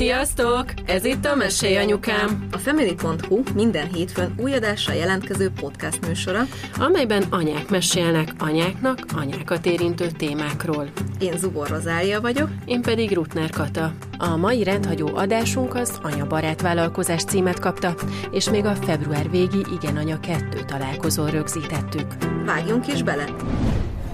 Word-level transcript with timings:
Sziasztok! 0.00 0.64
Ez 0.86 1.04
itt 1.04 1.24
a 1.24 1.34
Mesélj 1.34 1.76
Anyukám, 1.76 2.46
A 2.52 2.58
Family.hu 2.58 3.42
minden 3.54 3.92
hétfőn 3.92 4.34
új 4.38 4.54
adással 4.54 4.94
jelentkező 4.94 5.50
podcast 5.60 6.06
műsora. 6.06 6.42
amelyben 6.78 7.22
anyák 7.30 7.68
mesélnek 7.68 8.32
anyáknak 8.38 8.98
anyákat 9.16 9.66
érintő 9.66 10.06
témákról. 10.06 10.88
Én 11.18 11.36
Zubor 11.36 11.68
Rozália 11.68 12.20
vagyok. 12.20 12.48
Én 12.64 12.82
pedig 12.82 13.14
Rutner 13.14 13.50
Kata. 13.50 13.92
A 14.18 14.36
mai 14.36 14.62
rendhagyó 14.62 15.16
adásunk 15.16 15.74
az 15.74 15.98
Anya 16.02 16.26
Barát 16.26 16.60
Vállalkozás 16.60 17.24
címet 17.24 17.58
kapta, 17.58 17.94
és 18.30 18.50
még 18.50 18.64
a 18.64 18.74
február 18.74 19.30
végi 19.30 19.64
Igen 19.80 19.96
Anya 19.96 20.20
2 20.20 20.64
találkozón 20.66 21.30
rögzítettük. 21.30 22.06
Vágjunk 22.44 22.86
is 22.86 23.02
bele! 23.02 23.24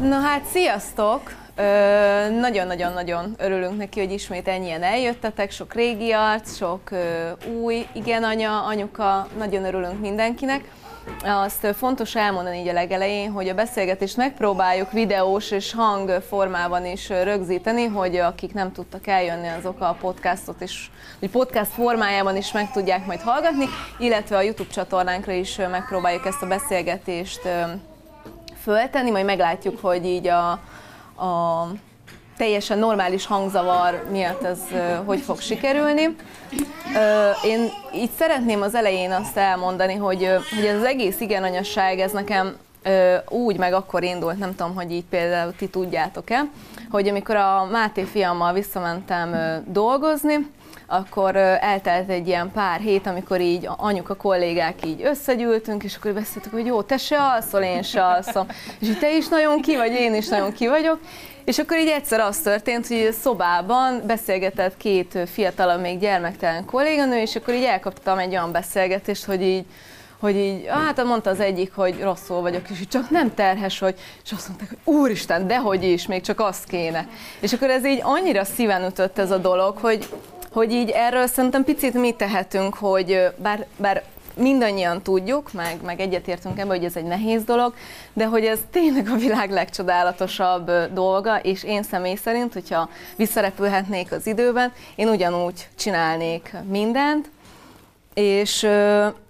Na 0.00 0.20
hát, 0.20 0.44
sziasztok! 0.44 1.45
Nagyon-nagyon-nagyon 2.40 3.34
örülünk 3.38 3.76
neki, 3.76 4.00
hogy 4.00 4.12
ismét 4.12 4.48
ennyien 4.48 4.82
eljöttetek, 4.82 5.50
sok 5.50 5.74
régi 5.74 6.12
arc, 6.12 6.56
sok 6.56 6.90
ö, 6.90 7.30
új, 7.60 7.86
igen 7.92 8.24
anya, 8.24 8.64
anyuka, 8.64 9.26
nagyon 9.38 9.64
örülünk 9.64 10.00
mindenkinek. 10.00 10.70
Azt 11.24 11.66
fontos 11.76 12.14
elmondani 12.14 12.58
így 12.58 12.68
a 12.68 12.72
legelején, 12.72 13.30
hogy 13.30 13.48
a 13.48 13.54
beszélgetést 13.54 14.16
megpróbáljuk 14.16 14.92
videós 14.92 15.50
és 15.50 15.72
hang 15.72 16.22
formában 16.28 16.86
is 16.86 17.08
rögzíteni, 17.08 17.86
hogy 17.86 18.16
akik 18.16 18.54
nem 18.54 18.72
tudtak 18.72 19.06
eljönni, 19.06 19.48
azok 19.48 19.80
a 19.80 19.96
podcastot 20.00 20.60
is, 20.60 20.90
hogy 21.18 21.30
podcast 21.30 21.70
formájában 21.70 22.36
is 22.36 22.52
meg 22.52 22.70
tudják 22.70 23.06
majd 23.06 23.20
hallgatni, 23.20 23.64
illetve 23.98 24.36
a 24.36 24.42
YouTube 24.42 24.72
csatornánkra 24.72 25.32
is 25.32 25.56
megpróbáljuk 25.56 26.26
ezt 26.26 26.42
a 26.42 26.46
beszélgetést 26.46 27.40
föltenni, 28.62 29.10
majd 29.10 29.24
meglátjuk, 29.24 29.80
hogy 29.80 30.06
így 30.06 30.26
a, 30.26 30.60
a 31.16 31.66
teljesen 32.36 32.78
normális 32.78 33.26
hangzavar 33.26 34.04
miatt 34.10 34.42
ez 34.42 34.58
hogy 35.04 35.20
fog 35.20 35.40
sikerülni. 35.40 36.16
Én 37.44 37.68
így 37.94 38.10
szeretném 38.18 38.62
az 38.62 38.74
elején 38.74 39.10
azt 39.10 39.36
elmondani, 39.36 39.94
hogy, 39.94 40.28
hogy 40.54 40.64
ez 40.64 40.76
az 40.78 40.84
egész 40.84 41.20
igenanyasság, 41.20 41.98
ez 41.98 42.12
nekem 42.12 42.56
úgy 43.28 43.58
meg 43.58 43.72
akkor 43.72 44.02
indult, 44.02 44.38
nem 44.38 44.54
tudom, 44.54 44.74
hogy 44.74 44.92
így 44.92 45.04
például 45.04 45.54
ti 45.56 45.68
tudjátok-e, 45.68 46.44
hogy 46.90 47.08
amikor 47.08 47.36
a 47.36 47.68
Máté 47.70 48.02
fiammal 48.02 48.52
visszamentem 48.52 49.62
dolgozni, 49.66 50.50
akkor 50.86 51.36
eltelt 51.36 52.08
egy 52.08 52.26
ilyen 52.26 52.50
pár 52.52 52.80
hét, 52.80 53.06
amikor 53.06 53.40
így 53.40 53.68
anyuka 53.76 54.14
kollégák 54.14 54.86
így 54.86 55.02
összegyűltünk, 55.02 55.84
és 55.84 55.96
akkor 55.96 56.12
beszéltük, 56.12 56.52
hogy 56.52 56.66
jó, 56.66 56.82
te 56.82 56.96
se 56.96 57.18
alszol, 57.18 57.62
én 57.62 57.82
se 57.82 58.04
alszom, 58.04 58.46
és 58.78 58.86
hogy 58.86 58.98
te 58.98 59.16
is 59.16 59.28
nagyon 59.28 59.60
ki 59.60 59.76
vagy, 59.76 59.92
én 59.92 60.14
is 60.14 60.28
nagyon 60.28 60.52
ki 60.52 60.68
vagyok, 60.68 60.98
és 61.44 61.58
akkor 61.58 61.78
így 61.78 61.88
egyszer 61.88 62.20
az 62.20 62.38
történt, 62.38 62.86
hogy 62.86 63.12
szobában 63.22 64.02
beszélgetett 64.06 64.76
két 64.76 65.18
fiatalabb, 65.32 65.80
még 65.80 65.98
gyermektelen 65.98 66.64
kolléganő, 66.64 67.20
és 67.20 67.36
akkor 67.36 67.54
így 67.54 67.64
elkaptam 67.64 68.18
egy 68.18 68.30
olyan 68.30 68.52
beszélgetést, 68.52 69.24
hogy 69.24 69.42
így, 69.42 69.64
hogy 70.20 70.36
így, 70.36 70.66
hát 70.66 71.04
mondta 71.04 71.30
az 71.30 71.40
egyik, 71.40 71.72
hogy 71.74 72.00
rosszul 72.00 72.40
vagyok, 72.40 72.70
és 72.70 72.80
így 72.80 72.88
csak 72.88 73.10
nem 73.10 73.34
terhes, 73.34 73.78
hogy, 73.78 73.94
és 74.24 74.32
azt 74.32 74.48
mondták, 74.48 74.68
hogy 74.68 74.94
úristen, 74.94 75.46
dehogy 75.46 75.84
is, 75.84 76.06
még 76.06 76.22
csak 76.22 76.40
azt 76.40 76.64
kéne. 76.64 77.08
És 77.40 77.52
akkor 77.52 77.70
ez 77.70 77.86
így 77.86 78.00
annyira 78.02 78.44
szíven 78.44 78.84
ütött 78.84 79.18
ez 79.18 79.30
a 79.30 79.38
dolog, 79.38 79.76
hogy, 79.76 80.08
hogy 80.56 80.72
így 80.72 80.90
erről 80.90 81.26
szerintem 81.26 81.64
picit 81.64 81.94
mi 81.94 82.12
tehetünk, 82.12 82.74
hogy 82.74 83.32
bár, 83.36 83.66
bár 83.76 84.02
mindannyian 84.34 85.02
tudjuk, 85.02 85.52
meg, 85.52 85.78
meg 85.84 86.00
egyetértünk 86.00 86.58
ebben, 86.58 86.76
hogy 86.76 86.84
ez 86.84 86.96
egy 86.96 87.04
nehéz 87.04 87.44
dolog, 87.44 87.74
de 88.12 88.26
hogy 88.26 88.44
ez 88.44 88.58
tényleg 88.70 89.08
a 89.08 89.16
világ 89.16 89.50
legcsodálatosabb 89.50 90.70
dolga, 90.92 91.38
és 91.38 91.64
én 91.64 91.82
személy 91.82 92.14
szerint, 92.14 92.52
hogyha 92.52 92.88
visszarepülhetnék 93.16 94.12
az 94.12 94.26
időben, 94.26 94.72
én 94.94 95.08
ugyanúgy 95.08 95.68
csinálnék 95.78 96.54
mindent, 96.68 97.30
és, 98.14 98.68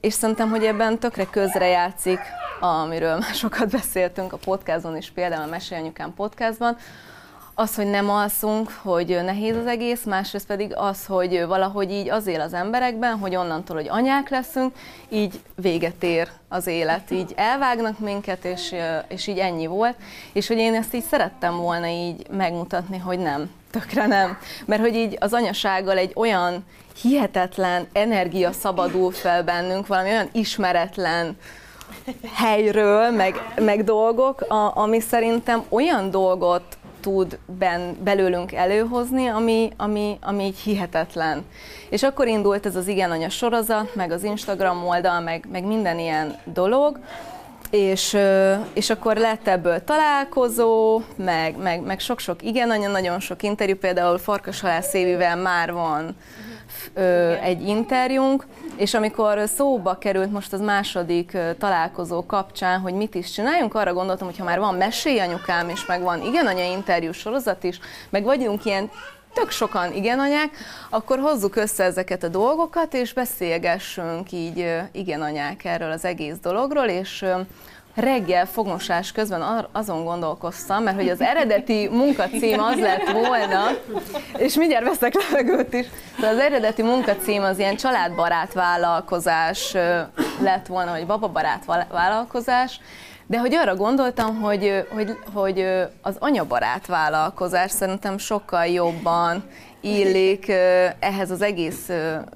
és 0.00 0.12
szerintem, 0.12 0.50
hogy 0.50 0.64
ebben 0.64 0.98
tökre 0.98 1.26
közrejátszik, 1.30 2.18
amiről 2.60 3.18
már 3.18 3.34
sokat 3.34 3.70
beszéltünk 3.70 4.32
a 4.32 4.36
podcaston 4.36 4.96
is, 4.96 5.10
például 5.10 5.42
a 5.42 5.46
Mesélj 5.46 5.80
Anyukám 5.80 6.14
podcastban, 6.14 6.76
az, 7.58 7.74
hogy 7.74 7.86
nem 7.86 8.10
alszunk, 8.10 8.70
hogy 8.82 9.20
nehéz 9.24 9.56
az 9.56 9.66
egész, 9.66 10.04
másrészt 10.04 10.46
pedig 10.46 10.72
az, 10.74 11.06
hogy 11.06 11.44
valahogy 11.46 11.90
így 11.90 12.10
az 12.10 12.26
él 12.26 12.40
az 12.40 12.52
emberekben, 12.52 13.18
hogy 13.18 13.36
onnantól, 13.36 13.76
hogy 13.76 13.88
anyák 13.88 14.28
leszünk, 14.28 14.74
így 15.08 15.40
véget 15.54 16.02
ér 16.02 16.28
az 16.48 16.66
élet, 16.66 17.10
így 17.10 17.32
elvágnak 17.36 17.98
minket, 17.98 18.44
és, 18.44 18.74
és 19.08 19.26
így 19.26 19.38
ennyi 19.38 19.66
volt, 19.66 19.96
és 20.32 20.46
hogy 20.46 20.56
én 20.56 20.74
ezt 20.74 20.94
így 20.94 21.04
szerettem 21.04 21.56
volna 21.56 21.86
így 21.86 22.26
megmutatni, 22.30 22.98
hogy 22.98 23.18
nem, 23.18 23.50
tökre 23.70 24.06
nem, 24.06 24.38
mert 24.64 24.80
hogy 24.80 24.94
így 24.94 25.16
az 25.20 25.32
anyasággal 25.32 25.96
egy 25.96 26.12
olyan 26.14 26.64
hihetetlen 27.02 27.86
energia 27.92 28.52
szabadul 28.52 29.12
fel 29.12 29.44
bennünk, 29.44 29.86
valami 29.86 30.08
olyan 30.08 30.28
ismeretlen, 30.32 31.36
helyről, 32.34 33.10
meg, 33.10 33.52
meg 33.60 33.84
dolgok, 33.84 34.40
a, 34.40 34.76
ami 34.76 35.00
szerintem 35.00 35.64
olyan 35.68 36.10
dolgot 36.10 36.76
tud 37.06 37.38
ben, 37.58 37.96
belőlünk 38.04 38.52
előhozni, 38.52 39.26
ami, 39.26 39.70
ami, 39.76 40.18
ami 40.20 40.44
így 40.44 40.58
hihetetlen. 40.58 41.44
És 41.88 42.02
akkor 42.02 42.26
indult 42.26 42.66
ez 42.66 42.76
az 42.76 42.88
Igen 42.88 43.10
Anya 43.10 43.28
sorozat, 43.28 43.94
meg 43.94 44.10
az 44.10 44.22
Instagram 44.22 44.86
oldal, 44.86 45.20
meg, 45.20 45.44
meg 45.52 45.64
minden 45.64 45.98
ilyen 45.98 46.36
dolog, 46.44 46.98
és, 47.70 48.16
és 48.72 48.90
akkor 48.90 49.16
lett 49.16 49.48
ebből 49.48 49.84
találkozó, 49.84 51.00
meg, 51.16 51.56
meg, 51.56 51.80
meg 51.80 52.00
sok-sok 52.00 52.42
igen 52.42 52.70
anya, 52.70 52.88
nagyon 52.88 53.20
sok 53.20 53.42
interjú, 53.42 53.76
például 53.76 54.18
Farkas 54.18 54.60
Halász 54.60 54.94
Évivel 54.94 55.36
már 55.36 55.72
van 55.72 56.16
ö, 56.94 57.32
egy 57.32 57.68
interjúnk, 57.68 58.46
és 58.76 58.94
amikor 58.94 59.42
szóba 59.46 59.98
került 59.98 60.32
most 60.32 60.52
az 60.52 60.60
második 60.60 61.36
találkozó 61.58 62.26
kapcsán, 62.26 62.80
hogy 62.80 62.94
mit 62.94 63.14
is 63.14 63.30
csináljunk, 63.30 63.74
arra 63.74 63.92
gondoltam, 63.92 64.26
hogy 64.26 64.38
ha 64.38 64.44
már 64.44 64.58
van 64.58 64.74
Mesélj 64.74 65.18
anyukám, 65.18 65.68
és 65.68 65.86
meg 65.86 66.02
van 66.02 66.22
igen 66.22 66.46
anya 66.46 66.64
interjú 66.64 67.12
sorozat 67.12 67.64
is, 67.64 67.80
meg 68.10 68.24
vagyunk 68.24 68.64
ilyen 68.64 68.90
tök 69.34 69.50
sokan 69.50 69.92
igen 69.92 70.18
anyák, 70.18 70.50
akkor 70.90 71.18
hozzuk 71.18 71.56
össze 71.56 71.84
ezeket 71.84 72.22
a 72.22 72.28
dolgokat, 72.28 72.94
és 72.94 73.12
beszélgessünk 73.12 74.32
így 74.32 74.80
igen 74.92 75.22
anyák 75.22 75.64
erről 75.64 75.90
az 75.90 76.04
egész 76.04 76.36
dologról, 76.42 76.86
és 76.86 77.24
reggel 77.96 78.46
fogmosás 78.46 79.12
közben 79.12 79.68
azon 79.72 80.04
gondolkoztam, 80.04 80.82
mert 80.82 80.96
hogy 80.96 81.08
az 81.08 81.20
eredeti 81.20 81.88
munkacím 81.90 82.60
az 82.60 82.78
lett 82.78 83.10
volna, 83.10 83.64
és 84.36 84.54
mindjárt 84.54 84.84
veszek 84.84 85.14
levegőt 85.14 85.72
is, 85.72 85.86
de 86.20 86.26
az 86.26 86.38
eredeti 86.38 86.82
munkacím 86.82 87.42
az 87.42 87.58
ilyen 87.58 87.76
családbarát 87.76 88.52
vállalkozás 88.52 89.72
lett 90.40 90.66
volna, 90.66 90.90
vagy 90.90 91.06
bababarát 91.06 91.64
vállalkozás, 91.90 92.80
de 93.26 93.38
hogy 93.38 93.54
arra 93.54 93.76
gondoltam, 93.76 94.40
hogy, 94.40 94.86
hogy, 94.94 95.18
hogy 95.32 95.66
az 96.02 96.16
anyabarát 96.18 96.86
vállalkozás 96.86 97.70
szerintem 97.70 98.18
sokkal 98.18 98.66
jobban 98.66 99.44
illik 99.86 100.48
ehhez 100.98 101.30
az 101.30 101.42
egész 101.42 101.90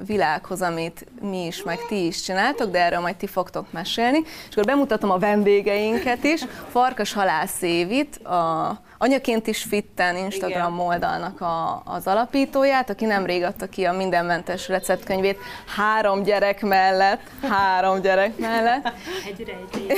világhoz, 0.07 0.63
amit 0.63 1.07
mi 1.21 1.47
is, 1.47 1.63
meg 1.63 1.79
ti 1.89 2.07
is 2.07 2.23
csináltok, 2.23 2.71
de 2.71 2.85
erről 2.85 3.01
majd 3.01 3.17
ti 3.17 3.27
fogtok 3.27 3.73
mesélni. 3.73 4.19
És 4.49 4.53
akkor 4.53 4.65
bemutatom 4.65 5.11
a 5.11 5.19
vendégeinket 5.19 6.25
is. 6.25 6.45
Farkas 6.71 7.13
Halász 7.13 7.63
Évit, 7.63 8.17
a 8.17 8.81
Anyaként 9.03 9.47
is 9.47 9.63
fitten 9.63 10.17
Instagram 10.17 10.75
Igen. 10.75 10.87
oldalnak 10.87 11.41
a, 11.41 11.83
az 11.85 12.07
alapítóját, 12.07 12.91
aki 12.91 13.05
nemrég 13.05 13.43
adta 13.43 13.67
ki 13.67 13.85
a 13.85 13.93
mindenmentes 13.93 14.69
receptkönyvét 14.69 15.39
három 15.77 16.23
gyerek 16.23 16.63
mellett, 16.63 17.21
három 17.49 18.01
gyerek 18.01 18.39
mellett. 18.39 18.93
Egyre 19.27 19.53
egy. 19.53 19.87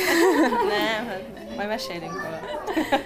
Nem, 0.68 1.06
hát 1.08 1.22
majd 1.56 1.68
mesélünk 1.68 2.12
róla. 2.12 2.40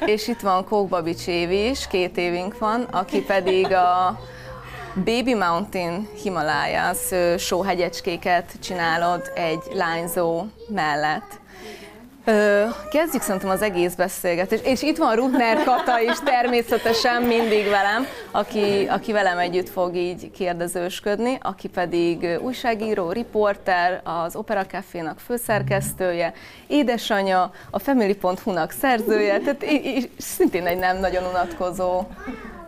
És 0.06 0.28
itt 0.28 0.40
van 0.40 0.64
Kókbabics 0.64 1.26
Évi 1.26 1.68
is, 1.68 1.86
két 1.86 2.16
évünk 2.16 2.58
van, 2.58 2.82
aki 2.82 3.22
pedig 3.22 3.72
a 3.72 4.20
Baby 5.04 5.34
Mountain 5.34 6.08
Himalayas 6.22 6.98
sóhegyecskéket 7.38 8.52
csinálod 8.62 9.30
egy 9.34 9.62
lányzó 9.72 10.44
mellett. 10.68 11.40
Kezdjük 12.90 13.22
szerintem 13.22 13.50
az 13.50 13.62
egész 13.62 13.94
beszélgetést. 13.94 14.66
És 14.66 14.82
itt 14.82 14.96
van 14.96 15.16
Rutner 15.16 15.64
Kata 15.64 16.00
is 16.00 16.18
természetesen 16.24 17.22
mindig 17.22 17.68
velem, 17.68 18.06
aki, 18.30 18.86
aki 18.90 19.12
velem 19.12 19.38
együtt 19.38 19.68
fog 19.68 19.96
így 19.96 20.30
kérdezősködni, 20.30 21.38
aki 21.42 21.68
pedig 21.68 22.38
újságíró, 22.40 23.10
riporter, 23.10 24.00
az 24.04 24.36
Opera 24.36 24.66
Café-nak 24.66 25.18
főszerkesztője, 25.18 26.32
édesanyja, 26.66 27.50
a 27.70 27.78
Family.hu-nak 27.78 28.70
szerzője, 28.70 29.38
tehát 29.38 29.64
í- 29.70 30.10
szintén 30.18 30.66
egy 30.66 30.78
nem 30.78 30.98
nagyon 30.98 31.24
unatkozó 31.24 32.02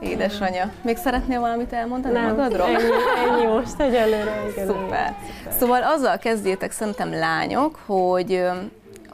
édesanyja. 0.00 0.73
Még 0.83 0.97
szeretnél 0.97 1.41
valamit 1.41 1.73
elmondani 1.73 2.15
Nem, 2.15 2.27
magadról? 2.27 2.67
ennyi, 2.67 2.83
ennyi 3.29 3.47
most 3.47 3.81
egyelőre. 3.81 4.43
igen. 4.50 4.67
Szuper. 4.67 5.15
Szóval 5.59 5.83
azzal 5.83 6.19
kezdjétek 6.19 6.71
szerintem 6.71 7.12
lányok, 7.12 7.79
hogy, 7.87 8.45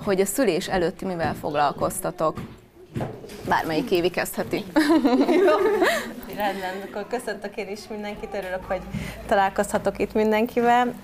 hogy 0.04 0.20
a 0.20 0.26
szülés 0.26 0.69
előtti 0.69 1.04
mivel 1.04 1.34
foglalkoztatok. 1.34 2.36
Bármelyik 3.48 3.90
évi 3.90 4.10
kezdheti. 4.10 4.64
Rendben, 6.36 6.75
akkor 6.88 7.06
köszöntök 7.06 7.56
én 7.56 7.69
is 7.69 7.81
mindenkit, 7.90 8.34
örülök, 8.34 8.64
hogy 8.64 8.81
találkozhatok 9.26 9.98
itt 9.98 10.12
mindenkivel. 10.12 10.94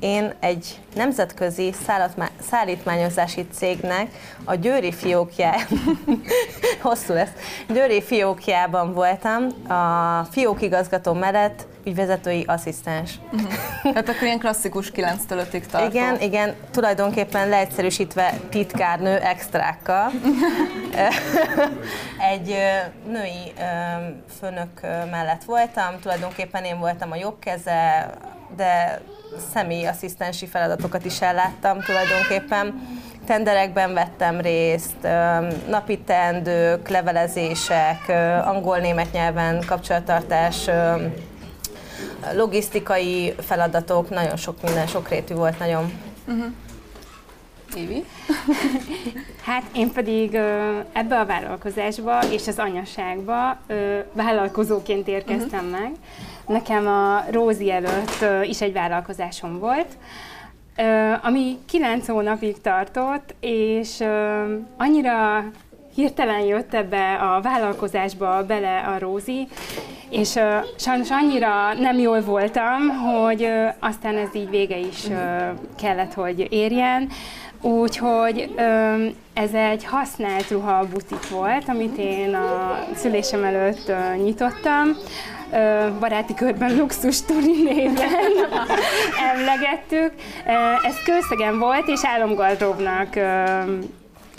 Én 0.00 0.34
egy 0.40 0.80
nemzetközi 0.94 1.72
szállítmányozási 2.50 3.46
cégnek 3.52 4.08
a 4.44 4.54
Győri 4.54 4.92
fiókjá, 4.92 5.54
hosszú 6.82 7.12
lesz, 7.12 7.32
Győri 7.68 8.02
fiókjában 8.02 8.92
voltam, 8.92 9.46
a 9.68 10.24
fiókigazgató 10.30 11.12
mellett 11.12 11.66
ügyvezetői 11.84 12.44
asszisztens. 12.46 13.18
Tehát 13.82 14.08
akkor 14.08 14.22
ilyen 14.22 14.38
klasszikus 14.38 14.92
9-től 14.94 15.46
5-ig 15.52 15.66
tartó. 15.66 15.86
Igen, 15.86 16.20
igen, 16.20 16.54
tulajdonképpen 16.70 17.48
leegyszerűsítve 17.48 18.34
titkárnő 18.50 19.16
extrákkal. 19.16 20.10
Egy 22.32 22.56
női 23.06 23.52
főnök 24.42 24.80
mellett 25.10 25.44
voltam, 25.44 26.00
tulajdonképpen 26.00 26.64
én 26.64 26.78
voltam 26.78 27.10
a 27.10 27.16
jobb 27.16 27.38
keze, 27.38 28.10
de 28.56 29.00
személyi 29.52 29.84
asszisztensi 29.84 30.46
feladatokat 30.46 31.04
is 31.04 31.20
elláttam 31.20 31.80
tulajdonképpen. 31.80 32.88
Tenderekben 33.26 33.94
vettem 33.94 34.40
részt, 34.40 35.02
napi 35.68 35.98
teendők, 35.98 36.88
levelezések, 36.88 38.08
angol-német 38.44 39.12
nyelven 39.12 39.64
kapcsolattartás, 39.66 40.70
logisztikai 42.34 43.34
feladatok, 43.38 44.10
nagyon 44.10 44.36
sok 44.36 44.62
minden, 44.62 44.86
sokrétű 44.86 45.34
volt 45.34 45.58
nagyon. 45.58 45.92
Évi? 47.76 48.04
Hát 49.44 49.62
én 49.74 49.92
pedig 49.92 50.34
ebbe 50.92 51.18
a 51.18 51.26
vállalkozásba 51.26 52.18
és 52.30 52.48
az 52.48 52.58
anyaságba 52.58 53.58
vállalkozóként 54.12 55.08
érkeztem 55.08 55.66
uh-huh. 55.66 55.80
meg. 55.80 55.92
Nekem 56.46 56.86
a 56.86 57.24
Rózi 57.30 57.70
előtt 57.70 58.24
is 58.44 58.60
egy 58.60 58.72
vállalkozásom 58.72 59.58
volt, 59.58 59.96
ami 61.22 61.58
kilenc 61.66 62.06
hónapig 62.06 62.60
tartott, 62.60 63.34
és 63.40 64.04
annyira 64.76 65.44
hirtelen 65.94 66.40
jött 66.40 66.74
ebbe 66.74 67.14
a 67.14 67.40
vállalkozásba 67.40 68.46
bele 68.46 68.78
a 68.78 68.98
Rózi, 68.98 69.48
és 70.10 70.38
sajnos 70.76 71.10
annyira 71.10 71.74
nem 71.74 71.98
jól 71.98 72.20
voltam, 72.20 72.88
hogy 72.88 73.48
aztán 73.78 74.16
ez 74.16 74.34
így 74.34 74.50
vége 74.50 74.78
is 74.78 75.08
ö, 75.08 75.48
kellett, 75.78 76.12
hogy 76.12 76.46
érjen. 76.50 77.08
Úgyhogy 77.62 78.54
ez 79.34 79.52
egy 79.52 79.84
használt 79.84 80.50
ruha 80.50 80.86
butik 80.92 81.28
volt, 81.30 81.68
amit 81.68 81.96
én 81.96 82.34
a 82.34 82.78
szülésem 82.94 83.44
előtt 83.44 83.92
nyitottam. 84.16 84.96
Baráti 86.00 86.34
körben 86.34 86.76
luxus 86.76 87.22
turi 87.22 87.62
néven 87.62 87.96
emlegettük. 89.34 90.12
Ez 90.82 91.02
kőszegen 91.04 91.58
volt, 91.58 91.88
és 91.88 92.00
álomgardróbnak 92.04 93.16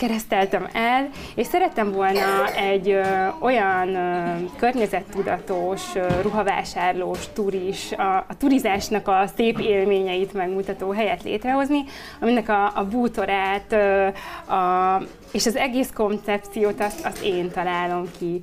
kereszteltem 0.06 0.68
el, 0.72 1.08
és 1.34 1.46
szerettem 1.46 1.92
volna 1.92 2.52
egy 2.54 2.90
ö, 2.90 3.02
olyan 3.40 3.94
ö, 3.94 4.34
környezettudatos, 4.56 5.82
ö, 5.94 6.20
ruhavásárlós, 6.22 7.18
turis, 7.32 7.92
a, 7.92 8.16
a 8.16 8.36
turizásnak 8.38 9.08
a 9.08 9.24
szép 9.36 9.58
élményeit 9.58 10.32
megmutató 10.32 10.90
helyet 10.90 11.22
létrehozni, 11.22 11.84
aminek 12.20 12.48
a, 12.48 12.72
a 12.74 12.84
bútorát 12.84 13.72
ö, 13.72 14.06
a, 14.54 15.02
és 15.32 15.46
az 15.46 15.56
egész 15.56 15.90
koncepciót 15.94 16.80
azt, 16.80 17.06
azt 17.06 17.22
én 17.22 17.50
találom 17.50 18.04
ki. 18.18 18.40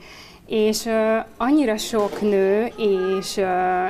És 0.51 0.85
uh, 0.85 1.25
annyira 1.37 1.77
sok 1.77 2.21
nő 2.21 2.71
és 2.77 3.37
uh, 3.37 3.45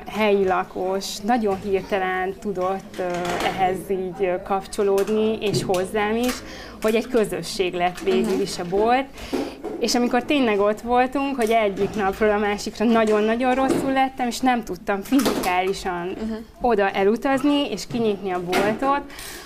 helyi 0.08 0.46
lakos 0.46 1.18
nagyon 1.18 1.60
hirtelen 1.64 2.34
tudott 2.40 2.96
uh, 3.00 3.06
ehhez 3.46 3.78
így 3.90 4.32
kapcsolódni, 4.44 5.38
és 5.42 5.64
hozzám 5.64 6.16
is, 6.16 6.34
hogy 6.82 6.96
egy 6.96 7.08
közösség 7.08 7.74
lett 7.74 8.00
végül 8.00 8.42
is 8.42 8.60
a 8.60 8.64
bolt. 8.70 9.06
És 9.80 9.96
amikor 9.96 10.24
tényleg 10.24 10.60
ott 10.60 10.82
voltunk, 10.82 11.36
hogy 11.36 11.50
egyik 11.50 11.96
napról 11.96 12.30
a 12.30 12.38
másikra 12.38 12.86
nagyon-nagyon 12.86 13.56
rosszul 13.56 13.94
lettem, 13.94 14.28
és 14.28 14.40
nem 14.40 14.64
tudtam 14.64 15.02
fizikálisan 15.02 16.08
uh-huh. 16.08 16.38
oda 16.62 16.90
elutazni, 16.90 17.70
és 17.72 17.84
kinyitni 17.92 18.32
a 18.32 18.44
boltot, 18.44 19.02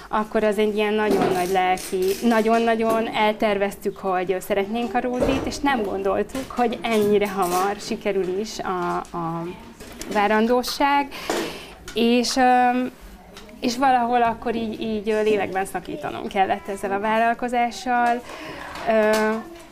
akkor 0.07 0.43
az 0.43 0.57
egy 0.57 0.75
ilyen 0.75 0.93
nagyon 0.93 1.31
nagy 1.31 1.51
lelki, 1.51 2.27
nagyon-nagyon 2.27 3.07
elterveztük, 3.07 3.97
hogy 3.97 4.35
szeretnénk 4.39 4.93
a 4.95 5.01
rózit, 5.01 5.45
és 5.45 5.57
nem 5.57 5.83
gondoltuk, 5.83 6.51
hogy 6.51 6.79
ennyire 6.81 7.29
hamar 7.29 7.75
sikerül 7.79 8.39
is 8.39 8.59
a, 8.59 8.95
a 8.95 9.43
várandóság. 10.13 11.07
És, 11.93 12.39
és 13.59 13.77
valahol 13.77 14.21
akkor 14.21 14.55
így, 14.55 14.81
így 14.81 15.05
lélekben 15.05 15.65
szakítanom 15.65 16.27
kellett 16.27 16.67
ezzel 16.67 16.91
a 16.91 16.99
vállalkozással, 16.99 18.21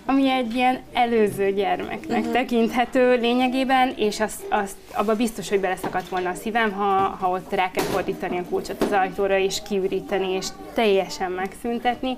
ami 0.06 0.30
egy 0.30 0.56
ilyen 0.56 0.80
előző 0.94 1.52
gyermeknek 1.52 2.20
uh-huh. 2.20 2.34
tekinthető 2.34 3.16
lényegében, 3.16 3.94
és 3.96 4.20
azt, 4.20 4.42
azt 4.50 4.76
abba 4.94 5.16
biztos, 5.16 5.50
hogy 5.50 5.60
beleszakadt 5.60 6.10
volna 6.10 6.30
a 6.30 6.34
szívem, 6.34 6.72
ha, 6.72 7.18
ha 7.20 7.30
ott 7.30 7.54
rá 7.54 7.72
kell 7.72 7.84
fordítani 7.84 8.38
a 8.38 8.44
kulcsot 8.50 8.82
az 8.82 8.92
ajtóra, 8.92 9.38
és 9.38 9.62
kiüríteni, 9.68 10.32
és 10.32 10.48
teljesen 10.74 11.32
megszüntetni. 11.32 12.18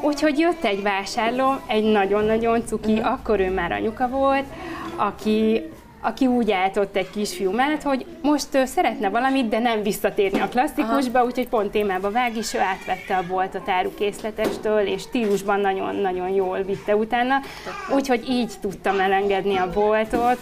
Úgyhogy 0.00 0.38
jött 0.38 0.64
egy 0.64 0.82
vásárló, 0.82 1.54
egy 1.66 1.84
nagyon-nagyon 1.84 2.66
cuki, 2.66 2.92
uh-huh. 2.92 3.12
akkor 3.12 3.40
ő 3.40 3.50
már 3.50 3.72
anyuka 3.72 4.08
volt, 4.08 4.44
aki 4.96 5.62
aki 6.00 6.26
úgy 6.26 6.50
állt 6.50 6.76
ott 6.76 6.96
egy 6.96 7.10
kisfiú 7.10 7.50
mellett, 7.50 7.82
hogy 7.82 8.06
most 8.22 8.54
ő 8.54 8.64
szeretne 8.64 9.08
valamit, 9.08 9.48
de 9.48 9.58
nem 9.58 9.82
visszatérni 9.82 10.40
a 10.40 10.48
klasszikusba, 10.48 11.18
Aha. 11.18 11.26
úgyhogy 11.26 11.48
pont 11.48 11.70
témába 11.70 12.10
vág, 12.10 12.36
és 12.36 12.54
ő 12.54 12.58
átvette 12.58 13.16
a 13.16 13.26
boltot 13.28 13.68
árukészletestől, 13.68 14.80
és 14.80 15.02
stílusban 15.02 15.60
nagyon-nagyon 15.60 16.28
jól 16.28 16.62
vitte 16.62 16.96
utána. 16.96 17.40
Úgyhogy 17.94 18.28
így 18.28 18.52
tudtam 18.60 19.00
elengedni 19.00 19.56
a 19.56 19.70
boltot, 19.72 20.38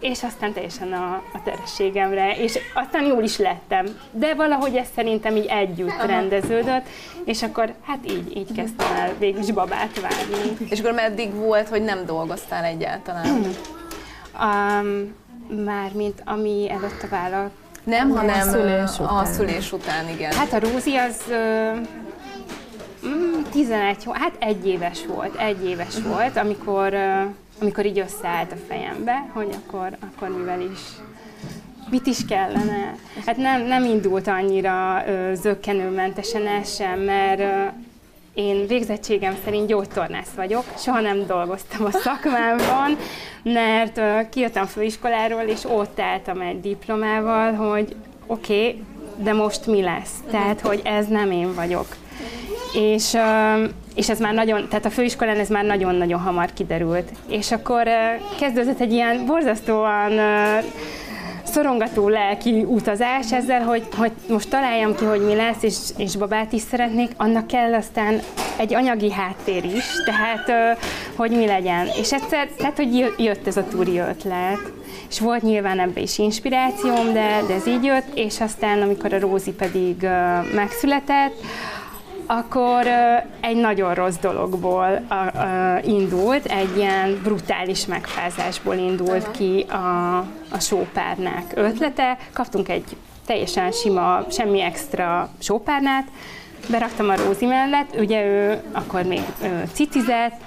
és 0.00 0.22
aztán 0.22 0.52
teljesen 0.52 0.92
a, 0.92 1.22
a 1.32 1.42
terességemre, 1.44 2.36
és 2.36 2.58
aztán 2.74 3.04
jól 3.04 3.22
is 3.22 3.38
lettem. 3.38 3.86
De 4.10 4.34
valahogy 4.34 4.76
ez 4.76 4.86
szerintem 4.94 5.36
így 5.36 5.46
együtt 5.46 5.88
Aha. 5.88 6.06
rendeződött, 6.06 6.86
és 7.24 7.42
akkor 7.42 7.74
hát 7.86 7.98
így, 8.10 8.36
így 8.36 8.52
kezdtem 8.52 8.96
el 8.96 9.12
végül 9.18 9.40
is 9.40 9.52
babát 9.52 10.00
várni. 10.00 10.66
És 10.70 10.80
akkor 10.80 10.92
meddig 10.92 11.34
volt, 11.34 11.68
hogy 11.68 11.82
nem 11.82 12.04
dolgoztál 12.06 12.64
egyáltalán? 12.64 13.42
Um, 14.40 15.14
Mármint 15.64 16.22
ami 16.24 16.70
előtt 16.70 17.02
a 17.02 17.08
vállal. 17.10 17.50
Nem, 17.84 18.10
hanem 18.10 18.48
szülés 18.48 18.98
a 18.98 19.02
után. 19.02 19.24
szülés 19.26 19.72
után, 19.72 20.08
igen. 20.08 20.32
Hát 20.32 20.52
a 20.52 20.58
Rózi 20.58 20.96
az 20.96 21.22
mm, 23.06 23.42
11, 23.50 24.04
hó- 24.04 24.12
hát 24.12 24.32
egy 24.38 24.66
éves 24.66 25.06
volt, 25.06 25.36
egy 25.36 25.64
éves 25.64 25.96
Mhm. 25.98 26.08
volt, 26.08 26.36
amikor, 26.36 26.94
amikor 27.60 27.86
így 27.86 27.98
összeállt 27.98 28.52
a 28.52 28.56
fejembe, 28.68 29.26
hogy 29.32 29.48
akkor, 29.66 29.88
akkor 30.00 30.28
mivel 30.28 30.60
is 30.60 30.80
mit 31.90 32.06
is 32.06 32.24
kellene. 32.24 32.94
Hát 33.26 33.36
nem, 33.36 33.62
nem 33.62 33.84
indult 33.84 34.26
annyira 34.28 35.02
ö, 35.06 35.34
zöggenőmentesen 35.34 36.46
ez 36.46 36.74
sem, 36.74 36.98
mert 37.00 37.72
én 38.34 38.66
végzettségem 38.66 39.36
szerint 39.44 39.66
gyógytornász 39.66 40.30
vagyok, 40.36 40.64
soha 40.78 41.00
nem 41.00 41.26
dolgoztam 41.26 41.84
a 41.84 41.90
szakmámban, 41.90 42.96
mert 43.42 43.98
ö, 43.98 44.18
kijöttem 44.30 44.66
főiskoláról, 44.66 45.42
és 45.42 45.64
ott 45.64 46.00
álltam 46.00 46.40
egy 46.40 46.60
diplomával, 46.60 47.52
hogy 47.52 47.96
oké, 48.26 48.68
okay, 48.68 48.82
de 49.16 49.32
most 49.32 49.66
mi 49.66 49.82
lesz? 49.82 50.14
Tehát, 50.30 50.60
hogy 50.60 50.80
ez 50.84 51.06
nem 51.06 51.30
én 51.30 51.54
vagyok. 51.54 51.86
És, 52.74 53.16
és 53.94 54.08
ez 54.08 54.18
már 54.18 54.34
nagyon, 54.34 54.68
tehát 54.68 54.84
a 54.84 54.90
főiskolán 54.90 55.38
ez 55.38 55.48
már 55.48 55.64
nagyon-nagyon 55.64 56.20
hamar 56.20 56.52
kiderült. 56.54 57.10
És 57.28 57.52
akkor 57.52 57.88
kezdődött 58.38 58.80
egy 58.80 58.92
ilyen 58.92 59.26
borzasztóan 59.26 60.12
szorongató 61.54 62.08
lelki 62.08 62.64
utazás 62.68 63.32
ezzel, 63.32 63.62
hogy, 63.62 63.86
hogy 63.96 64.12
most 64.28 64.48
találjam 64.48 64.94
ki, 64.94 65.04
hogy 65.04 65.24
mi 65.24 65.34
lesz, 65.34 65.62
és, 65.62 65.76
és 65.96 66.16
babát 66.16 66.52
is 66.52 66.62
szeretnék, 66.62 67.10
annak 67.16 67.46
kell 67.46 67.74
aztán 67.74 68.20
egy 68.56 68.74
anyagi 68.74 69.12
háttér 69.12 69.64
is, 69.64 69.84
tehát 70.04 70.76
hogy 71.16 71.30
mi 71.30 71.46
legyen. 71.46 71.86
És 72.00 72.12
egyszer, 72.12 72.48
tehát 72.56 72.76
hogy 72.76 73.14
jött 73.16 73.46
ez 73.46 73.56
a 73.56 73.64
túri 73.64 73.98
ötlet, 73.98 74.72
és 75.08 75.20
volt 75.20 75.42
nyilván 75.42 75.80
ebbe 75.80 76.00
is 76.00 76.18
inspirációm, 76.18 77.12
de, 77.12 77.42
de 77.46 77.54
ez 77.54 77.66
így 77.66 77.84
jött, 77.84 78.14
és 78.14 78.40
aztán 78.40 78.82
amikor 78.82 79.12
a 79.12 79.20
Rózi 79.20 79.52
pedig 79.52 80.06
megszületett, 80.54 81.40
akkor 82.26 82.86
egy 83.40 83.56
nagyon 83.56 83.94
rossz 83.94 84.16
dologból 84.16 85.00
indult, 85.84 86.44
egy 86.44 86.76
ilyen 86.76 87.20
brutális 87.22 87.86
megfázásból 87.86 88.74
indult 88.74 89.30
ki 89.30 89.66
a, 89.68 90.18
a 90.50 90.60
sópárnák 90.60 91.52
ötlete. 91.54 92.18
Kaptunk 92.32 92.68
egy 92.68 92.96
teljesen 93.26 93.70
sima, 93.70 94.24
semmi 94.30 94.60
extra 94.60 95.28
sópárnát, 95.38 96.06
beraktam 96.70 97.08
a 97.08 97.16
Rózi 97.16 97.46
mellett, 97.46 97.94
ugye 97.98 98.24
ő 98.24 98.62
akkor 98.72 99.02
még 99.02 99.22
ő, 99.42 99.62
citizett, 99.72 100.40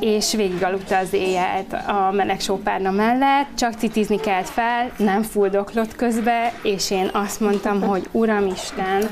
és 0.00 0.34
végigaludta 0.34 0.96
az 0.98 1.12
éjjelt 1.12 1.72
a 1.72 2.10
meleg 2.12 2.40
sópárna 2.40 2.90
mellett, 2.90 3.46
csak 3.56 3.72
citizni 3.78 4.20
kelt 4.20 4.48
fel, 4.48 4.90
nem 4.96 5.22
fuldoklott 5.22 5.96
közbe, 5.96 6.52
és 6.62 6.90
én 6.90 7.10
azt 7.12 7.40
mondtam, 7.40 7.80
hogy 7.80 8.08
Uramisten, 8.10 9.08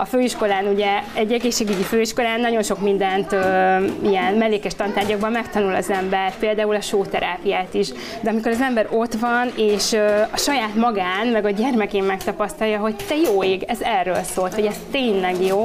a 0.00 0.04
főiskolán 0.04 0.66
ugye, 0.66 1.02
egy 1.14 1.32
egészségügyi 1.32 1.82
főiskolán 1.82 2.40
nagyon 2.40 2.62
sok 2.62 2.80
mindent 2.80 3.32
ö, 3.32 3.76
ilyen 4.02 4.34
mellékes 4.34 4.74
tantárgyakban 4.74 5.32
megtanul 5.32 5.74
az 5.74 5.90
ember, 5.90 6.38
például 6.38 6.74
a 6.74 6.80
sóterápiát 6.80 7.74
is. 7.74 7.88
De 8.20 8.30
amikor 8.30 8.50
az 8.50 8.60
ember 8.60 8.86
ott 8.90 9.14
van, 9.14 9.52
és 9.56 9.92
ö, 9.92 10.20
a 10.30 10.36
saját 10.36 10.74
magán, 10.74 11.26
meg 11.26 11.44
a 11.44 11.50
gyermekén 11.50 12.02
megtapasztalja, 12.02 12.78
hogy 12.78 12.94
te 13.08 13.14
jó 13.16 13.44
ég, 13.44 13.62
ez 13.62 13.80
erről 13.80 14.22
szólt, 14.22 14.54
hogy 14.54 14.66
ez 14.66 14.76
tényleg 14.90 15.44
jó, 15.46 15.59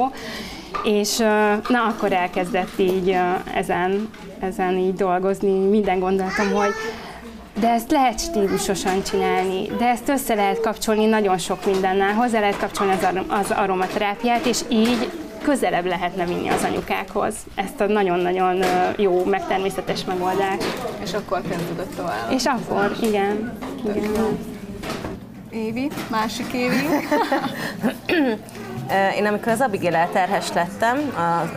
és 0.84 1.16
na, 1.68 1.84
akkor 1.88 2.12
elkezdett 2.12 2.78
így 2.78 3.16
ezen, 3.54 4.10
ezen 4.40 4.76
így 4.76 4.94
dolgozni, 4.94 5.68
minden 5.68 5.98
gondoltam, 5.98 6.52
hogy 6.52 6.70
de 7.60 7.68
ezt 7.68 7.90
lehet 7.90 8.20
stílusosan 8.20 9.02
csinálni, 9.02 9.66
de 9.78 9.84
ezt 9.84 10.08
össze 10.08 10.34
lehet 10.34 10.60
kapcsolni 10.60 11.06
nagyon 11.06 11.38
sok 11.38 11.66
mindennel, 11.66 12.12
hozzá 12.12 12.40
lehet 12.40 12.58
kapcsolni 12.58 12.92
az, 12.92 13.02
arom, 13.02 13.24
az 13.28 13.50
aromaterápiát, 13.50 14.46
és 14.46 14.60
így 14.68 15.10
közelebb 15.42 15.86
lehetne 15.86 16.24
vinni 16.24 16.48
az 16.48 16.64
anyukákhoz 16.64 17.34
ezt 17.54 17.80
a 17.80 17.86
nagyon-nagyon 17.86 18.64
jó, 18.96 19.24
meg 19.24 19.46
természetes 19.46 20.04
megoldást. 20.04 20.64
És 21.02 21.12
akkor 21.12 21.42
kezdődött 21.48 21.96
tovább. 21.96 22.30
És 22.30 22.44
akkor, 22.44 22.96
igen. 23.02 23.58
igen. 23.94 24.38
Évi, 25.50 25.90
másik 26.10 26.52
Évi. 26.52 26.86
Én 29.16 29.26
amikor 29.26 29.52
az 29.52 29.60
Abigail 29.60 30.08
terhes 30.12 30.52
lettem, 30.52 30.98
a 31.16 31.50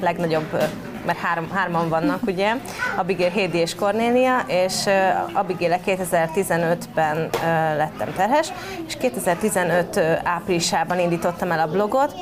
legnagyobb 0.00 0.58
mert 1.06 1.18
három, 1.18 1.50
hárman 1.50 1.88
vannak, 1.88 2.22
ugye, 2.26 2.54
Abigail, 2.96 3.30
Hédi 3.30 3.58
és 3.58 3.74
Cornélia, 3.74 4.38
és 4.46 4.86
Abigail 5.32 5.80
2015-ben 5.86 7.28
lettem 7.76 8.12
terhes, 8.16 8.52
és 8.86 8.96
2015 8.96 9.96
áprilisában 10.24 10.98
indítottam 10.98 11.50
el 11.50 11.60
a 11.60 11.66
blogot, 11.66 12.14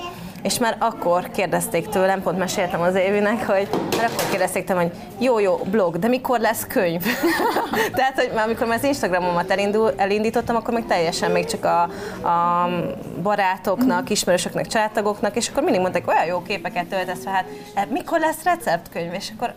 és 0.42 0.58
már 0.58 0.76
akkor 0.78 1.30
kérdezték 1.30 1.88
tőlem, 1.88 2.22
pont 2.22 2.38
meséltem 2.38 2.80
az 2.80 2.94
Évinek, 2.94 3.46
hogy 3.46 3.68
már 3.96 4.04
akkor 4.04 4.28
kérdezték 4.30 4.64
tőlem, 4.64 4.82
hogy 4.82 4.92
jó, 5.18 5.38
jó, 5.38 5.56
blog, 5.56 5.98
de 5.98 6.08
mikor 6.08 6.40
lesz 6.40 6.66
könyv? 6.66 7.04
Tehát, 7.96 8.14
hogy 8.14 8.30
már 8.34 8.44
amikor 8.44 8.66
már 8.66 8.78
az 8.78 8.84
Instagramomat 8.84 9.50
elindul, 9.50 9.92
elindítottam, 9.96 10.56
akkor 10.56 10.74
még 10.74 10.86
teljesen 10.86 11.30
még 11.30 11.44
csak 11.44 11.64
a, 11.64 11.82
a 12.28 12.68
barátoknak, 13.22 14.10
ismerősöknek, 14.10 14.66
családtagoknak, 14.66 15.36
és 15.36 15.48
akkor 15.48 15.62
mindig 15.62 15.80
mondták, 15.80 16.08
olyan 16.08 16.26
jó 16.26 16.42
képeket 16.42 16.86
töltesz 16.86 17.22
fel, 17.22 17.32
hát 17.32 17.46
e, 17.74 17.86
mikor 17.90 18.20
lesz 18.20 18.42
receptkönyv? 18.42 19.12
És 19.12 19.32
akkor 19.36 19.54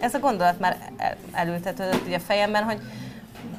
ez 0.00 0.14
a 0.14 0.18
gondolat 0.18 0.60
már 0.60 0.76
elültetődött 1.32 2.06
ugye 2.06 2.16
a 2.16 2.20
fejemben, 2.26 2.62
hogy 2.62 2.78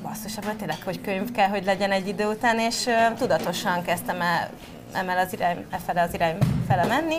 basszus, 0.02 0.38
ebből 0.38 0.56
tényleg, 0.56 0.78
hogy 0.84 1.02
könyv 1.02 1.32
kell, 1.32 1.48
hogy 1.48 1.66
legyen 1.66 1.92
egy 1.92 2.08
idő 2.08 2.26
után, 2.26 2.60
és 2.60 2.90
tudatosan 3.18 3.82
kezdtem 3.84 4.22
el 4.22 4.50
emel 4.94 5.18
az 5.18 5.34
irány, 5.34 5.66
e 5.70 5.78
fele 5.78 6.02
az 6.02 6.14
irány 6.14 6.38
fele 6.68 6.86
menni, 6.86 7.18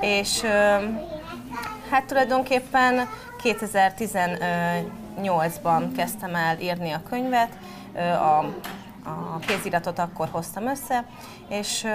és 0.00 0.40
hát 1.90 2.04
tulajdonképpen 2.06 3.08
2018-ban 3.42 5.90
kezdtem 5.96 6.34
el 6.34 6.58
írni 6.58 6.90
a 6.90 7.02
könyvet, 7.08 7.50
a, 7.94 8.38
a 9.04 9.38
kéziratot 9.46 9.98
akkor 9.98 10.28
hoztam 10.30 10.66
össze, 10.66 11.04
és 11.48 11.86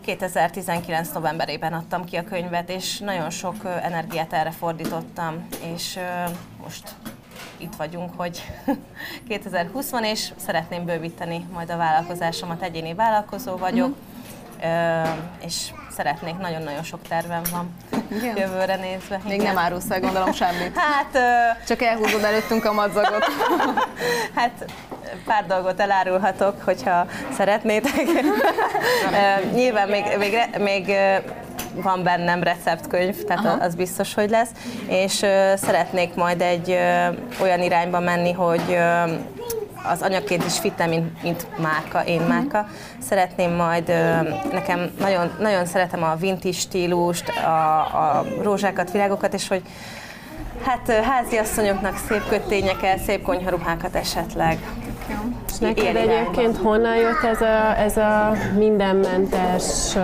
2019. 0.00 1.12
novemberében 1.12 1.72
adtam 1.72 2.04
ki 2.04 2.16
a 2.16 2.24
könyvet, 2.24 2.70
és 2.70 2.98
nagyon 2.98 3.30
sok 3.30 3.54
energiát 3.82 4.32
erre 4.32 4.50
fordítottam, 4.50 5.48
és 5.74 5.98
most 6.62 6.94
itt 7.62 7.74
vagyunk, 7.76 8.10
hogy 8.16 8.42
2020 9.28 9.90
van, 9.90 10.04
és 10.04 10.32
szeretném 10.36 10.84
bővíteni 10.84 11.46
majd 11.52 11.70
a 11.70 11.76
vállalkozásomat, 11.76 12.62
egyéni 12.62 12.94
vállalkozó 12.94 13.56
vagyok, 13.56 13.96
uh-huh. 14.58 15.08
és 15.44 15.72
szeretnék, 15.96 16.38
nagyon-nagyon 16.38 16.82
sok 16.82 17.00
tervem 17.08 17.42
van 17.50 17.74
Igen. 18.10 18.36
jövőre 18.36 18.76
nézve. 18.76 19.20
Még 19.24 19.40
Igen. 19.40 19.54
nem 19.54 19.64
árulsz 19.64 19.90
el, 19.90 20.00
gondolom 20.00 20.32
semmit. 20.32 20.78
Hát... 20.78 21.18
Csak 21.66 21.82
elhúzod 21.82 22.22
előttünk 22.22 22.64
a 22.64 22.72
madzagot. 22.72 23.24
hát 24.36 24.64
pár 25.24 25.46
dolgot 25.46 25.80
elárulhatok, 25.80 26.62
hogyha 26.62 27.06
szeretnétek. 27.32 27.94
Nyilván 29.52 29.88
még, 29.88 30.04
még, 30.18 30.36
még 30.58 30.96
van 31.74 32.02
bennem 32.02 32.42
receptkönyv, 32.42 33.24
tehát 33.24 33.44
Aha. 33.44 33.64
az 33.64 33.74
biztos, 33.74 34.14
hogy 34.14 34.30
lesz, 34.30 34.50
és 34.88 35.12
szeretnék 35.56 36.14
majd 36.14 36.40
egy 36.40 36.78
olyan 37.40 37.62
irányba 37.62 38.00
menni, 38.00 38.32
hogy 38.32 38.78
az 39.90 40.02
anyaként 40.02 40.44
is 40.44 40.58
fitem, 40.58 40.88
mint, 40.88 41.22
mint 41.22 41.46
márka, 41.58 42.04
én 42.04 42.20
mhm. 42.20 42.28
márka. 42.28 42.66
Szeretném 42.98 43.50
majd, 43.50 43.88
nekem 44.52 44.90
nagyon, 44.98 45.30
nagyon 45.38 45.66
szeretem 45.66 46.02
a 46.02 46.14
vintage 46.14 46.56
stílust, 46.56 47.28
a, 47.28 47.78
a 47.78 48.24
rózsákat, 48.42 48.90
virágokat, 48.90 49.34
és 49.34 49.48
hogy 49.48 49.62
hát 50.64 50.92
háziasszonyoknak 50.92 51.96
szép 52.08 52.28
kötényeket, 52.28 52.98
szép 52.98 53.22
konyharuhákat 53.22 53.94
esetleg. 53.94 54.58
És 55.48 55.58
neked 55.58 55.96
egyébként 55.96 56.56
honnan 56.56 56.96
jött 56.96 57.22
ez 57.24 57.40
a, 57.40 57.78
ez 57.78 57.96
a 57.96 58.32
mindenmentes 58.56 59.96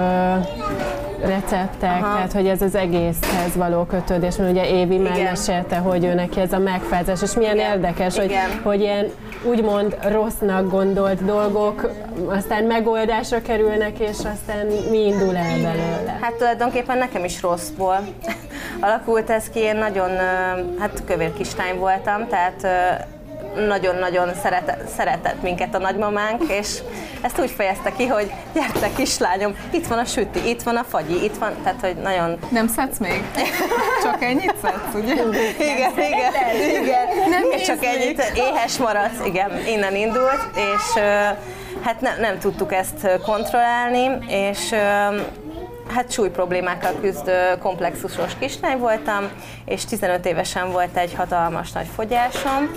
receptek, 1.20 2.02
Aha. 2.02 2.14
tehát 2.14 2.32
hogy 2.32 2.46
ez 2.46 2.62
az 2.62 2.74
egészhez 2.74 3.56
való 3.56 3.84
kötődés, 3.84 4.36
mert 4.36 4.50
ugye 4.50 4.70
Évi 4.70 4.98
már 4.98 5.22
mesélte, 5.22 5.76
hogy 5.76 6.04
ő 6.04 6.14
neki 6.14 6.40
ez 6.40 6.52
a 6.52 6.58
megfázás, 6.58 7.22
és 7.22 7.34
milyen 7.34 7.54
Igen. 7.54 7.70
érdekes, 7.70 8.18
hogy, 8.18 8.34
hogy 8.62 8.80
ilyen 8.80 9.06
úgymond 9.44 9.96
rossznak 10.02 10.70
gondolt 10.70 11.24
dolgok 11.24 11.90
aztán 12.26 12.64
megoldásra 12.64 13.42
kerülnek, 13.42 13.98
és 13.98 14.16
aztán 14.16 14.66
mi 14.90 15.06
indul 15.06 15.36
el 15.36 15.56
belőle. 15.62 16.18
Hát 16.20 16.32
tulajdonképpen 16.32 16.98
nekem 16.98 17.24
is 17.24 17.42
rosszból 17.42 17.98
alakult 18.80 19.30
ez 19.30 19.48
ki, 19.48 19.58
én 19.58 19.76
nagyon, 19.76 20.10
hát 20.78 21.02
kövér 21.06 21.32
kislány 21.32 21.78
voltam, 21.78 22.26
tehát 22.28 22.66
nagyon-nagyon 23.66 24.34
szeretett, 24.42 24.88
szeretett 24.96 25.42
minket 25.42 25.74
a 25.74 25.78
nagymamánk, 25.78 26.42
és 26.48 26.78
ezt 27.20 27.40
úgy 27.40 27.50
fejezte 27.50 27.92
ki, 27.96 28.06
hogy 28.06 28.32
gyertek 28.54 28.94
kislányom, 28.94 29.54
itt 29.70 29.86
van 29.86 29.98
a 29.98 30.04
süti, 30.04 30.48
itt 30.48 30.62
van 30.62 30.76
a 30.76 30.84
fagyi, 30.88 31.24
itt 31.24 31.36
van, 31.36 31.52
tehát 31.62 31.80
hogy 31.80 31.96
nagyon... 31.96 32.38
Nem 32.50 32.68
szedsz 32.68 32.98
még? 32.98 33.22
Csak 34.02 34.22
ennyit 34.22 34.54
szedsz, 34.62 34.94
ugye? 34.94 35.14
Igen, 35.14 35.92
nem 35.96 36.04
igen, 36.04 36.82
igen, 36.82 37.06
nem 37.30 37.42
igen 37.44 37.64
csak 37.64 37.84
ennyit, 37.84 38.32
éhes 38.34 38.76
maradsz, 38.76 39.26
igen, 39.26 39.50
innen 39.66 39.94
indult, 39.94 40.50
és 40.54 41.02
hát 41.82 42.00
ne, 42.00 42.16
nem 42.16 42.38
tudtuk 42.38 42.72
ezt 42.72 43.20
kontrollálni, 43.24 44.18
és 44.28 44.74
hát 45.94 46.12
súly 46.12 46.30
problémákkal 46.30 46.92
küzdő 47.00 47.58
komplexusos 47.62 48.32
kislány 48.38 48.78
voltam, 48.78 49.28
és 49.64 49.84
15 49.84 50.26
évesen 50.26 50.70
volt 50.72 50.96
egy 50.96 51.14
hatalmas 51.14 51.72
nagy 51.72 51.86
fogyásom, 51.94 52.70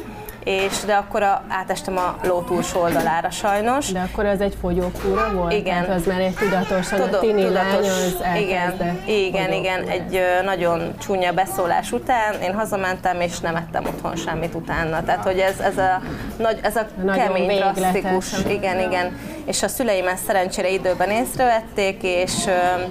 és 0.43 0.79
de 0.85 0.93
akkor 0.93 1.23
a, 1.23 1.43
átestem 1.47 1.97
a 1.97 2.15
ló 2.23 2.41
túlsó 2.41 2.81
oldalára 2.81 3.29
sajnos. 3.29 3.91
De 3.91 4.07
akkor 4.11 4.25
ez 4.25 4.39
egy 4.39 4.57
fogyókúra 4.61 5.33
volt? 5.33 5.53
Igen. 5.53 5.81
Tehát 5.83 5.99
az 5.99 6.05
már 6.05 6.19
egy 6.19 6.33
tudatosan 6.33 6.99
Tudo, 6.99 7.17
a 7.17 7.19
tini 7.19 7.43
tudatos, 7.43 7.87
lány 8.19 8.41
Igen, 8.41 8.97
igen, 9.05 9.51
igen, 9.51 9.87
egy 9.87 10.15
ö, 10.15 10.43
nagyon 10.43 10.93
csúnya 10.99 11.31
beszólás 11.31 11.91
után 11.91 12.41
én 12.41 12.53
hazamentem, 12.53 13.21
és 13.21 13.39
nem 13.39 13.55
ettem 13.55 13.85
otthon 13.85 14.15
semmit 14.15 14.55
utána. 14.55 15.03
Tehát, 15.03 15.23
hogy 15.23 15.39
ez, 15.39 15.59
ez 15.59 15.77
a, 15.77 16.01
nagy, 16.37 16.59
ez 16.61 16.75
a 16.75 16.87
nagyon 17.03 17.25
kemény, 17.25 17.47
végletes. 17.47 17.75
drasztikus. 17.75 18.45
Igen, 18.47 18.79
igen. 18.79 19.17
És 19.45 19.63
a 19.63 19.67
szüleim 19.67 20.07
ezt 20.07 20.25
szerencsére 20.25 20.69
időben 20.69 21.09
észrevették, 21.09 22.03
és 22.03 22.33
ö, 22.47 22.81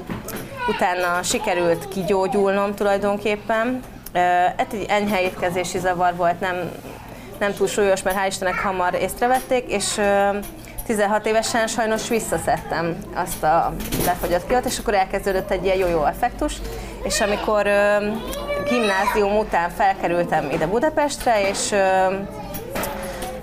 utána 0.68 1.22
sikerült 1.22 1.88
kigyógyulnom 1.88 2.74
tulajdonképpen. 2.74 3.80
Ez 4.56 4.66
egy 4.72 4.86
enyhe 4.88 5.22
étkezési 5.22 5.78
zavar 5.78 6.14
volt, 6.16 6.40
nem 6.40 6.70
nem 7.40 7.54
túl 7.54 7.66
súlyos, 7.66 8.02
mert 8.02 8.16
hál' 8.16 8.26
Istennek 8.28 8.58
hamar 8.58 8.94
észrevették, 8.94 9.64
és 9.68 10.00
16 10.86 11.26
évesen 11.26 11.66
sajnos 11.66 12.08
visszaszedtem 12.08 12.96
azt 13.14 13.42
a 13.42 13.72
lefogyott 14.04 14.46
kiat, 14.46 14.64
és 14.64 14.78
akkor 14.78 14.94
elkezdődött 14.94 15.50
egy 15.50 15.64
ilyen 15.64 15.76
jó-jó 15.76 16.04
effektus, 16.04 16.54
és 17.02 17.20
amikor 17.20 17.62
gimnázium 18.68 19.38
után 19.38 19.70
felkerültem 19.70 20.50
ide 20.50 20.66
Budapestre, 20.66 21.48
és 21.48 21.74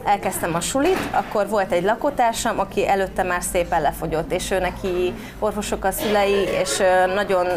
elkezdtem 0.07 0.55
a 0.55 0.59
sulit, 0.59 0.97
akkor 1.11 1.47
volt 1.49 1.71
egy 1.71 1.83
lakótársam, 1.83 2.59
aki 2.59 2.87
előtte 2.87 3.23
már 3.23 3.41
szépen 3.51 3.81
lefogyott, 3.81 4.31
és 4.31 4.51
ő 4.51 4.59
neki 4.59 5.13
orvosok 5.39 5.83
a 5.83 5.91
szülei, 5.91 6.47
és 6.61 6.81
nagyon, 7.15 7.47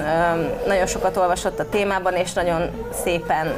nagyon 0.66 0.86
sokat 0.86 1.16
olvasott 1.16 1.58
a 1.58 1.68
témában, 1.68 2.14
és 2.14 2.32
nagyon 2.32 2.70
szépen 3.04 3.52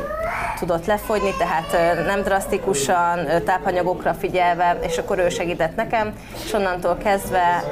tudott 0.59 0.87
lefogyni, 0.87 1.35
tehát 1.39 1.97
nem 2.07 2.23
drasztikusan, 2.23 3.27
tápanyagokra 3.45 4.15
figyelve, 4.15 4.77
és 4.81 4.99
akkor 4.99 5.19
ő 5.19 5.29
segített 5.29 5.77
nekem, 5.77 6.13
és 6.45 6.53
onnantól 6.53 6.97
kezdve 7.03 7.65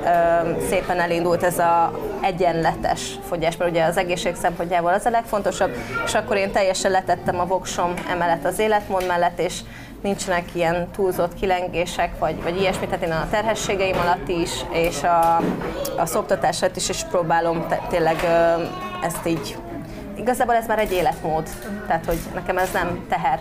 szépen 0.69 1.01
elindult 1.01 1.43
ez 1.43 1.59
a 1.59 1.93
egyenletes 2.23 3.19
fogyás, 3.29 3.57
mert 3.57 3.71
ugye 3.71 3.85
az 3.85 3.97
egészség 3.97 4.35
szempontjából 4.35 4.93
az 4.93 5.07
a 5.07 5.11
legfontosabb, 5.11 5.71
és 6.05 6.15
akkor 6.15 6.37
én 6.37 6.53
teljesen 6.53 6.91
letettem 6.91 7.41
a 7.41 7.47
voksom 7.47 7.95
emellett 8.11 8.45
az 8.45 8.59
életmód 8.59 9.07
mellett, 9.07 9.39
és 9.39 9.61
nincsenek 10.03 10.45
ilyen 10.53 10.89
túlzott 10.91 11.35
kilengések, 11.35 12.19
vagy, 12.19 12.43
vagy 12.43 12.61
ilyesmi, 12.61 12.87
tehát 12.87 13.05
én 13.05 13.13
a 13.13 13.29
terhességeim 13.31 13.99
alatt 13.99 14.29
is, 14.29 14.51
és 14.73 15.03
a, 15.03 15.37
a 15.97 16.07
szoptatás 16.07 16.63
alatt 16.63 16.77
is, 16.77 16.89
és 16.89 17.03
próbálom 17.11 17.67
te, 17.69 17.81
tényleg 17.89 18.17
ezt 19.03 19.27
így 19.27 19.57
igazából 20.21 20.55
ez 20.55 20.67
már 20.67 20.79
egy 20.79 20.93
életmód, 20.93 21.49
tehát 21.87 22.05
hogy 22.05 22.19
nekem 22.35 22.59
ez 22.59 22.71
nem 22.73 23.07
teher. 23.09 23.41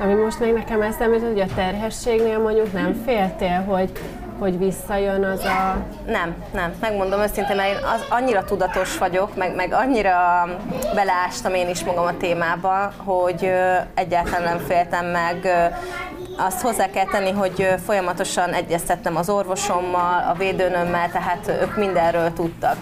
Ami 0.00 0.14
most 0.14 0.40
még 0.40 0.52
nekem 0.52 0.82
eszembe 0.82 1.18
hogy 1.18 1.40
a 1.40 1.54
terhességnél 1.54 2.38
mondjuk 2.38 2.72
nem 2.72 3.02
féltél, 3.04 3.64
hogy 3.64 3.92
hogy 4.38 4.58
visszajön 4.58 5.24
az 5.24 5.44
a... 5.44 5.76
Nem, 6.06 6.34
nem. 6.52 6.74
Megmondom 6.80 7.20
őszintén, 7.20 7.56
mert 7.56 7.68
én 7.68 7.76
az, 7.76 8.04
annyira 8.10 8.44
tudatos 8.44 8.98
vagyok, 8.98 9.36
meg, 9.36 9.54
meg 9.54 9.72
annyira 9.72 10.46
beleástam 10.94 11.54
én 11.54 11.68
is 11.68 11.84
magam 11.84 12.04
a 12.04 12.16
témába, 12.16 12.92
hogy 12.96 13.50
egyáltalán 13.94 14.42
nem 14.42 14.58
féltem 14.58 15.06
meg 15.06 15.48
azt 16.38 16.60
hozzá 16.60 16.90
kell 16.90 17.04
tenni, 17.04 17.30
hogy 17.30 17.68
folyamatosan 17.84 18.52
egyeztettem 18.52 19.16
az 19.16 19.28
orvosommal, 19.28 20.28
a 20.28 20.34
védőnömmel, 20.38 21.10
tehát 21.10 21.60
ők 21.62 21.76
mindenről 21.76 22.32
tudtak. 22.32 22.76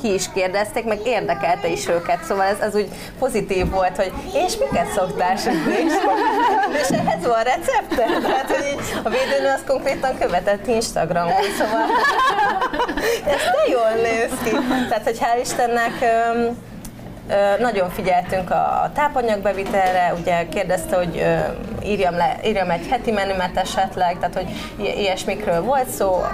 Ki 0.00 0.12
is 0.12 0.32
kérdezték, 0.32 0.84
meg 0.84 0.98
érdekelte 1.04 1.68
is 1.68 1.88
őket, 1.88 2.24
szóval 2.24 2.44
ez, 2.44 2.58
ez 2.60 2.74
úgy 2.74 2.88
pozitív 3.18 3.70
volt, 3.70 3.96
hogy 3.96 4.12
és 4.34 4.58
miket 4.58 4.90
szoktál? 4.92 5.36
és 6.82 6.88
ehhez 6.88 7.26
van 7.26 7.42
recepte? 7.42 8.04
Tehát, 8.28 8.50
hogy 8.50 8.78
a 9.04 9.08
védőnő 9.08 9.52
az 9.54 9.62
konkrétan 9.66 10.18
követett 10.18 10.66
Instagramon, 10.66 11.32
szóval 11.58 11.84
ez 13.34 13.40
te 13.40 13.70
jól 13.70 13.90
néz 14.02 14.30
ki. 14.44 14.50
Tehát, 14.88 15.04
hogy 15.04 15.18
hál' 15.18 15.40
Istennek 15.40 16.04
nagyon 17.58 17.90
figyeltünk 17.90 18.50
a 18.50 18.90
tápanyagbevitelre, 18.94 20.14
ugye 20.20 20.48
kérdezte, 20.48 20.96
hogy 20.96 21.26
írjam, 21.84 22.16
le, 22.16 22.36
írjam 22.44 22.70
egy 22.70 22.86
heti 22.90 23.10
menümet 23.10 23.56
esetleg, 23.56 24.18
tehát 24.18 24.34
hogy 24.34 24.50
ilyesmikről 24.98 25.62
volt 25.62 25.88
szó, 25.88 26.24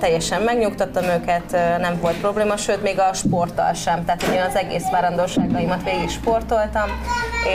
teljesen 0.00 0.42
megnyugtattam 0.42 1.04
őket, 1.04 1.50
nem 1.78 1.98
volt 2.00 2.16
probléma, 2.16 2.56
sőt 2.56 2.82
még 2.82 2.98
a 2.98 3.12
sporttal 3.12 3.72
sem, 3.72 4.04
tehát 4.04 4.22
én 4.22 4.40
az 4.48 4.54
egész 4.56 4.90
várandóságaimat 4.90 5.82
végig 5.82 6.10
sportoltam, 6.10 6.88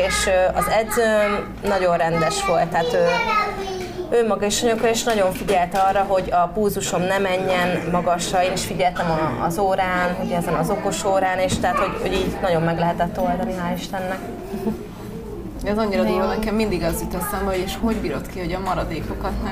és 0.06 0.30
az 0.54 0.68
edzőm 0.68 1.54
nagyon 1.64 1.98
rendes 1.98 2.46
volt, 2.46 2.68
tehát 2.68 2.94
ő 2.94 3.06
ő 4.14 4.28
maga 4.28 4.46
is 4.46 4.64
anyuka, 4.64 4.90
és 4.90 5.04
nagyon 5.04 5.34
figyelt 5.34 5.76
arra, 5.76 6.00
hogy 6.08 6.32
a 6.32 6.48
púzusom 6.48 7.02
ne 7.02 7.18
menjen 7.18 7.90
magasra, 7.92 8.44
én 8.44 8.52
is 8.52 8.66
figyeltem 8.66 9.06
az 9.46 9.58
órán, 9.58 10.18
ugye 10.24 10.38
ezen 10.38 10.54
az 10.54 10.70
okos 10.70 11.04
órán, 11.04 11.40
és 11.40 11.58
tehát, 11.58 11.78
hogy, 11.78 12.02
hogy 12.02 12.14
így 12.14 12.38
nagyon 12.42 12.62
meg 12.62 12.78
lehetett 12.78 13.20
oldani, 13.20 13.54
hál' 13.54 13.78
Istennek. 13.78 14.20
Ez 15.64 15.78
annyira 15.78 16.04
durva, 16.04 16.26
nekem 16.26 16.56
mindig 16.56 16.84
az 16.84 17.02
jut 17.02 17.14
eszembe, 17.14 17.50
hogy 17.50 17.64
és 17.66 17.74
hogy 17.82 17.96
bírod 17.96 18.28
ki, 18.28 18.40
hogy 18.40 18.54
a 18.54 18.60
maradékokat 18.60 19.44
ne 19.44 19.52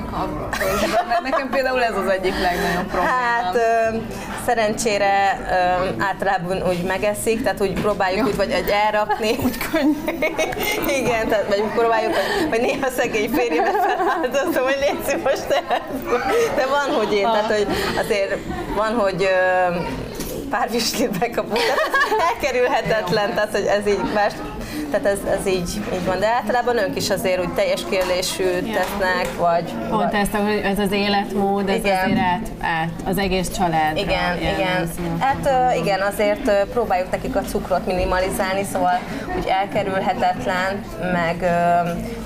Mert 1.07 1.21
nekem 1.23 1.49
például 1.49 1.83
ez 1.83 1.95
az 1.95 2.09
egyik 2.09 2.33
legnagyobb 2.41 2.91
probléma. 2.91 3.13
Hát 3.13 3.55
ö, 3.55 3.97
szerencsére 4.45 5.39
ö, 5.49 6.03
általában 6.03 6.67
úgy 6.67 6.83
megeszik, 6.83 7.43
tehát 7.43 7.61
úgy 7.61 7.73
próbáljuk 7.81 8.27
úgy 8.27 8.35
vagy 8.35 8.51
egy 8.51 8.69
elrakni. 8.69 9.29
úgy 9.45 9.57
könnyű. 9.57 10.17
Igen, 10.99 11.27
tehát 11.27 11.47
vagy 11.47 11.63
próbáljuk, 11.75 12.13
vagy, 12.13 12.49
vagy 12.49 12.61
néha 12.61 12.89
szegény 12.89 13.29
férjemet 13.29 13.85
feláldozom, 13.85 14.63
hogy 14.63 14.77
légy 14.79 15.03
szíves, 15.07 15.39
de 16.55 16.65
van, 16.65 16.95
hogy 16.97 17.13
én, 17.13 17.23
tehát 17.23 17.55
hogy 17.55 17.67
azért 17.97 18.37
van, 18.75 18.93
hogy 18.93 19.23
ö, 19.23 19.75
pár 20.49 20.69
vislit 20.69 21.19
bekapunk, 21.19 21.59
tehát 21.59 21.79
elkerülhetetlen, 22.29 23.33
tehát 23.33 23.51
hogy 23.51 23.65
ez 23.65 23.87
így 23.87 24.13
más 24.13 24.33
tehát 24.91 25.05
ez, 25.05 25.19
ez 25.39 25.47
így, 25.47 25.69
így 25.93 26.05
van. 26.05 26.19
De 26.19 26.27
általában 26.27 26.77
ők 26.77 26.95
is 26.95 27.09
azért 27.09 27.39
úgy 27.39 27.53
teljes 27.53 27.81
kérlésű 27.89 28.43
tesznek, 28.43 29.37
vagy... 29.37 29.73
Pont 29.89 30.13
ezt, 30.13 30.35
hogy 30.35 30.61
ez 30.63 30.79
az 30.79 30.91
életmód, 30.91 31.69
ez 31.69 31.75
igen. 31.75 31.97
azért 32.03 32.19
át, 32.19 32.49
át 32.61 32.89
az 33.05 33.17
egész 33.17 33.49
család. 33.57 33.97
Igen, 33.97 34.37
igen. 34.37 34.91
Hát 35.19 35.75
igen, 35.77 36.01
azért 36.01 36.65
próbáljuk 36.65 37.11
nekik 37.11 37.35
a 37.35 37.41
cukrot 37.41 37.85
minimalizálni, 37.85 38.63
szóval 38.71 38.99
úgy 39.37 39.45
elkerülhetetlen, 39.47 40.83
meg 41.13 41.51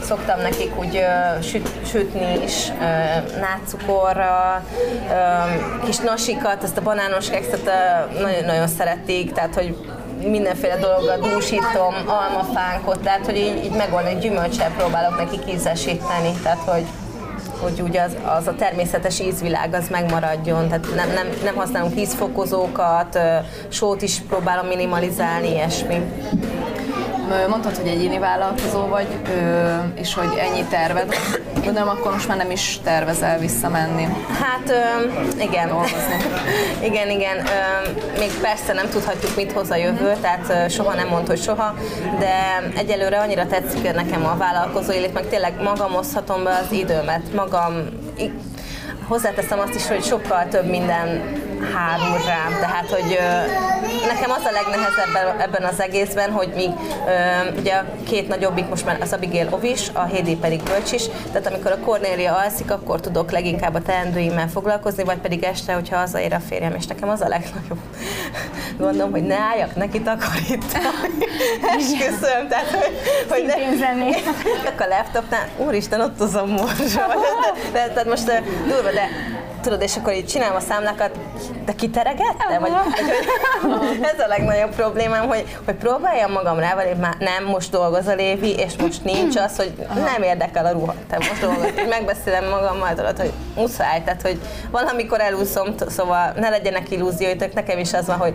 szoktam 0.02 0.40
nekik 0.42 0.80
úgy 0.80 1.06
süt, 1.42 1.70
sütni 1.86 2.44
is 2.44 2.72
nátszukorra, 3.40 4.66
kis 5.86 5.98
nasikat, 5.98 6.64
ezt 6.64 6.78
a 6.78 6.82
banános 6.82 7.30
kekszet 7.30 7.72
nagyon-nagyon 8.22 8.68
szeretik, 8.68 9.32
tehát 9.32 9.56
hogy 9.56 9.76
mindenféle 10.30 10.78
dologgal 10.78 11.18
dúsítom, 11.18 11.94
almafánkot, 12.06 13.00
tehát 13.00 13.26
hogy 13.26 13.38
így, 13.38 13.64
így 13.64 13.76
megoldani, 13.78 14.20
gyümölcsel 14.20 14.72
próbálok 14.78 15.18
neki 15.18 15.54
ízesíteni, 15.54 16.32
tehát 16.44 16.60
hogy 16.66 16.86
hogy 17.62 17.82
ugye 17.82 18.02
az, 18.02 18.16
az 18.38 18.48
a 18.48 18.56
természetes 18.56 19.20
ízvilág 19.20 19.74
az 19.74 19.88
megmaradjon, 19.90 20.68
tehát 20.68 20.88
nem, 20.96 21.10
nem, 21.14 21.28
nem 21.44 21.56
használunk 21.56 22.00
ízfokozókat, 22.00 23.20
sót 23.70 24.02
is 24.02 24.20
próbálom 24.28 24.68
minimalizálni, 24.68 25.50
ilyesmi. 25.50 26.02
Mondtad, 27.50 27.78
hogy 27.78 27.88
egyéni 27.88 28.20
vállalkozó 28.20 28.86
vagy, 28.88 29.08
és 29.96 30.14
hogy 30.14 30.38
ennyi 30.38 30.64
terved. 30.70 31.16
Gondolom, 31.64 31.90
akkor 31.90 32.12
most 32.12 32.28
már 32.28 32.38
nem 32.38 32.52
is 32.52 32.80
tervezel 32.84 33.40
visszamenni. 33.40 34.08
Hát 34.42 34.74
igen. 35.40 35.68
Dolgozni. 35.68 36.16
igen, 36.90 37.10
igen. 37.10 37.38
Még 38.20 38.32
persze 38.42 38.74
nem 38.74 38.90
tudhatjuk, 38.90 39.36
mit 39.36 39.52
hoz 39.52 39.72
a 39.72 39.76
jövő, 39.76 40.14
tehát 40.22 40.72
soha 40.72 40.94
nem 40.94 41.08
mond, 41.08 41.28
hogy 41.28 41.42
soha, 41.42 41.76
de 42.20 42.64
egyelőre 42.76 43.20
annyira 43.20 43.48
tetszik 43.48 43.94
nekem 43.94 44.26
a 44.26 44.38
vállalkozó 44.38 44.92
élet, 44.92 45.14
meg 45.14 45.28
tényleg 45.28 45.62
magam 45.62 45.96
oszthatom 45.96 46.44
be 46.44 46.62
az 46.66 46.72
időmet, 46.72 47.34
magam 47.36 47.74
hozzáteszem 49.08 49.60
azt 49.60 49.76
is, 49.76 49.88
hogy 49.88 50.04
sokkal 50.04 50.48
több 50.48 50.66
minden 50.66 51.22
hárul 51.74 52.18
rám, 52.26 52.60
tehát 52.60 52.90
hogy 52.90 53.20
nekem 54.08 54.32
az 54.32 54.46
a 54.46 54.52
legnehezebb 54.52 55.40
ebben 55.40 55.64
az 55.64 55.82
egészben, 55.82 56.32
hogy 56.32 56.54
míg 56.56 56.70
ugye 57.58 57.74
a 57.74 57.86
két 58.08 58.28
nagyobbik 58.28 58.70
most 58.70 58.86
már 58.86 58.98
az 59.02 59.14
Abigail 59.14 59.48
Ovis, 59.50 59.90
a 59.94 60.04
Hédi 60.04 60.36
pedig 60.36 60.64
Bölcs 60.64 60.92
is, 60.92 61.04
tehát 61.32 61.48
amikor 61.48 61.72
a 61.72 61.78
Cornélia 61.78 62.36
alszik, 62.36 62.72
akkor 62.72 63.00
tudok 63.00 63.32
leginkább 63.32 63.74
a 63.74 63.82
teendőimmel 63.82 64.50
foglalkozni, 64.50 65.04
vagy 65.04 65.18
pedig 65.18 65.44
este, 65.44 65.74
hogyha 65.74 65.98
hazaér 65.98 66.34
a 66.34 66.40
férjem, 66.40 66.76
és 66.76 66.86
nekem 66.88 67.10
az 67.10 67.22
a 67.22 67.28
legnagyobb 67.28 67.80
gondom, 68.78 69.12
hogy 69.12 69.24
ne 69.24 69.36
álljak 69.36 69.76
neki 69.76 70.02
takarítani. 70.02 71.26
Esküszöm, 71.78 72.48
tehát 72.48 72.70
hogy, 72.70 72.94
hogy 73.30 73.46
ne, 73.46 73.54
a 74.84 74.88
laptopnál, 74.88 75.48
úristen, 75.58 76.02
ott 76.02 76.20
az 76.20 76.36
a 76.36 76.46
morzsa. 76.46 77.08
De, 77.08 77.16
de, 77.72 77.88
de, 77.88 78.04
de 78.04 78.10
most 78.10 78.42
durva, 78.68 78.92
de 78.92 79.10
tudod, 79.64 79.82
és 79.82 79.96
akkor 79.96 80.14
így 80.14 80.26
csinálom 80.26 80.56
a 80.56 80.60
számlákat, 80.60 81.18
de 81.66 81.74
kiteregette? 81.74 82.60
Vagy, 82.60 82.72
ez 84.14 84.20
a 84.20 84.28
legnagyobb 84.28 84.76
problémám, 84.76 85.28
hogy, 85.28 85.58
hogy 85.66 85.76
próbáljam 85.76 86.32
magam 86.32 86.60
rá, 86.60 86.76
vagy 86.76 86.96
már 86.96 87.16
nem, 87.20 87.44
most 87.44 87.72
dolgozol 87.72 88.14
Évi, 88.14 88.56
és 88.56 88.76
most 88.76 89.04
nincs 89.04 89.36
az, 89.36 89.56
hogy 89.56 89.74
nem 89.96 90.22
érdekel 90.22 90.66
a 90.66 90.72
ruha, 90.72 90.96
te 91.10 91.16
most 91.16 91.40
dolgozol. 91.40 91.72
Megbeszélem 91.90 92.50
magammal, 92.50 92.94
tudod, 92.94 93.18
hogy 93.20 93.32
muszáj, 93.56 94.04
tehát 94.04 94.22
hogy 94.22 94.40
valamikor 94.72 95.22
elúszom, 95.22 95.68
szóval 95.88 96.34
ne 96.36 96.50
legyenek 96.50 96.92
illúzióitok, 96.92 97.54
nekem 97.54 97.80
is 97.80 97.94
az 97.94 98.06
van, 98.06 98.18
hogy 98.18 98.34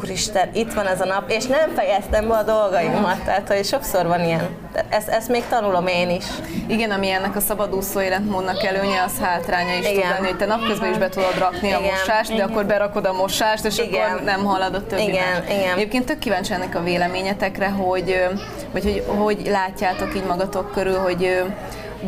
úristen, 0.00 0.48
itt 0.52 0.72
van 0.72 0.86
ez 0.86 1.00
a 1.00 1.04
nap, 1.04 1.30
és 1.30 1.46
nem 1.46 1.70
fejeztem 1.74 2.28
be 2.28 2.34
a 2.34 2.42
dolgaimat, 2.42 3.24
tehát 3.24 3.48
hogy 3.48 3.64
sokszor 3.64 4.06
van 4.06 4.24
ilyen. 4.24 4.48
Ezt, 4.88 5.08
ezt 5.08 5.28
még 5.28 5.42
tanulom 5.48 5.86
én 5.86 6.10
is. 6.10 6.24
Igen, 6.66 6.90
ami 6.90 7.10
ennek 7.10 7.36
a 7.36 7.40
szabadúszó 7.40 8.00
életmódnak 8.00 8.64
előnye, 8.64 9.02
az 9.02 9.18
hátránya 9.20 9.78
is 9.78 9.88
Igen. 9.88 9.94
tud 9.94 10.10
lenni, 10.10 10.26
hogy 10.26 10.36
te 10.36 10.46
napközben 10.46 10.90
is 10.90 10.98
be 10.98 11.08
tudod 11.08 11.38
rakni 11.38 11.68
Igen. 11.68 11.78
a 11.78 11.80
mosást, 11.80 12.28
de 12.28 12.34
Igen. 12.34 12.48
akkor 12.48 12.66
berakod 12.66 13.06
a 13.06 13.12
mosást, 13.12 13.64
és 13.64 13.78
Igen. 13.78 14.10
akkor 14.10 14.22
nem 14.22 14.44
halad 14.44 14.74
a 14.74 14.86
többi 14.86 15.02
Igen. 15.02 15.24
Más. 15.32 15.56
Igen. 15.56 15.74
Egyébként 15.74 16.06
tök 16.06 16.18
kíváncsi 16.18 16.52
ennek 16.52 16.74
a 16.74 16.82
véleményetekre, 16.82 17.68
hogy, 17.68 18.26
vagy 18.72 18.82
hogy, 18.82 19.04
hogy 19.06 19.46
látjátok 19.46 20.14
így 20.16 20.24
magatok 20.24 20.72
körül, 20.72 20.98
hogy 20.98 21.42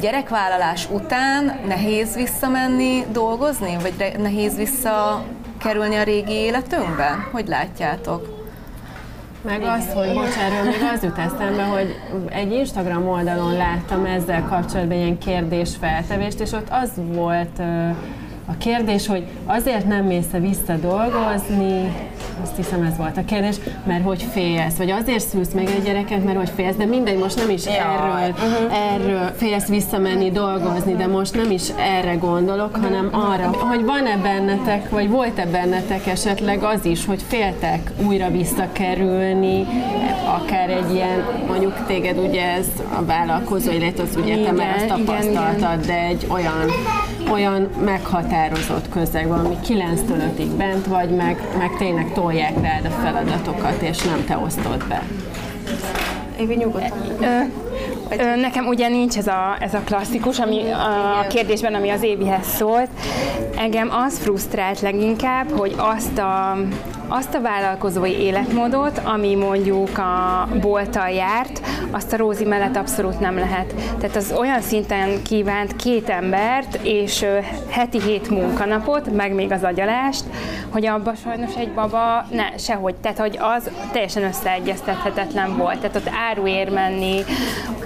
gyerekvállalás 0.01 0.89
után 0.91 1.61
nehéz 1.67 2.15
visszamenni 2.15 3.05
dolgozni, 3.13 3.77
vagy 3.83 4.15
nehéz 4.19 4.57
visszakerülni 5.65 5.97
a 5.97 6.03
régi 6.03 6.33
életünkbe? 6.33 7.29
Hogy 7.33 7.49
látjátok? 7.49 8.43
Meg 9.43 9.63
az, 9.63 9.93
hogy 9.95 10.13
bocs, 10.13 10.37
erről 10.37 10.65
még 10.65 10.91
az 10.95 11.03
jut 11.03 11.19
eszembe, 11.19 11.63
hogy 11.63 11.95
egy 12.29 12.53
Instagram 12.53 13.09
oldalon 13.09 13.53
láttam 13.53 14.05
ezzel 14.05 14.43
kapcsolatban 14.49 14.97
ilyen 14.97 15.19
kérdésfeltevést, 15.19 16.41
és 16.41 16.53
ott 16.53 16.69
az 16.71 16.91
volt 16.97 17.59
a 18.47 18.57
kérdés, 18.59 19.07
hogy 19.07 19.27
azért 19.47 19.87
nem 19.87 20.05
mész 20.05 20.33
-e 20.33 20.39
vissza 20.39 20.77
dolgozni, 20.77 21.93
azt 22.43 22.57
hiszem 22.57 22.83
ez 22.83 22.97
volt 22.97 23.17
a 23.17 23.25
kérdés, 23.25 23.57
mert 23.87 24.05
hogy 24.05 24.23
félsz, 24.33 24.77
vagy 24.77 24.91
azért 24.91 25.29
szülsz 25.29 25.53
meg 25.53 25.67
egy 25.67 25.83
gyereket, 25.83 26.25
mert 26.25 26.37
hogy 26.37 26.51
félsz, 26.55 26.77
de 26.77 26.85
mindegy, 26.85 27.19
most 27.19 27.37
nem 27.37 27.51
is 27.51 27.65
erről, 27.65 28.31
uh-huh. 28.31 28.93
erről 28.93 29.33
félsz 29.37 29.67
visszamenni 29.67 30.31
dolgozni, 30.31 30.95
de 30.95 31.07
most 31.07 31.35
nem 31.35 31.51
is 31.51 31.63
erre 31.79 32.15
gondolok, 32.15 32.77
hanem 32.77 33.09
arra, 33.13 33.51
hogy 33.59 33.85
van-e 33.85 34.17
bennetek, 34.17 34.91
vagy 34.91 35.09
volt-e 35.09 35.47
bennetek 35.47 36.07
esetleg 36.07 36.63
az 36.63 36.85
is, 36.85 37.07
hogy 37.07 37.23
féltek 37.29 37.91
újra 38.07 38.31
visszakerülni, 38.31 39.67
akár 40.27 40.71
egy 40.71 40.95
ilyen, 40.95 41.25
mondjuk 41.47 41.87
téged 41.87 42.19
ugye 42.19 42.43
ez 42.43 42.67
a 42.99 43.05
vállalkozó 43.05 43.71
élet, 43.71 43.99
az 43.99 44.17
ugye 44.17 44.45
te 44.45 44.53
már 44.53 44.75
azt 44.77 44.87
tapasztaltad, 44.87 45.87
de 45.87 45.99
egy 45.99 46.27
olyan, 46.29 46.71
olyan 47.31 47.69
meghatározott 47.85 48.89
közeg, 48.89 49.29
valami 49.29 49.57
9-től 49.67 50.23
5-ig 50.37 50.49
bent 50.57 50.87
vagy, 50.87 51.11
meg, 51.11 51.43
meg 51.59 51.77
tényleg 51.79 52.13
tolják 52.13 52.61
rád 52.61 52.85
a 52.85 52.91
feladatokat, 52.91 53.83
és 53.83 54.03
nem 54.03 54.25
te 54.25 54.39
osztod 54.39 54.85
be. 54.89 55.03
Évi 56.39 56.55
nyugodtan. 56.55 57.51
Nekem 58.41 58.67
ugye 58.67 58.89
nincs 58.89 59.17
ez 59.17 59.27
a, 59.27 59.57
ez 59.61 59.75
a 59.75 59.81
klasszikus 59.85 60.39
ami 60.39 60.71
a 60.71 61.27
kérdésben, 61.29 61.75
ami 61.75 61.91
az 61.91 62.03
Évihez 62.03 62.47
szólt. 62.47 62.89
Engem 63.57 63.91
az 64.07 64.19
frusztrált 64.19 64.81
leginkább, 64.81 65.51
hogy 65.51 65.75
azt 65.77 66.19
a, 66.19 66.57
azt 67.09 67.35
a 67.35 67.41
vállalkozói 67.41 68.13
életmódot, 68.13 69.01
ami 69.05 69.35
mondjuk 69.35 69.99
a 69.99 70.49
bolttal 70.61 71.09
járt, 71.09 71.61
azt 71.91 72.13
a 72.13 72.17
Rózi 72.17 72.45
mellett 72.45 72.77
abszolút 72.77 73.21
nem 73.21 73.39
lehet. 73.39 73.75
Tehát 73.99 74.17
az 74.17 74.35
olyan 74.39 74.61
szinten 74.61 75.23
kívánt 75.23 75.77
két 75.77 76.09
embert, 76.09 76.79
és 76.83 77.27
heti 77.69 78.01
hét 78.01 78.31
munkanapot, 78.31 79.13
meg 79.13 79.35
még 79.35 79.53
az 79.53 79.63
agyalást, 79.63 80.25
hogy 80.71 80.87
abba 80.87 81.15
sajnos 81.15 81.55
egy 81.57 81.71
baba 81.71 82.27
ne, 82.31 82.57
sehogy. 82.59 82.95
Tehát, 82.95 83.19
hogy 83.19 83.39
az 83.41 83.71
teljesen 83.93 84.23
összeegyeztethetetlen 84.23 85.57
volt. 85.57 85.79
Tehát 85.79 85.97
ott 85.97 86.11
áruér 86.31 86.71
menni, 86.71 87.25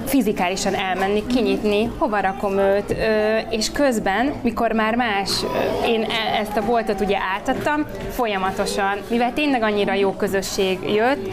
fizikálisan 0.09 0.75
elmenni, 0.75 1.27
kinyitni, 1.27 1.91
hova 1.99 2.21
rakom 2.21 2.59
őt, 2.59 2.97
és 3.51 3.71
közben, 3.73 4.33
mikor 4.43 4.73
már 4.73 4.95
más, 4.95 5.31
én 5.87 6.03
e, 6.03 6.39
ezt 6.41 6.57
a 6.57 6.65
boltot 6.65 7.01
ugye 7.01 7.19
átadtam, 7.37 7.87
folyamatosan, 8.11 8.99
mivel 9.11 9.33
tényleg 9.33 9.63
annyira 9.63 9.93
jó 9.93 10.13
közösség 10.13 10.79
jött, 10.95 11.29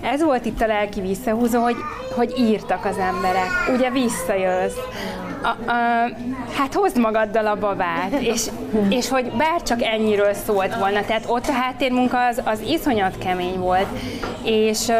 ez 0.00 0.22
volt 0.22 0.44
itt 0.44 0.60
a 0.60 0.66
lelki 0.66 1.00
visszahúzó, 1.00 1.62
hogy, 1.62 1.76
hogy 2.14 2.34
írtak 2.38 2.84
az 2.84 2.96
emberek. 2.98 3.48
Ugye 3.74 3.90
visszajössz. 3.90 4.76
A, 5.42 5.70
a, 5.70 6.10
hát 6.56 6.74
hozd 6.74 6.98
magaddal 6.98 7.46
a 7.46 7.56
babát, 7.56 8.12
és, 8.20 8.46
és 8.88 9.08
hogy 9.08 9.30
bár 9.30 9.62
csak 9.62 9.82
ennyiről 9.82 10.32
szólt 10.32 10.76
volna, 10.76 11.04
tehát 11.04 11.24
ott 11.26 11.46
a 11.46 11.52
háttérmunka 11.52 12.26
az, 12.26 12.42
az 12.44 12.60
iszonyat 12.60 13.18
kemény 13.18 13.58
volt, 13.58 13.86
és 14.44 14.92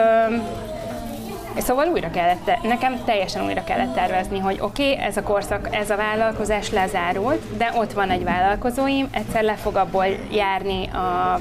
Szóval 1.59 1.89
újra 1.89 2.11
kellett, 2.11 2.63
nekem 2.63 3.05
teljesen 3.05 3.45
újra 3.45 3.65
kellett 3.65 3.95
tervezni, 3.95 4.39
hogy 4.39 4.59
oké, 4.61 4.91
okay, 4.93 5.05
ez 5.05 5.17
a 5.17 5.23
korszak, 5.23 5.69
ez 5.71 5.91
a 5.91 5.97
vállalkozás 5.97 6.71
lezárult, 6.71 7.57
de 7.57 7.73
ott 7.77 7.93
van 7.93 8.11
egy 8.11 8.25
vállalkozóim, 8.25 9.09
egyszer 9.11 9.43
le 9.43 9.55
fog 9.55 9.77
abból 9.77 10.07
járni 10.31 10.87
a 10.87 11.41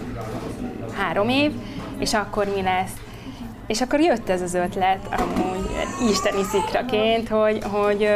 három 0.97 1.29
év, 1.29 1.51
és 1.99 2.13
akkor 2.13 2.45
mi 2.55 2.61
lesz? 2.61 2.91
És 3.67 3.81
akkor 3.81 3.99
jött 3.99 4.29
ez 4.29 4.41
az 4.41 4.53
ötlet 4.53 4.99
amúgy 5.17 5.69
isteni 6.09 6.43
szikraként, 6.43 7.29
hogy, 7.29 7.63
hogy 7.71 8.09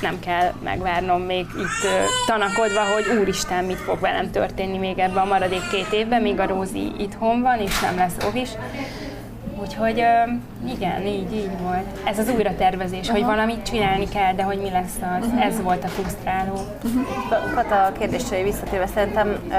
nem 0.00 0.20
kell 0.20 0.52
megvárnom 0.62 1.22
még 1.22 1.46
itt 1.56 1.88
tanakodva, 2.26 2.80
hogy 2.80 3.18
úristen, 3.18 3.64
mit 3.64 3.76
fog 3.76 4.00
velem 4.00 4.30
történni 4.30 4.78
még 4.78 4.98
ebben 4.98 5.22
a 5.22 5.24
maradék 5.24 5.68
két 5.70 5.92
évben, 5.92 6.22
míg 6.22 6.40
a 6.40 6.46
Rózi 6.46 6.92
itthon 6.98 7.42
van, 7.42 7.58
és 7.58 7.80
nem 7.80 7.96
lesz 7.96 8.16
is. 8.34 8.48
Úgyhogy 9.62 10.04
igen, 10.66 11.06
így, 11.06 11.32
így 11.32 11.60
volt. 11.62 11.86
Ez 12.04 12.18
az 12.18 12.28
újratervezés, 12.36 13.08
Aha. 13.08 13.18
hogy 13.18 13.26
valamit 13.26 13.62
csinálni 13.62 14.08
kell, 14.08 14.34
de 14.34 14.42
hogy 14.42 14.58
mi 14.58 14.70
lesz 14.70 14.96
az, 15.18 15.26
uh-huh. 15.26 15.44
ez 15.44 15.62
volt 15.62 15.84
a 15.84 15.88
frusztráló. 15.88 16.54
Uh-huh. 16.84 17.54
Kata 17.54 17.92
kérdésre 17.98 18.42
visszatérve, 18.42 18.86
szerintem 18.86 19.28
uh, 19.28 19.54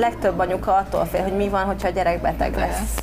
legtöbb 0.00 0.38
anyuka 0.38 0.74
attól 0.74 1.04
fél, 1.04 1.22
hogy 1.22 1.36
mi 1.36 1.48
van, 1.48 1.64
hogyha 1.64 1.88
a 1.88 1.90
gyerek 1.90 2.20
beteg 2.20 2.56
lesz. 2.56 2.94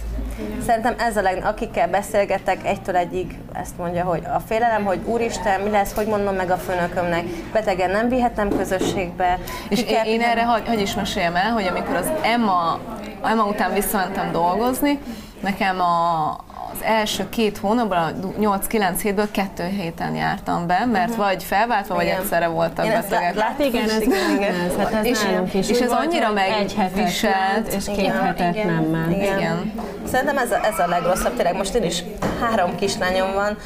Szerintem 0.65 0.95
ez 0.97 1.17
a 1.17 1.21
leg, 1.21 1.45
akikkel 1.45 1.88
beszélgetek, 1.88 2.65
egytől 2.65 2.95
egyig 2.95 3.38
ezt 3.54 3.78
mondja, 3.78 4.04
hogy 4.04 4.21
a 4.36 4.39
félelem, 4.39 4.86
hogy 4.86 5.00
úristen, 5.06 5.62
mi 5.62 5.69
lesz, 5.69 5.93
hogy 5.93 6.08
mondom 6.08 6.36
meg 6.36 6.52
a 6.52 6.58
főnökömnek, 6.58 7.23
betegen 7.54 7.91
nem 7.91 8.10
vihetem 8.10 8.50
közösségbe. 8.50 9.39
És 9.69 9.84
én, 9.84 10.04
én 10.06 10.21
erre 10.21 10.43
hogy, 10.43 10.67
hogy 10.67 10.82
is 10.82 10.95
meséljem 10.95 11.36
el, 11.36 11.52
hogy 11.52 11.65
amikor 11.65 11.95
az 11.95 12.12
Emma, 12.21 12.80
Emma 13.23 13.45
után 13.45 13.73
visszamentem 13.73 14.32
dolgozni, 14.32 15.00
nekem 15.41 15.80
a, 15.82 16.30
az 16.73 16.84
első 16.84 17.30
két 17.30 17.58
hónapban, 17.58 17.97
a 17.97 18.12
8-9 18.39 19.00
hétből 19.02 19.32
kettő 19.32 19.63
héten 19.63 20.15
jártam 20.15 20.67
be, 20.67 20.86
mert 20.91 21.10
uh-huh. 21.10 21.26
vagy 21.26 21.43
felváltva, 21.43 21.95
vagy 21.95 22.06
igen. 22.06 22.19
egyszerre 22.19 22.47
voltak 22.47 22.86
Én 22.86 22.91
betegek. 22.91 23.36
Lát, 23.36 23.60
igen, 23.60 23.89
ez 23.89 24.02
igen, 24.02 24.36
igen. 24.36 24.54
Ez, 24.54 24.76
hát 24.78 24.93
ez 24.93 25.06
és, 25.06 25.19
is. 25.54 25.69
és 25.69 25.80
ez 25.80 25.91
annyira 25.91 26.32
megviselt. 26.32 27.73
És 27.73 27.86
két 27.95 28.12
hetet 28.12 28.56
igen, 28.56 28.67
nem 28.67 28.84
ment. 28.84 29.15
Igen. 29.15 29.38
igen. 29.38 29.73
Szerintem 30.08 30.38
ez 30.38 30.52
a, 30.52 30.65
ez 30.65 30.80
a 30.80 30.88
legrosszabb, 30.88 31.36
tényleg 31.36 31.56
most 31.56 31.73
én 31.73 31.84
is 31.84 32.04
három 32.41 32.76
kislányom 32.76 33.34
van, 33.34 33.58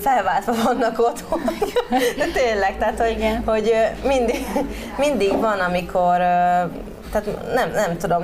felváltva 0.00 0.52
vannak 0.64 0.98
otthon, 0.98 1.40
de 2.16 2.24
tényleg, 2.40 2.78
tehát 2.78 3.00
hogy, 3.00 3.38
hogy 3.44 3.72
mindig, 4.06 4.46
mindig 4.98 5.40
van, 5.40 5.58
amikor 5.58 6.20
tehát 7.12 7.54
nem, 7.54 7.70
nem 7.70 7.96
tudom, 7.96 8.22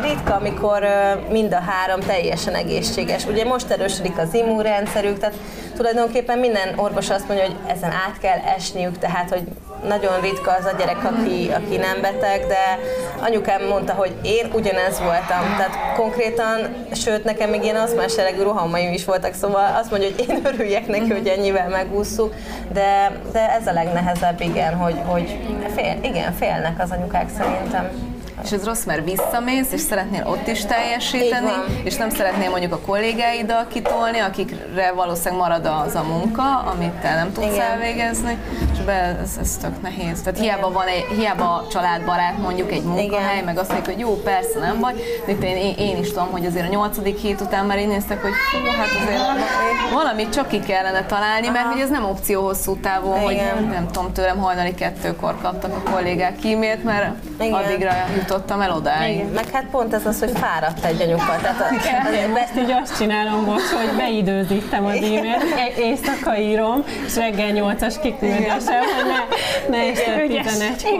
ritka, 0.00 0.34
amikor 0.34 0.86
mind 1.30 1.52
a 1.52 1.60
három 1.60 2.00
teljesen 2.00 2.54
egészséges. 2.54 3.26
Ugye 3.26 3.44
most 3.44 3.70
erősödik 3.70 4.18
az 4.18 4.34
immunrendszerük, 4.34 5.18
tehát 5.18 5.36
tulajdonképpen 5.76 6.38
minden 6.38 6.78
orvos 6.78 7.10
azt 7.10 7.28
mondja, 7.28 7.46
hogy 7.46 7.56
ezen 7.66 7.90
át 7.90 8.18
kell 8.20 8.38
esniük, 8.38 8.98
tehát 8.98 9.30
hogy 9.30 9.42
nagyon 9.86 10.20
ritka 10.20 10.52
az 10.52 10.64
a 10.64 10.76
gyerek, 10.78 11.04
aki, 11.04 11.50
aki 11.54 11.76
nem 11.76 12.00
beteg, 12.00 12.46
de 12.46 12.78
anyukám 13.20 13.66
mondta, 13.66 13.92
hogy 13.92 14.12
én 14.22 14.50
ugyanez 14.52 14.98
voltam. 14.98 15.56
Tehát 15.56 15.94
konkrétan, 15.96 16.74
sőt, 16.92 17.24
nekem 17.24 17.50
még 17.50 17.62
ilyen 17.62 17.76
aszmás 17.76 18.16
jellegű 18.16 18.42
rohamaim 18.42 18.92
is 18.92 19.04
voltak, 19.04 19.34
szóval 19.34 19.76
azt 19.80 19.90
mondja, 19.90 20.08
hogy 20.16 20.28
én 20.28 20.40
örüljek 20.44 20.86
neki, 20.86 21.12
hogy 21.12 21.26
ennyivel 21.26 21.68
megúszuk, 21.68 22.34
de, 22.72 23.20
de 23.32 23.50
ez 23.60 23.66
a 23.66 23.72
legnehezebb, 23.72 24.40
igen, 24.40 24.74
hogy, 24.74 24.96
hogy 25.06 25.38
fél, 25.76 25.98
igen, 26.02 26.32
félnek 26.32 26.82
az 26.82 26.90
anyukák 26.90 27.28
szerintem 27.36 28.13
és 28.42 28.52
ez 28.52 28.64
rossz, 28.64 28.84
mert 28.84 29.04
visszamész, 29.04 29.72
és 29.72 29.80
szeretnél 29.80 30.26
ott 30.26 30.46
is 30.46 30.64
teljesíteni, 30.64 31.50
és 31.82 31.96
nem 31.96 32.10
szeretnél 32.10 32.50
mondjuk 32.50 32.72
a 32.72 32.78
kollégáiddal 32.78 33.66
kitolni, 33.72 34.18
akikre 34.18 34.92
valószínűleg 34.92 35.38
marad 35.38 35.66
az 35.86 35.94
a 35.94 36.02
munka, 36.02 36.58
amit 36.58 36.92
te 36.92 37.14
nem 37.14 37.32
tudsz 37.32 37.54
Igen. 37.54 37.70
elvégezni, 37.70 38.38
és 38.72 38.78
be, 38.78 39.18
ez, 39.22 39.30
ez 39.40 39.56
tök 39.56 39.82
nehéz. 39.82 40.22
Tehát 40.22 40.38
hiába 40.38 40.72
van 40.72 40.86
egy, 40.86 41.06
hiába 41.18 41.66
családbarát 41.70 42.38
mondjuk 42.38 42.72
egy 42.72 42.82
munkahely, 42.82 43.34
Igen. 43.34 43.44
meg 43.44 43.58
azt 43.58 43.72
mondjuk, 43.72 43.94
hogy 43.94 44.04
jó, 44.04 44.14
persze 44.14 44.58
nem 44.58 44.80
baj, 44.80 44.94
de 45.26 45.32
én, 45.32 45.56
én, 45.56 45.74
én 45.76 45.96
is 45.96 46.08
tudom, 46.08 46.30
hogy 46.30 46.46
azért 46.46 46.66
a 46.66 46.70
nyolcadik 46.70 47.18
hét 47.18 47.40
után 47.40 47.66
már 47.66 47.78
én 47.78 47.88
néztek, 47.88 48.22
hogy 48.22 48.32
fú, 48.50 48.58
hát 48.78 48.88
azért 49.02 49.20
valamit 49.92 50.32
csak 50.32 50.48
ki 50.48 50.60
kellene 50.60 51.04
találni, 51.06 51.48
mert 51.48 51.66
hogy 51.66 51.80
ez 51.80 51.90
nem 51.90 52.04
opció 52.04 52.42
hosszú 52.42 52.76
távon, 52.76 53.30
Igen. 53.30 53.54
hogy 53.54 53.66
nem 53.66 53.86
tudom, 53.86 54.12
tőlem 54.12 54.38
hajnali 54.38 54.74
kettőkor 54.74 55.34
kaptak 55.42 55.76
a 55.76 55.90
kollégák 55.90 56.36
kímét, 56.36 56.84
mert 56.84 57.14
Igen. 57.40 57.52
addigra 57.52 57.92
jutottam 58.28 58.60
el 58.60 58.70
odáig. 58.70 59.14
Igen. 59.14 59.26
Meg 59.26 59.50
hát 59.52 59.64
pont 59.70 59.94
ez 59.94 60.06
az, 60.06 60.18
hogy 60.18 60.32
fáradt 60.34 60.84
egy 60.84 61.00
anyuka. 61.00 61.36
Tehát 61.42 61.60
a, 61.60 62.08
azért 62.08 62.36
ezt 62.36 62.56
így 62.56 62.70
azt 62.82 62.96
csinálom 62.96 63.44
most, 63.44 63.68
hogy 63.68 63.96
beidőzítem 63.96 64.84
az 64.84 64.94
e-mailt, 64.94 65.78
éjszaka 65.78 66.38
írom, 66.38 66.84
és 67.06 67.16
reggel 67.16 67.50
8-as 67.52 67.94
kiküldésem, 68.02 68.82
hogy 68.96 69.06
ne, 69.68 69.76
ne 69.76 69.90
este 69.90 70.22
11-kor 70.28 70.92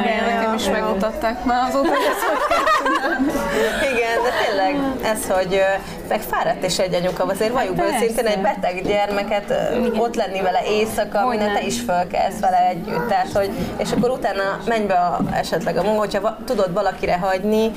Igen, 0.00 0.24
nekem 0.24 0.54
is 0.54 0.68
megmutatták 0.68 1.44
már 1.44 1.68
azóta, 1.68 1.88
hogy 1.88 2.06
ezt 2.10 2.22
hogy 2.22 2.40
kell 2.48 3.92
Igen, 3.92 4.01
de 4.22 4.30
tényleg 4.46 4.76
ez, 5.02 5.30
hogy 5.30 5.62
meg 6.08 6.20
fáradt 6.20 6.64
és 6.64 6.78
egy 6.78 6.94
anyuka, 6.94 7.24
azért 7.24 7.52
valljuk 7.52 7.80
hát 7.80 8.02
őszintén 8.02 8.26
egy 8.26 8.40
beteg 8.40 8.82
gyermeket 8.86 9.54
Igen. 9.74 10.00
ott 10.00 10.14
lenni 10.14 10.40
vele 10.40 10.60
éjszaka, 10.68 11.26
minden 11.26 11.54
te 11.54 11.62
is 11.62 11.80
fölkelsz 11.80 12.40
vele 12.40 12.68
együtt, 12.68 13.08
tehát, 13.08 13.32
hogy, 13.32 13.50
és 13.76 13.92
akkor 13.92 14.10
utána 14.10 14.60
menj 14.66 14.86
be 14.86 14.94
a, 14.94 15.20
esetleg 15.32 15.76
a 15.76 15.82
munka, 15.82 15.98
hogyha 15.98 16.36
tudod 16.44 16.72
valakire 16.72 17.18
hagyni, 17.18 17.70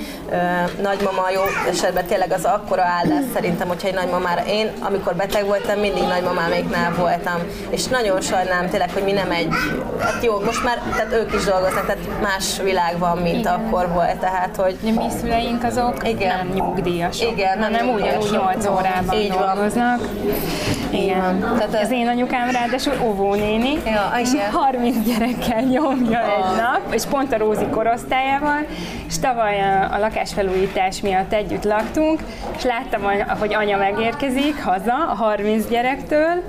nagymama 0.81 1.29
jó 1.33 1.41
esetben 1.69 2.05
tényleg 2.05 2.31
az 2.31 2.45
akkora 2.45 2.83
áldás 2.83 3.23
szerintem, 3.33 3.67
hogyha 3.67 3.87
egy 3.87 3.93
nagymamára, 3.93 4.45
én 4.45 4.71
amikor 4.79 5.15
beteg 5.15 5.45
voltam, 5.45 5.79
mindig 5.79 6.03
nagymamáméknál 6.03 6.93
voltam, 6.93 7.39
és 7.69 7.85
nagyon 7.85 8.21
sajnálom 8.21 8.69
tényleg, 8.69 8.91
hogy 8.93 9.03
mi 9.03 9.11
nem 9.11 9.31
egy, 9.31 9.53
hát 9.99 10.23
jó, 10.23 10.39
most 10.39 10.63
már, 10.63 10.81
tehát 10.95 11.13
ők 11.13 11.33
is 11.33 11.43
dolgoznak, 11.43 11.85
tehát 11.85 12.21
más 12.21 12.59
világ 12.63 12.97
van, 12.97 13.17
mint 13.17 13.39
Igen. 13.39 13.53
akkor 13.53 13.87
volt, 13.89 14.17
tehát, 14.17 14.55
hogy... 14.55 14.77
A 14.83 15.01
mi 15.01 15.09
szüleink 15.19 15.63
azok 15.63 16.07
Igen. 16.07 16.34
Nem 16.35 16.51
nyugdíjasok, 16.53 17.31
Igen, 17.31 17.59
nem, 17.59 17.71
nem 17.71 17.89
ugyanúgy 17.89 18.31
8 18.31 18.65
órában 18.67 19.15
Így 19.15 19.29
dolgoznak. 19.29 19.97
Van. 19.97 21.01
Igen. 21.01 21.39
Tehát 21.39 21.83
az 21.83 21.91
én 21.91 22.07
anyukám 22.07 22.49
ráadásul 22.49 22.93
óvónéni, 23.03 23.81
ja, 23.85 24.11
30 24.51 24.95
gyerekkel 25.05 25.61
nyomja 25.61 26.19
oh. 26.19 26.37
egy 26.37 26.61
nap, 26.61 26.93
és 26.93 27.03
pont 27.05 27.33
a 27.33 27.37
Rózi 27.37 27.65
korosztályával, 27.71 28.65
és 29.07 29.19
tavaly 29.19 29.61
a, 29.61 29.93
a 29.93 29.99
lakásfelújítás 29.99 31.01
miatt 31.01 31.33
együtt 31.33 31.63
laktunk, 31.63 32.19
és 32.57 32.63
láttam, 32.63 33.01
hogy 33.39 33.53
anya 33.53 33.77
megérkezik 33.77 34.63
haza 34.63 35.07
a 35.09 35.15
30 35.15 35.67
gyerektől, 35.67 36.43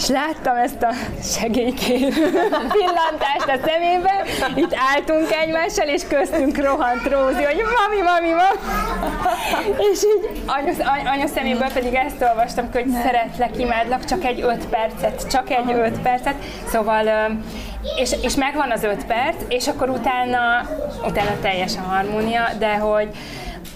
és 0.00 0.08
láttam 0.08 0.56
ezt 0.56 0.82
a 0.82 0.92
segélykérő 1.22 2.08
pillantást 2.48 3.48
a 3.48 3.58
szemébe, 3.66 4.24
itt 4.54 4.74
álltunk 4.94 5.32
egymással, 5.32 5.88
és 5.88 6.02
köztünk 6.08 6.58
rohant 6.58 7.08
Rózi, 7.08 7.42
hogy 7.44 7.62
mami, 7.78 8.00
mami, 8.02 8.28
mami. 8.28 8.58
És 9.92 10.02
így 10.04 10.42
anya, 10.46 11.10
anya 11.10 11.26
szeméből 11.26 11.68
pedig 11.72 11.94
ezt 11.94 12.22
olvastam, 12.22 12.68
hogy 12.72 12.86
szeretlek, 13.02 13.58
imádlak, 13.58 14.04
csak 14.04 14.24
egy 14.24 14.40
öt 14.40 14.66
percet, 14.66 15.30
csak 15.30 15.50
egy 15.50 15.72
öt 15.72 15.98
percet. 15.98 16.34
Szóval 16.66 17.30
és, 17.96 18.10
és 18.22 18.34
megvan 18.34 18.70
az 18.70 18.82
öt 18.82 19.06
perc, 19.06 19.36
és 19.48 19.68
akkor 19.68 19.88
utána, 19.88 20.68
utána 21.06 21.30
teljes 21.42 21.72
a 21.76 21.90
harmónia, 21.90 22.48
de 22.58 22.76
hogy 22.76 23.08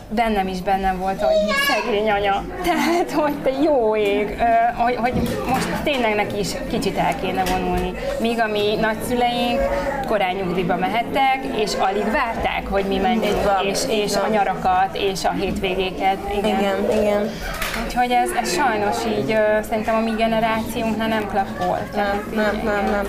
bennem 0.08 0.48
is 0.48 0.60
bennem 0.60 0.98
volt, 0.98 1.22
hogy 1.22 1.34
szegény 1.68 2.10
anya. 2.10 2.44
Tehát, 2.62 3.10
hogy 3.10 3.34
te 3.42 3.50
jó 3.62 3.96
ég, 3.96 4.42
hogy, 4.76 4.96
hogy 4.96 5.12
most 5.48 5.68
tényleg 5.82 6.14
neki 6.14 6.38
is 6.38 6.48
kicsit 6.70 6.98
el 6.98 7.20
kéne 7.20 7.42
vonulni. 7.44 7.92
Míg 8.20 8.40
a 8.40 8.46
mi 8.46 8.74
nagyszüleink 8.80 9.60
korán 10.06 10.34
nyugdíjba 10.34 10.76
mehettek, 10.76 11.44
és 11.56 11.72
alig 11.78 12.10
várták, 12.10 12.66
hogy 12.70 12.84
mi 12.84 12.96
menjünk, 12.96 13.36
és, 13.70 13.78
és 13.88 14.16
a 14.16 14.28
nyarakat, 14.28 14.96
és 14.96 15.24
a 15.24 15.30
hétvégéket. 15.30 16.16
Igen, 16.36 16.58
igen. 16.58 17.00
igen. 17.02 17.30
Úgyhogy 17.96 18.10
ez, 18.10 18.30
ez 18.42 18.52
sajnos 18.54 18.96
így 19.04 19.36
szerintem 19.68 19.94
a 19.94 20.00
mi 20.00 20.10
generációnknál 20.10 21.08
nem 21.08 21.28
klappol. 21.28 21.78
Nem, 21.94 22.28
nem, 22.34 22.60
nem, 22.64 22.84
nem. 22.90 23.06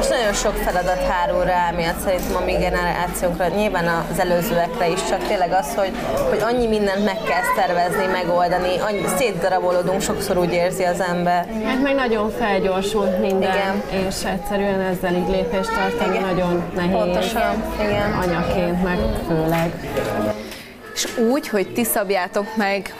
És 0.00 0.06
nagyon 0.08 0.32
sok 0.32 0.54
feladat 0.54 1.02
hárul 1.02 1.44
rá, 1.44 1.70
miatt 1.76 1.98
szerintem 1.98 2.36
a 2.36 2.44
mi 2.44 2.52
generációnkra, 2.52 3.46
nyilván 3.48 4.04
az 4.10 4.18
előzőekre 4.18 4.88
is, 4.88 4.98
csak 5.08 5.26
tényleg 5.26 5.52
az, 5.52 5.74
hogy, 5.74 5.92
hogy 6.28 6.38
annyi 6.42 6.66
mindent 6.66 7.04
meg 7.04 7.18
kell 7.28 7.42
szervezni, 7.56 8.06
megoldani, 8.12 8.78
annyi, 8.78 9.02
szétdarabolódunk, 9.16 10.00
sokszor 10.00 10.38
úgy 10.38 10.52
érzi 10.52 10.82
az 10.82 11.00
ember. 11.00 11.46
Hát 11.64 11.82
meg 11.82 11.94
nagyon 11.94 12.30
felgyorsult 12.30 13.20
minden, 13.20 13.82
Igen. 13.90 14.06
és 14.08 14.14
egyszerűen 14.24 14.80
ezzel 14.80 15.14
így 15.14 15.28
lépést 15.28 15.70
tartani 15.74 16.16
Igen. 16.16 16.28
nagyon 16.28 16.62
nehéz. 16.74 16.92
Pontosan. 16.92 17.64
Igen. 17.80 18.12
Anyaként 18.12 18.82
meg 18.82 18.98
főleg. 19.28 19.72
És 20.94 21.16
úgy, 21.30 21.48
hogy 21.48 21.72
ti 21.72 21.84
szabjátok 21.84 22.56
meg 22.56 22.94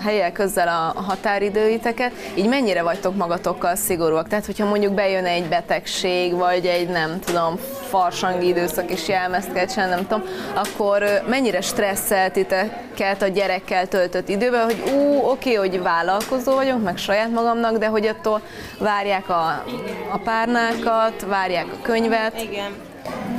helyek 0.00 0.32
közzel 0.32 0.68
a 0.68 1.00
határidőiteket, 1.00 2.12
így 2.34 2.48
mennyire 2.48 2.82
vagytok 2.82 3.16
magatokkal 3.16 3.74
szigorúak? 3.74 4.28
Tehát, 4.28 4.46
hogyha 4.46 4.66
mondjuk 4.66 4.92
bejön 4.92 5.24
egy 5.24 5.48
betegség, 5.48 6.34
vagy 6.34 6.66
egy 6.66 6.88
nem 6.88 7.20
tudom, 7.20 7.56
farsangi 7.88 8.46
időszak 8.46 8.90
is 8.90 9.04
csinálni, 9.04 9.42
nem 9.76 10.06
tudom, 10.06 10.22
akkor 10.54 11.04
mennyire 11.28 11.60
stresszeltiteket 11.60 13.22
a 13.22 13.26
gyerekkel 13.26 13.86
töltött 13.86 14.28
időben, 14.28 14.64
hogy 14.64 14.82
ú, 14.94 15.18
oké, 15.18 15.54
hogy 15.54 15.82
vállalkozó 15.82 16.54
vagyok, 16.54 16.82
meg 16.82 16.96
saját 16.96 17.30
magamnak, 17.30 17.76
de 17.76 17.86
hogy 17.86 18.06
attól 18.06 18.40
várják 18.78 19.28
a, 19.28 19.64
a 20.12 20.18
párnákat, 20.24 21.26
várják 21.28 21.66
a 21.72 21.82
könyvet. 21.82 22.42
Igen 22.42 22.90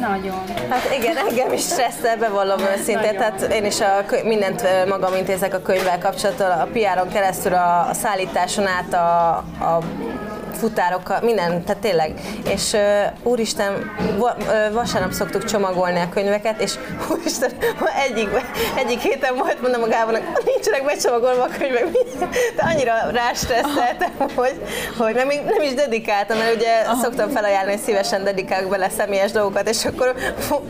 nagyon. 0.08 0.44
Hát 0.70 0.94
igen, 0.98 1.18
engem 1.18 1.54
is 1.54 1.62
stresszel, 1.62 2.18
bevallom 2.18 2.60
őszintén. 2.60 3.18
Tehát 3.18 3.42
én 3.42 3.66
is 3.66 3.82
a, 3.82 4.06
mindent 4.24 4.64
magam 4.88 5.16
intézek 5.16 5.54
a 5.54 5.62
könyvvel 5.62 6.00
kapcsolatban, 6.00 6.52
a 6.52 6.66
PR-on 6.66 7.10
keresztül, 7.10 7.54
a, 7.54 7.90
a 7.90 7.94
szállításon 7.94 8.68
át, 8.68 8.94
a, 8.94 9.30
a 9.66 9.80
futárokkal, 10.64 11.20
minden, 11.22 11.64
tehát 11.64 11.82
tényleg. 11.82 12.14
És 12.50 12.74
uh, 12.74 12.82
úristen, 13.24 13.92
va, 14.18 14.36
uh, 14.40 14.74
vasárnap 14.74 15.12
szoktuk 15.12 15.44
csomagolni 15.44 16.00
a 16.00 16.10
könyveket, 16.10 16.62
és 16.62 16.74
úristen, 17.12 17.52
egyik, 18.08 18.30
egyik 18.76 19.00
héten 19.00 19.36
volt, 19.36 19.62
mondom 19.62 19.84
a 19.84 19.88
Gábornak, 19.88 20.24
nincsenek 20.46 20.86
becsomagolva 20.86 21.44
a 21.44 21.50
könyvek, 21.58 21.88
de 22.56 22.64
annyira 22.74 22.94
rástresszeltem, 23.12 24.12
hogy, 24.36 24.62
hogy 24.98 25.16
nem, 25.16 25.28
nem 25.28 25.62
is 25.62 25.74
dedikáltam, 25.74 26.38
mert 26.38 26.56
ugye 26.56 26.80
Aha. 26.86 27.02
szoktam 27.02 27.30
felajánlani, 27.30 27.76
hogy 27.76 27.84
szívesen 27.84 28.24
dedikálok 28.24 28.70
bele 28.70 28.90
személyes 28.90 29.32
dolgokat, 29.32 29.70
és 29.70 29.86
akkor 29.86 30.16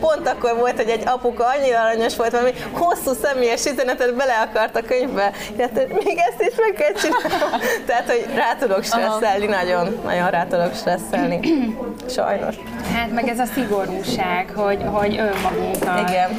pont 0.00 0.28
akkor 0.28 0.56
volt, 0.56 0.76
hogy 0.76 0.88
egy 0.88 1.02
apuka 1.06 1.44
annyira 1.58 1.80
aranyos 1.80 2.16
volt, 2.16 2.30
valami 2.30 2.52
hosszú 2.72 3.12
személyes 3.22 3.64
üzenetet 3.64 4.14
bele 4.14 4.48
akart 4.50 4.76
a 4.76 4.82
könyvbe, 4.82 5.32
tehát 5.56 5.74
még 6.04 6.18
ezt 6.18 6.40
is 6.50 6.54
meg 6.56 6.72
kell 6.76 6.92
csinálni. 6.92 7.64
Tehát, 7.86 8.10
hogy 8.10 8.26
rá 8.34 8.54
tudok 8.58 8.84
stresszelni 8.84 9.46
Aha. 9.46 9.62
nagyon 9.62 9.83
nagyon, 9.84 10.00
nagyon 10.04 10.30
rá 10.30 10.44
tudok 10.44 10.74
stresszelni. 10.74 11.40
Sajnos. 12.16 12.54
Hát 12.94 13.12
meg 13.12 13.28
ez 13.28 13.38
a 13.38 13.44
szigorúság, 13.44 14.52
hogy, 14.54 14.84
hogy 14.84 15.18
önmagunkkal. 15.18 16.08
Igen. 16.08 16.30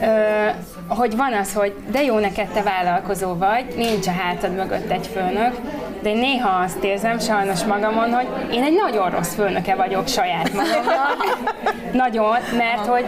Ö, 0.00 0.50
hogy 0.88 1.16
van 1.16 1.32
az, 1.32 1.54
hogy 1.54 1.74
de 1.90 2.02
jó 2.02 2.18
neked 2.18 2.48
te 2.48 2.62
vállalkozó 2.62 3.34
vagy, 3.34 3.64
nincs 3.76 4.06
a 4.06 4.10
hátad 4.10 4.54
mögött 4.54 4.90
egy 4.90 5.06
főnök, 5.06 5.54
de 6.02 6.08
én 6.08 6.16
néha 6.16 6.62
azt 6.62 6.84
érzem 6.84 7.18
sajnos 7.18 7.64
magamon, 7.64 8.12
hogy 8.12 8.26
én 8.52 8.62
egy 8.62 8.74
nagyon 8.84 9.10
rossz 9.10 9.34
főnöke 9.34 9.74
vagyok 9.74 10.08
saját 10.08 10.52
magamnak. 10.52 11.48
nagyon, 12.02 12.36
mert 12.56 12.86
hogy 12.86 13.04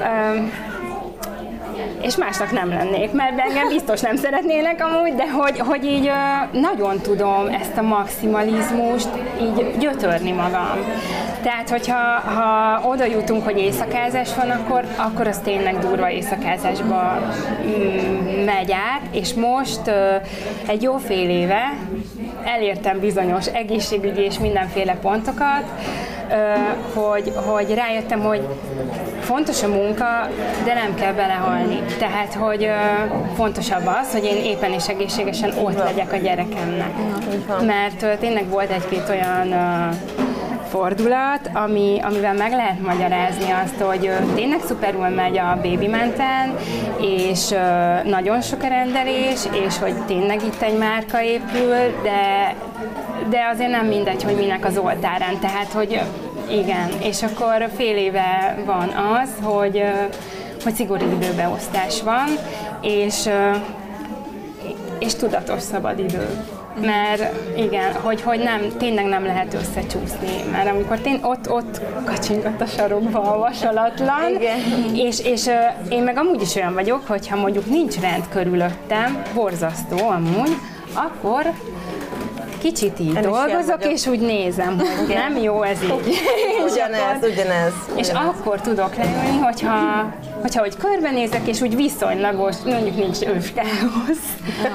ö, 0.00 0.38
és 2.02 2.16
másnak 2.16 2.52
nem 2.52 2.68
lennék, 2.68 3.12
mert 3.12 3.38
engem 3.38 3.68
biztos 3.68 4.00
nem 4.00 4.16
szeretnének 4.16 4.84
amúgy, 4.84 5.14
de 5.14 5.30
hogy, 5.30 5.58
hogy 5.58 5.84
így 5.84 6.10
nagyon 6.52 6.98
tudom 6.98 7.48
ezt 7.60 7.76
a 7.76 7.82
maximalizmust 7.82 9.08
így 9.40 9.78
gyötörni 9.78 10.32
magam. 10.32 10.78
Tehát, 11.42 11.70
hogyha 11.70 11.98
ha 12.20 12.80
oda 12.88 13.04
jutunk, 13.04 13.44
hogy 13.44 13.58
éjszakázás 13.58 14.34
van, 14.34 14.50
akkor, 14.50 14.84
akkor 14.96 15.26
az 15.26 15.38
tényleg 15.38 15.78
durva 15.78 16.10
éjszakázásba 16.10 17.18
mm, 17.66 18.44
megy 18.44 18.72
át, 18.72 19.02
és 19.10 19.34
most 19.34 19.90
egy 20.66 20.82
jó 20.82 20.96
fél 20.96 21.28
éve 21.28 21.72
elértem 22.44 22.98
bizonyos 23.00 23.46
egészségügyi 23.46 24.20
és 24.20 24.38
mindenféle 24.38 24.94
pontokat, 24.94 25.64
hogy, 26.94 27.32
hogy 27.34 27.74
rájöttem, 27.74 28.20
hogy 28.20 28.48
fontos 29.20 29.62
a 29.62 29.68
munka, 29.68 30.28
de 30.64 30.74
nem 30.74 30.94
kell 30.94 31.12
belehalni. 31.12 31.82
Tehát, 31.98 32.34
hogy 32.34 32.68
fontosabb 33.34 33.86
az, 33.86 34.12
hogy 34.12 34.24
én 34.24 34.44
éppen 34.44 34.72
és 34.72 34.88
egészségesen 34.88 35.52
ott 35.62 35.78
legyek 35.78 36.12
a 36.12 36.16
gyerekemnek. 36.16 36.92
Mert 37.66 38.18
tényleg 38.18 38.48
volt 38.48 38.70
egy-két 38.70 39.08
olyan 39.08 39.54
fordulat, 40.68 41.50
ami, 41.52 42.00
amivel 42.02 42.34
meg 42.34 42.50
lehet 42.52 42.80
magyarázni 42.80 43.50
azt, 43.64 43.80
hogy 43.80 44.10
tényleg 44.34 44.60
szuperul 44.66 45.08
megy 45.08 45.38
a 45.38 45.58
baby 45.62 45.86
menten, 45.86 46.56
és 47.00 47.54
nagyon 48.04 48.40
sok 48.40 48.62
a 48.62 48.68
rendelés, 48.68 49.40
és 49.66 49.78
hogy 49.78 49.94
tényleg 50.06 50.42
itt 50.42 50.62
egy 50.62 50.78
márka 50.78 51.22
épül, 51.22 52.02
de, 52.02 52.54
de 53.28 53.48
azért 53.52 53.70
nem 53.70 53.86
mindegy, 53.86 54.22
hogy 54.22 54.36
minek 54.36 54.64
az 54.64 54.78
oltárán. 54.78 55.38
Tehát, 55.40 55.72
hogy 55.72 56.00
igen, 56.50 56.88
és 57.02 57.22
akkor 57.22 57.68
fél 57.76 57.96
éve 57.96 58.58
van 58.64 58.88
az, 58.88 59.28
hogy, 59.42 59.82
hogy 60.62 60.74
szigorú 60.74 61.04
időbeosztás 61.10 62.02
van, 62.02 62.28
és, 62.80 63.28
és 64.98 65.14
tudatos 65.14 65.62
szabadidő. 65.62 66.28
Mert 66.80 67.32
igen, 67.56 67.92
hogy, 67.92 68.22
hogy 68.22 68.38
nem, 68.38 68.60
tényleg 68.78 69.04
nem 69.04 69.24
lehet 69.24 69.54
összecsúszni, 69.54 70.50
mert 70.50 70.68
amikor 70.68 70.98
tény, 70.98 71.20
ott, 71.22 71.50
ott 71.50 71.80
kacsingott 72.04 72.60
a 72.60 72.66
sarokba 72.66 73.20
a 73.20 73.38
vasalatlan, 73.38 74.34
igen. 74.34 74.58
és, 74.94 75.20
és 75.20 75.50
én 75.88 76.02
meg 76.02 76.16
amúgy 76.16 76.40
is 76.40 76.54
olyan 76.54 76.74
vagyok, 76.74 77.06
hogyha 77.06 77.36
mondjuk 77.36 77.66
nincs 77.66 78.00
rend 78.00 78.24
körülöttem, 78.28 79.22
borzasztó 79.34 80.08
amúgy, 80.08 80.56
akkor 80.94 81.52
kicsit 82.64 83.00
így 83.00 83.12
dolgozok, 83.12 83.84
és 83.84 84.06
úgy 84.06 84.20
nézem, 84.20 84.78
hogy 84.78 85.16
nem 85.24 85.36
jó 85.36 85.62
ez 85.62 85.82
így. 85.82 86.18
ugyanez, 86.70 87.32
ugyanez. 87.32 87.72
És 87.96 88.08
akkor 88.08 88.60
tudok 88.60 88.94
leülni, 88.96 89.38
hogyha 89.38 90.12
hogyha 90.44 90.60
hogy 90.60 90.76
körbenézek, 90.76 91.46
és 91.46 91.60
úgy 91.60 91.76
viszonylagos, 91.76 92.56
mondjuk 92.64 92.96
nincs 92.96 93.18
őskához, 93.20 94.18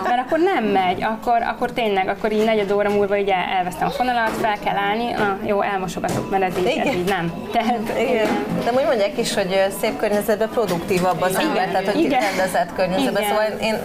mert 0.03 0.21
akkor 0.25 0.39
nem 0.39 0.63
megy, 0.63 1.03
akkor, 1.03 1.41
akkor 1.41 1.71
tényleg, 1.71 2.07
akkor 2.07 2.31
így 2.31 2.43
negyed 2.43 2.71
óra 2.71 2.89
múlva 2.89 3.17
így 3.17 3.33
elvesztem 3.57 3.87
a 3.87 3.91
fonalat, 3.91 4.29
fel 4.29 4.57
kell 4.63 4.75
állni, 4.75 5.11
na, 5.11 5.37
jó, 5.45 5.61
elmosogatok, 5.61 6.29
mert 6.29 6.43
ez 6.43 6.57
így, 6.57 6.77
ez 6.77 6.93
így 6.93 7.03
nem. 7.03 7.33
Tehát, 7.51 7.79
igen. 7.99 8.27
De 8.63 8.71
úgy 8.71 8.85
mondják 8.85 9.17
is, 9.17 9.33
hogy 9.33 9.65
szép 9.81 9.97
környezetben 9.97 10.49
produktívabb 10.49 11.21
az 11.21 11.35
ember, 11.35 11.67
tehát 11.67 11.91
hogy 11.91 12.03
igen. 12.03 12.19
rendezett 12.19 12.73
környezetben, 12.75 13.23
igen. 13.23 13.35
szóval 13.35 13.59
én 13.61 13.75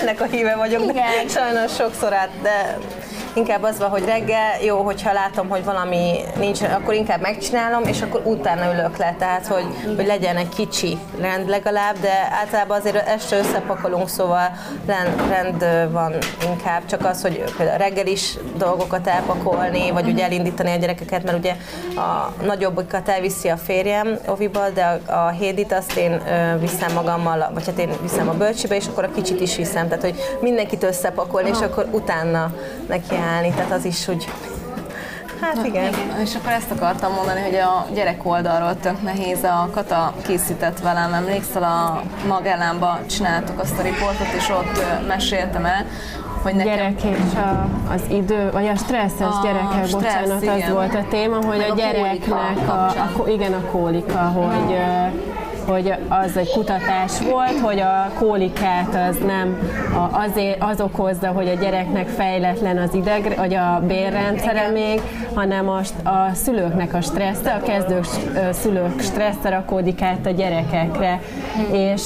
ennek 0.00 0.20
a 0.20 0.24
híve 0.24 0.56
vagyok, 0.56 0.82
igen. 0.82 0.94
de 0.94 1.28
sajnos 1.28 1.74
sokszor 1.74 2.12
át, 2.12 2.30
de 2.42 2.78
inkább 3.34 3.62
az 3.62 3.78
van, 3.78 3.88
hogy 3.88 4.04
reggel 4.04 4.62
jó, 4.62 4.82
hogyha 4.82 5.12
látom, 5.12 5.48
hogy 5.48 5.64
valami 5.64 6.20
nincs, 6.38 6.62
akkor 6.62 6.94
inkább 6.94 7.20
megcsinálom, 7.20 7.82
és 7.82 8.02
akkor 8.02 8.22
utána 8.24 8.72
ülök 8.72 8.96
le, 8.96 9.14
tehát 9.18 9.46
hogy, 9.46 9.66
hogy 9.96 10.06
legyen 10.06 10.36
egy 10.36 10.48
kicsi 10.48 10.98
rend 11.20 11.48
legalább, 11.48 11.98
de 12.00 12.28
általában 12.40 12.78
azért 12.78 13.08
este 13.08 13.38
összepakolunk, 13.38 14.08
szóval 14.08 14.50
rend, 14.86 15.28
rend 15.28 15.90
van 15.92 16.12
inkább, 16.44 16.86
csak 16.86 17.04
az, 17.04 17.22
hogy 17.22 17.44
például 17.56 17.78
reggel 17.78 18.06
is 18.06 18.36
dolgokat 18.56 19.06
elpakolni, 19.06 19.90
vagy 19.90 20.08
ugye 20.08 20.24
elindítani 20.24 20.70
a 20.70 20.76
gyerekeket, 20.76 21.24
mert 21.24 21.38
ugye 21.38 21.56
a 21.96 22.32
nagyobbikat 22.44 23.08
elviszi 23.08 23.48
a 23.48 23.56
férjem 23.56 24.18
oviba, 24.26 24.68
de 24.74 25.00
a, 25.06 25.12
a 25.12 25.28
hédit 25.28 25.72
azt 25.72 25.96
én 25.96 26.22
viszem 26.60 26.92
magammal, 26.92 27.50
vagy 27.54 27.66
hát 27.66 27.78
én 27.78 27.90
viszem 28.02 28.28
a 28.28 28.32
bölcsibe, 28.32 28.76
és 28.76 28.86
akkor 28.86 29.04
a 29.04 29.10
kicsit 29.10 29.40
is 29.40 29.56
viszem, 29.56 29.88
tehát 29.88 30.02
hogy 30.02 30.14
mindenkit 30.40 30.82
összepakolni, 30.82 31.48
és 31.48 31.60
akkor 31.60 31.86
utána 31.90 32.52
neki 32.88 33.14
állni, 33.20 33.50
tehát 33.50 33.72
az 33.72 33.84
is, 33.84 34.04
hogy 34.04 34.28
Hát 35.40 35.66
igen. 35.66 35.92
igen. 35.92 36.20
És 36.20 36.34
akkor 36.34 36.52
ezt 36.52 36.70
akartam 36.70 37.12
mondani, 37.12 37.40
hogy 37.40 37.54
a 37.54 37.86
gyerek 37.94 38.20
oldalról 38.22 38.76
tök 38.80 39.02
nehéz. 39.02 39.44
A 39.44 39.68
Kata 39.74 40.12
készített 40.26 40.80
velem, 40.80 41.12
emlékszel, 41.12 41.62
a 41.62 42.02
Magellánba 42.28 42.98
csináltuk 43.08 43.60
azt 43.60 43.78
a 43.78 43.82
riportot, 43.82 44.32
és 44.36 44.48
ott 44.48 45.06
meséltem 45.06 45.64
el, 45.64 45.86
hogy 46.42 46.54
nekem... 46.54 46.74
Gyerek 46.74 47.02
és 47.02 47.34
a, 47.34 47.68
az 47.92 48.00
idő, 48.10 48.50
vagy 48.52 48.66
a 48.66 48.76
stresszes 48.76 49.26
a 49.26 49.40
gyerekek, 49.42 49.86
stressz, 49.86 49.92
bocsánat, 49.92 50.42
igen. 50.42 50.60
az 50.60 50.70
volt 50.70 50.94
a 50.94 51.04
téma, 51.10 51.36
hogy 51.44 51.58
Meg 51.58 51.70
a 51.70 51.74
gyereknek, 51.74 52.68
a, 52.68 52.72
a, 52.72 53.22
a, 53.22 53.28
igen, 53.28 53.52
a 53.52 53.60
kólika, 53.70 54.18
hogy 54.18 54.76
hogy 55.70 55.94
az 56.08 56.36
egy 56.36 56.50
kutatás 56.50 57.20
volt, 57.30 57.60
hogy 57.60 57.80
a 57.80 58.10
kólikát 58.18 59.08
az 59.10 59.16
nem 59.26 59.58
azért 60.10 60.62
az 60.62 60.80
okozza, 60.80 61.28
hogy 61.28 61.48
a 61.48 61.54
gyereknek 61.54 62.08
fejletlen 62.08 62.78
az 62.78 62.94
ideg, 62.94 63.34
vagy 63.36 63.54
a 63.54 63.82
bérrendszere 63.86 64.68
még, 64.68 65.00
hanem 65.34 65.64
most 65.64 65.92
a 66.04 66.30
szülőknek 66.34 66.94
a 66.94 67.00
stressze, 67.00 67.52
a 67.52 67.62
kezdő 67.62 68.00
szülők 68.52 69.00
stressze 69.00 69.48
rakódik 69.48 70.02
át 70.02 70.26
a 70.26 70.30
gyerekekre. 70.30 71.20
És 71.72 72.02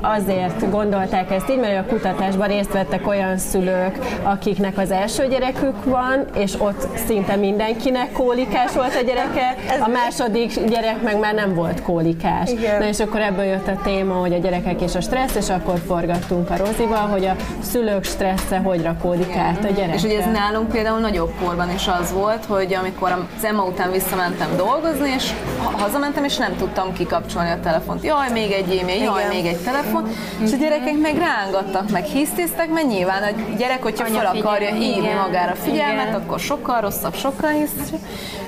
azért 0.00 0.70
gondolták 0.70 1.30
ezt 1.30 1.50
így, 1.50 1.60
mert 1.60 1.86
a 1.86 1.92
kutatásban 1.92 2.48
részt 2.48 2.72
vettek 2.72 3.06
olyan 3.06 3.38
szülők, 3.38 3.98
akiknek 4.22 4.78
az 4.78 4.90
első 4.90 5.26
gyerekük 5.28 5.84
van, 5.84 6.24
és 6.36 6.54
ott 6.58 6.88
szinte 7.06 7.36
mindenkinek 7.36 8.12
kólikás 8.12 8.72
volt 8.72 8.94
a 9.00 9.04
gyereke, 9.04 9.54
a 9.80 9.88
második 9.88 10.64
gyerek 10.68 11.02
meg 11.02 11.18
már 11.18 11.34
nem 11.34 11.54
volt 11.54 11.82
kólikás. 11.82 12.50
Igen. 12.50 12.75
Na 12.78 12.86
és 12.86 13.00
akkor 13.00 13.20
ebből 13.20 13.44
jött 13.44 13.68
a 13.68 13.78
téma, 13.84 14.14
hogy 14.14 14.32
a 14.32 14.38
gyerekek 14.38 14.80
és 14.80 14.94
a 14.94 15.00
stressz, 15.00 15.34
és 15.34 15.48
akkor 15.48 15.78
forgattunk 15.86 16.50
a 16.50 16.56
Rozival, 16.56 17.06
hogy 17.08 17.24
a 17.24 17.36
szülők 17.60 18.04
stressze 18.04 18.58
hogy 18.58 18.82
rakódik 18.82 19.36
át 19.36 19.64
a 19.64 19.68
gyerekre. 19.68 19.94
És 19.94 20.02
ugye 20.02 20.18
ez 20.18 20.32
nálunk 20.32 20.68
például 20.68 20.98
nagyobb 20.98 21.32
korban 21.44 21.70
is 21.74 21.88
az 22.00 22.12
volt, 22.12 22.44
hogy 22.44 22.74
amikor 22.74 23.26
az 23.36 23.44
Emma 23.44 23.62
után 23.64 23.90
visszamentem 23.90 24.56
dolgozni, 24.56 25.10
és 25.16 25.32
hazamentem, 25.72 26.24
és 26.24 26.36
nem 26.36 26.56
tudtam 26.56 26.92
kikapcsolni 26.92 27.50
a 27.50 27.60
telefont. 27.62 28.04
Jaj, 28.04 28.30
még 28.32 28.52
egy 28.52 28.78
e-mail, 28.78 29.02
jaj, 29.02 29.18
Igen. 29.18 29.28
még 29.28 29.46
egy 29.46 29.58
telefon. 29.58 30.02
Mm-hmm. 30.02 30.44
És 30.44 30.52
a 30.52 30.56
gyerekek 30.56 30.98
meg 31.00 31.18
rángattak, 31.18 31.90
meg 31.90 32.04
hisztéztek, 32.04 32.68
mert 32.70 32.86
nyilván 32.86 33.22
a 33.22 33.54
gyerek, 33.56 33.82
hogyha 33.82 34.04
Anya 34.04 34.18
fel 34.18 34.36
akarja 34.36 34.74
hívni 34.74 35.12
magára 35.12 35.54
figyelmet, 35.54 36.08
Igen. 36.08 36.20
akkor 36.20 36.38
sokkal 36.38 36.80
rosszabb, 36.80 37.14
sokkal 37.14 37.50
hisz. 37.50 37.92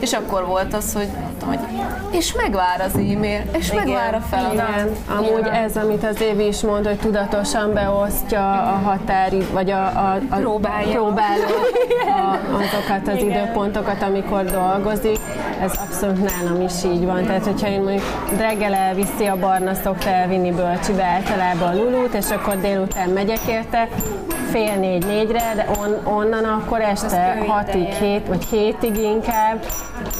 És 0.01 0.13
akkor 0.13 0.47
volt 0.47 0.75
az, 0.75 0.93
hogy, 0.95 1.09
hogy 1.45 1.59
és 2.11 2.33
megvár 2.33 2.81
az 2.81 2.95
e-mail, 2.95 3.43
és 3.59 3.71
Igen. 3.71 3.85
megvár 3.85 4.08
a 4.15 4.21
feladat. 4.21 4.53
Igen, 4.53 4.89
amúgy 5.17 5.47
ez, 5.47 5.77
amit 5.77 6.05
az 6.05 6.21
Évi 6.21 6.47
is 6.47 6.61
mond, 6.61 6.87
hogy 6.87 6.99
tudatosan 6.99 7.73
beosztja 7.73 8.51
a 8.53 8.81
határi, 8.85 9.47
vagy 9.53 9.71
a, 9.71 9.87
a, 9.87 10.19
a 10.31 10.37
próbálja, 10.37 10.93
próbálja 10.93 11.47
a, 12.07 12.39
azokat 12.55 13.09
az 13.09 13.23
Igen. 13.23 13.29
időpontokat, 13.29 14.03
amikor 14.03 14.45
dolgozik. 14.45 15.19
Ez 15.63 15.73
abszolút 15.87 16.31
nálam 16.31 16.61
is 16.61 16.85
így 16.85 17.05
van. 17.05 17.25
Tehát, 17.25 17.45
hogyha 17.45 17.69
én 17.69 17.83
mondjuk 17.83 18.05
reggel 18.39 18.75
elviszi 18.75 19.27
a 19.27 19.37
barna, 19.37 19.75
szokta 19.75 20.11
elvinni 20.11 20.51
bölcsibe 20.53 21.05
általában 21.05 21.69
a 21.69 21.83
lulut, 21.83 22.15
és 22.15 22.31
akkor 22.31 22.61
délután 22.61 23.09
megyek 23.09 23.41
érte, 23.49 23.89
fél 24.51 24.75
négy, 24.75 25.07
négyre, 25.07 25.53
de 25.55 25.67
on, 25.79 26.15
onnan 26.15 26.45
akkor 26.45 26.81
este 26.81 27.43
hatig, 27.47 27.87
hét, 27.87 28.27
vagy 28.27 28.45
hétig 28.45 28.97
inkább 28.97 29.65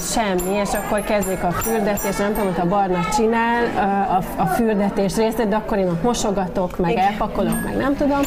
semmi, 0.01 0.55
és 0.55 0.69
akkor 0.73 1.01
kezdik 1.01 1.43
a 1.43 1.51
fürdetés, 1.51 2.15
nem 2.15 2.33
tudom, 2.33 2.53
hogy 2.53 2.61
a 2.61 2.67
barna 2.67 2.99
csinál 3.15 3.63
a, 3.79 4.21
a 4.37 4.45
fürdetés 4.45 5.15
részét, 5.15 5.47
de 5.47 5.55
akkor 5.55 5.77
én 5.77 5.87
ott 5.87 6.03
mosogatok, 6.03 6.77
meg 6.77 6.91
Igen. 6.91 7.05
elpakolok, 7.05 7.63
meg 7.63 7.75
nem 7.75 7.95
tudom, 7.95 8.19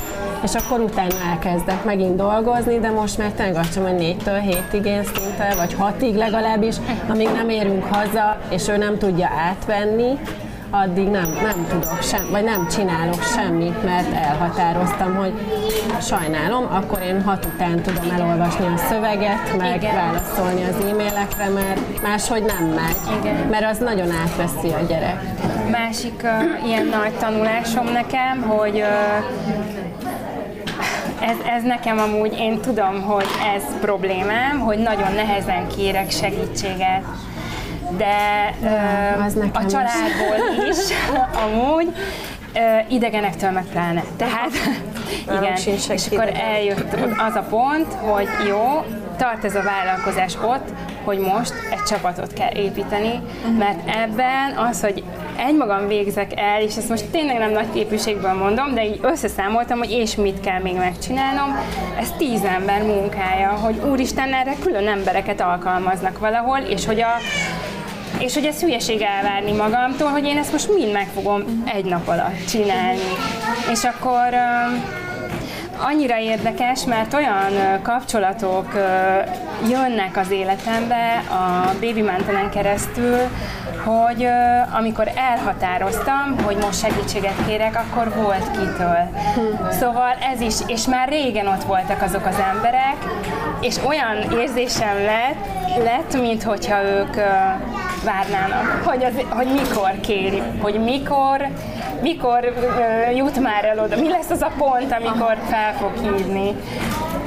és 0.42 0.54
akkor 0.54 0.80
utána 0.80 1.14
elkezdek 1.30 1.84
megint 1.84 2.16
dolgozni, 2.16 2.78
de 2.78 2.90
most 2.90 3.18
már 3.18 3.30
tényleg 3.30 3.56
azt 3.56 3.76
hogy 3.76 3.94
négytől 3.94 4.38
hétig 4.38 4.84
én 4.84 5.04
szinte, 5.04 5.54
vagy 5.56 5.74
hatig 5.74 6.14
legalábbis, 6.14 6.76
amíg 7.08 7.28
nem 7.36 7.48
érünk 7.48 7.84
haza, 7.84 8.36
és 8.48 8.68
ő 8.68 8.76
nem 8.76 8.98
tudja 8.98 9.30
átvenni, 9.48 10.18
addig 10.74 11.08
nem, 11.08 11.28
nem 11.42 11.66
tudok 11.68 12.02
sem, 12.02 12.26
vagy 12.30 12.44
nem 12.44 12.68
csinálok 12.68 13.22
semmit, 13.22 13.84
mert 13.84 14.14
elhatároztam, 14.14 15.14
hogy 15.14 15.32
sajnálom, 16.00 16.66
akkor 16.70 17.02
én 17.02 17.22
hat 17.22 17.44
után 17.44 17.82
tudom 17.82 18.10
elolvasni 18.10 18.66
a 18.66 18.76
szöveget, 18.76 19.56
meg 19.58 19.82
Igen. 19.82 19.94
válaszolni 19.94 20.64
az 20.64 20.84
e-mailekre, 20.84 21.48
mert 21.48 22.02
máshogy 22.02 22.42
nem 22.42 22.64
megy, 22.64 23.20
Igen. 23.20 23.46
mert 23.50 23.64
az 23.70 23.78
nagyon 23.78 24.10
átveszi 24.10 24.68
a 24.68 24.80
gyerek. 24.88 25.22
Másik 25.70 26.22
uh, 26.22 26.66
ilyen 26.66 26.86
nagy 26.86 27.12
tanulásom 27.12 27.86
nekem, 27.92 28.42
hogy 28.42 28.74
uh, 28.74 29.24
ez, 31.28 31.36
ez 31.56 31.62
nekem 31.62 31.98
amúgy, 31.98 32.38
én 32.38 32.60
tudom, 32.60 33.02
hogy 33.02 33.26
ez 33.56 33.62
problémám, 33.80 34.58
hogy 34.58 34.78
nagyon 34.78 35.12
nehezen 35.12 35.68
kérek 35.76 36.10
segítséget 36.10 37.02
de 37.96 38.54
uh, 38.60 39.56
a 39.56 39.66
családból 39.66 40.64
is, 40.68 40.78
is 40.78 40.96
amúgy, 41.44 41.86
uh, 42.54 42.92
idegenektől 42.92 43.50
meg 43.50 43.64
pláne. 43.64 44.02
Tehát 44.16 44.50
igen, 45.22 45.56
és 45.64 46.06
akkor 46.10 46.32
eljött 46.34 46.94
az 47.28 47.34
a 47.34 47.44
pont, 47.48 47.92
hogy 47.92 48.28
jó, 48.48 48.84
tart 49.16 49.44
ez 49.44 49.54
a 49.54 49.62
vállalkozás 49.62 50.36
ott, 50.44 50.72
hogy 51.04 51.18
most 51.18 51.52
egy 51.70 51.82
csapatot 51.82 52.32
kell 52.32 52.54
építeni, 52.54 53.20
mert 53.58 53.88
ebben 53.88 54.56
az, 54.56 54.80
hogy 54.80 55.04
egymagam 55.36 55.86
végzek 55.86 56.40
el, 56.40 56.60
és 56.62 56.76
ezt 56.76 56.88
most 56.88 57.04
tényleg 57.04 57.38
nem 57.38 57.50
nagy 57.50 57.70
képűségből 57.72 58.32
mondom, 58.32 58.74
de 58.74 58.84
így 58.84 58.98
összeszámoltam, 59.02 59.78
hogy 59.78 59.90
és 59.90 60.14
mit 60.16 60.40
kell 60.40 60.60
még 60.60 60.76
megcsinálnom, 60.76 61.58
ez 61.98 62.10
tíz 62.18 62.44
ember 62.44 62.82
munkája, 62.82 63.48
hogy 63.48 63.80
úristen, 63.90 64.32
erre 64.32 64.54
külön 64.60 64.88
embereket 64.88 65.40
alkalmaznak 65.40 66.18
valahol, 66.18 66.58
és 66.58 66.86
hogy 66.86 67.00
a 67.00 67.12
és 68.18 68.34
hogy 68.34 68.44
ez 68.44 68.60
hülyeség 68.60 69.02
elvárni 69.02 69.52
magamtól, 69.52 70.08
hogy 70.08 70.24
én 70.24 70.38
ezt 70.38 70.52
most 70.52 70.74
mind 70.74 70.92
meg 70.92 71.06
fogom 71.14 71.62
egy 71.74 71.84
nap 71.84 72.08
alatt 72.08 72.44
csinálni. 72.48 72.98
És 73.70 73.84
akkor 73.84 74.28
annyira 75.78 76.18
érdekes, 76.18 76.84
mert 76.84 77.14
olyan 77.14 77.80
kapcsolatok 77.82 78.72
jönnek 79.68 80.16
az 80.16 80.30
életembe 80.30 81.22
a 81.30 81.74
Baby 81.80 82.02
Mountainen 82.02 82.50
keresztül, 82.50 83.18
hogy 83.84 84.28
amikor 84.78 85.10
elhatároztam, 85.14 86.36
hogy 86.44 86.56
most 86.56 86.80
segítséget 86.80 87.46
kérek, 87.46 87.76
akkor 87.76 88.12
volt 88.14 88.50
kitől. 88.50 89.08
Szóval 89.70 90.16
ez 90.32 90.40
is, 90.40 90.54
és 90.66 90.86
már 90.86 91.08
régen 91.08 91.46
ott 91.46 91.64
voltak 91.64 92.02
azok 92.02 92.26
az 92.26 92.36
emberek, 92.54 92.96
és 93.60 93.76
olyan 93.86 94.40
érzésem 94.40 94.96
lett, 94.96 95.46
lett 95.84 96.20
mint 96.20 96.42
hogyha 96.42 96.82
ők 96.82 97.16
várnának, 98.04 98.82
hogy, 98.84 99.04
az, 99.04 99.12
hogy 99.28 99.46
mikor 99.46 100.00
kéri, 100.00 100.42
hogy 100.60 100.80
mikor, 100.84 101.48
mikor 102.02 102.52
uh, 103.08 103.16
jut 103.16 103.40
már 103.40 103.64
el 103.64 103.78
oda, 103.78 103.96
mi 103.96 104.08
lesz 104.08 104.30
az 104.30 104.42
a 104.42 104.50
pont, 104.58 104.92
amikor 104.92 105.36
fel 105.48 105.74
fog 105.74 105.92
hívni. 106.02 106.56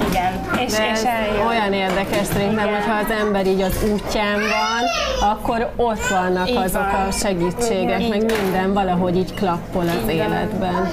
Igen, 0.10 0.32
és, 0.66 0.74
és 0.74 1.04
eljön. 1.04 1.48
olyan 1.48 1.74
érdekes 1.74 2.26
szerintem, 2.26 2.68
hogyha 2.68 2.94
az 2.94 3.12
ember 3.26 3.46
így 3.48 3.62
az 3.62 3.84
útján 3.94 4.40
van, 4.40 4.84
akkor 5.30 5.72
ott 5.76 6.08
vannak 6.08 6.50
így 6.50 6.56
azok 6.56 6.92
van. 6.92 7.08
a 7.08 7.12
segítségek, 7.12 8.00
Igen, 8.00 8.10
meg 8.10 8.34
minden 8.42 8.74
valahogy 8.74 9.18
így 9.18 9.34
klappol 9.34 9.86
az 9.88 10.10
életben. 10.10 10.92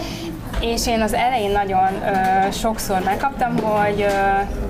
És 0.62 0.86
én 0.86 1.00
az 1.00 1.14
elején 1.14 1.50
nagyon 1.50 1.88
ö, 2.02 2.50
sokszor 2.50 3.00
megkaptam, 3.04 3.58
hogy 3.58 4.00
ö, 4.00 4.10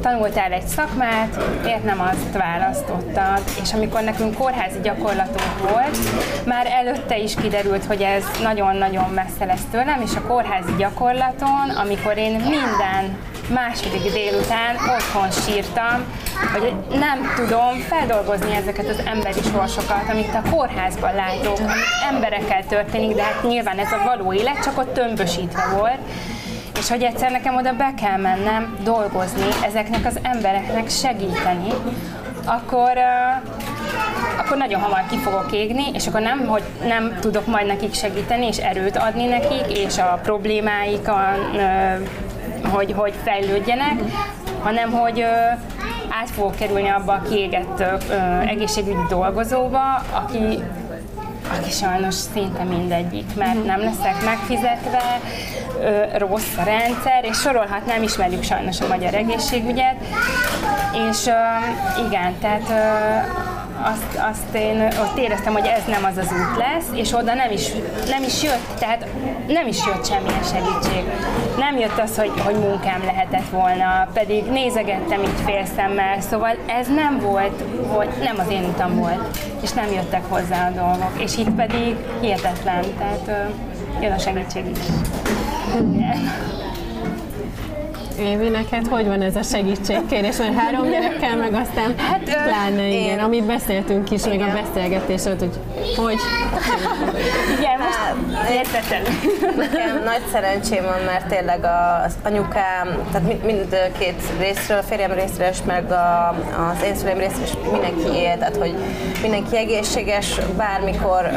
tanultál 0.00 0.52
egy 0.52 0.66
szakmát, 0.66 1.62
miért 1.62 1.84
nem 1.84 2.00
azt 2.00 2.36
választottad, 2.36 3.42
és 3.62 3.72
amikor 3.72 4.00
nekünk 4.00 4.34
kórházi 4.34 4.80
gyakorlatunk 4.82 5.70
volt, 5.70 5.98
már 6.46 6.66
előtte 6.66 7.18
is 7.18 7.34
kiderült, 7.34 7.84
hogy 7.84 8.02
ez 8.02 8.24
nagyon-nagyon 8.42 9.10
messze 9.10 9.44
lesz 9.44 9.64
tőlem, 9.70 10.00
és 10.00 10.16
a 10.16 10.22
kórházi 10.22 10.72
gyakorlaton, 10.78 11.70
amikor 11.82 12.16
én 12.16 12.32
minden 12.32 13.18
második 13.52 14.12
délután 14.12 14.74
otthon 14.74 15.30
sírtam, 15.30 16.04
hogy 16.52 16.72
nem 16.98 17.32
tudom 17.36 17.78
feldolgozni 17.88 18.54
ezeket 18.54 18.88
az 18.88 19.02
emberi 19.04 19.40
sorsokat, 19.52 20.08
amit 20.10 20.34
a 20.34 20.50
kórházban 20.50 21.14
látok, 21.14 21.58
amit 21.58 22.10
emberekkel 22.10 22.66
történik, 22.66 23.14
de 23.14 23.22
hát 23.22 23.42
nyilván 23.42 23.78
ez 23.78 23.92
a 23.92 24.02
való 24.04 24.32
élet 24.32 24.62
csak 24.62 24.78
ott 24.78 24.94
tömbösítve 24.94 25.64
volt, 25.76 25.98
és 26.78 26.88
hogy 26.88 27.02
egyszer 27.02 27.30
nekem 27.30 27.56
oda 27.56 27.72
be 27.72 27.94
kell 28.02 28.16
mennem 28.16 28.76
dolgozni, 28.84 29.46
ezeknek 29.64 30.06
az 30.06 30.18
embereknek 30.22 30.90
segíteni, 30.90 31.68
akkor, 32.44 32.92
uh, 32.96 33.48
akkor 34.38 34.56
nagyon 34.56 34.80
hamar 34.80 35.04
ki 35.10 35.16
fogok 35.16 35.52
égni, 35.52 35.84
és 35.92 36.06
akkor 36.06 36.20
nem, 36.20 36.46
hogy 36.46 36.62
nem 36.86 37.16
tudok 37.20 37.46
majd 37.46 37.66
nekik 37.66 37.94
segíteni, 37.94 38.46
és 38.46 38.56
erőt 38.56 38.96
adni 38.96 39.26
nekik, 39.26 39.78
és 39.78 39.98
a 39.98 40.20
problémáikon 40.22 41.50
uh, 41.54 42.08
hogy, 42.72 42.92
hogy 42.96 43.14
fejlődjenek, 43.24 44.00
hanem 44.62 44.90
hogy 44.90 45.20
ö, 45.20 45.34
át 46.20 46.30
fogok 46.30 46.54
kerülni 46.54 46.88
abba 46.88 47.12
a 47.12 47.22
kiégett 47.28 47.80
ö, 47.80 48.10
egészségügyi 48.46 49.04
dolgozóba, 49.08 50.02
aki 50.12 50.62
aki 51.58 51.70
sajnos 51.70 52.14
szinte 52.14 52.62
mindegyik, 52.62 53.36
mert 53.36 53.64
nem 53.64 53.80
leszek 53.80 54.24
megfizetve, 54.24 55.20
ö, 55.80 56.18
rossz 56.18 56.56
a 56.56 56.62
rendszer, 56.62 57.24
és 57.24 57.36
sorolhatnám, 57.36 58.02
ismerjük 58.02 58.42
sajnos 58.42 58.80
a 58.80 58.86
magyar 58.86 59.14
egészségügyet, 59.14 59.96
és 61.10 61.26
ö, 61.26 62.06
igen, 62.06 62.34
tehát 62.40 62.68
ö, 62.68 63.51
azt, 63.82 64.18
azt 64.30 64.54
én 64.54 64.80
ott 64.80 65.18
éreztem, 65.18 65.52
hogy 65.52 65.66
ez 65.66 65.82
nem 65.86 66.04
az 66.04 66.16
az 66.16 66.32
út 66.32 66.56
lesz, 66.56 66.86
és 66.92 67.12
oda 67.12 67.34
nem 67.34 67.50
is, 67.50 67.68
nem 68.08 68.22
is 68.22 68.42
jött, 68.42 68.78
tehát 68.78 69.06
nem 69.46 69.66
is 69.66 69.86
jött 69.86 70.06
semmilyen 70.06 70.42
segítség. 70.42 71.04
Nem 71.58 71.78
jött 71.78 71.98
az, 71.98 72.18
hogy, 72.18 72.32
hogy 72.44 72.54
munkám 72.54 73.02
lehetett 73.04 73.48
volna, 73.50 74.08
pedig 74.12 74.44
nézegettem 74.44 75.22
így 75.22 75.40
félszemmel, 75.44 76.20
szóval 76.20 76.56
ez 76.66 76.86
nem 76.88 77.18
volt, 77.20 77.64
hogy 77.86 78.08
nem 78.22 78.38
az 78.38 78.50
én 78.50 78.64
utam 78.64 78.96
volt, 78.96 79.38
és 79.62 79.72
nem 79.72 79.92
jöttek 79.92 80.22
hozzá 80.28 80.68
a 80.68 80.70
dolgok, 80.70 81.22
és 81.22 81.36
itt 81.36 81.50
pedig 81.50 81.96
hihetetlen, 82.20 82.84
tehát 82.98 83.50
jön 84.00 84.12
a 84.12 84.18
segítség 84.18 84.64
is. 84.70 84.78
Igen. 85.74 86.30
Évi, 88.18 88.48
neked 88.48 88.86
hogy 88.86 89.06
van 89.06 89.22
ez 89.22 89.36
a 89.36 89.42
segítségkérés? 89.42 90.36
Mert 90.36 90.54
három 90.54 90.90
gyerekkel, 90.90 91.36
meg 91.36 91.54
aztán 91.54 91.98
hát, 91.98 92.22
pláne 92.22 92.88
igen, 92.88 93.18
én... 93.18 93.18
amit 93.18 93.44
beszéltünk 93.44 94.10
is, 94.10 94.26
igen. 94.26 94.38
meg 94.38 94.48
a 94.48 94.62
beszélgetés 94.62 95.24
ott, 95.24 95.38
hogy 95.38 95.58
hogy? 95.96 96.16
Hát, 97.82 98.50
értettem. 98.50 99.02
Nekem 99.56 100.02
nagy 100.04 100.22
szerencsém 100.32 100.84
van, 100.84 101.00
mert 101.06 101.26
tényleg 101.26 101.64
az 102.04 102.14
anyukám, 102.22 103.08
tehát 103.12 103.42
mind 103.44 103.76
két 103.98 104.22
részről, 104.38 104.78
a 104.78 104.82
férjem 104.82 105.12
részről, 105.12 105.48
és 105.48 105.58
meg 105.66 105.92
a, 105.92 106.28
az 106.70 106.82
én 106.84 106.94
szüleim 106.94 107.18
részről, 107.18 107.44
és 107.44 107.52
mindenki 107.70 108.18
él, 108.18 108.38
tehát 108.38 108.56
hogy 108.56 108.74
mindenki 109.22 109.56
egészséges, 109.56 110.40
bármikor, 110.56 111.30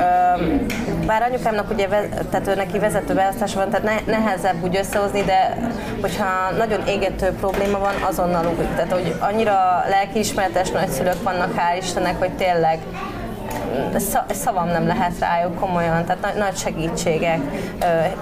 bár 1.06 1.22
anyukámnak 1.22 1.72
ugye, 1.72 1.88
tehát 2.30 2.48
ő 2.48 2.56
neki 2.56 2.80
vezetőbeosztása 2.80 3.60
van, 3.60 3.70
tehát 3.70 4.06
nehezebb 4.06 4.64
úgy 4.64 4.78
összehozni, 4.78 5.22
de 5.24 5.58
hogyha 6.02 6.26
nagyon 6.58 6.88
égető 6.88 7.32
probléma 7.40 7.80
van, 7.80 7.94
azonnal 8.10 8.46
úgy. 8.46 8.68
Tehát, 8.76 8.92
hogy 8.92 9.16
annyira 9.20 9.84
lelkiismeretes 9.90 10.70
nagyszülők 10.70 11.24
vannak, 11.24 11.54
hál' 11.58 11.78
Istennek, 11.78 12.20
hogy 12.20 12.32
tényleg 12.32 12.80
szavam 14.30 14.68
nem 14.68 14.88
lehet 14.88 15.20
rájuk 15.20 15.60
komolyan, 15.60 16.06
tehát 16.06 16.38
nagy 16.38 16.58
segítségek. 16.58 17.40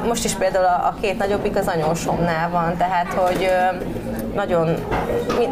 Most 0.07 0.25
is 0.25 0.33
például 0.33 0.65
a 0.65 0.95
két 1.01 1.17
nagyobbik 1.17 1.55
az 1.55 1.67
anyósomnál 1.67 2.49
van, 2.49 2.77
tehát 2.77 3.13
hogy 3.13 3.49
nagyon 4.35 4.75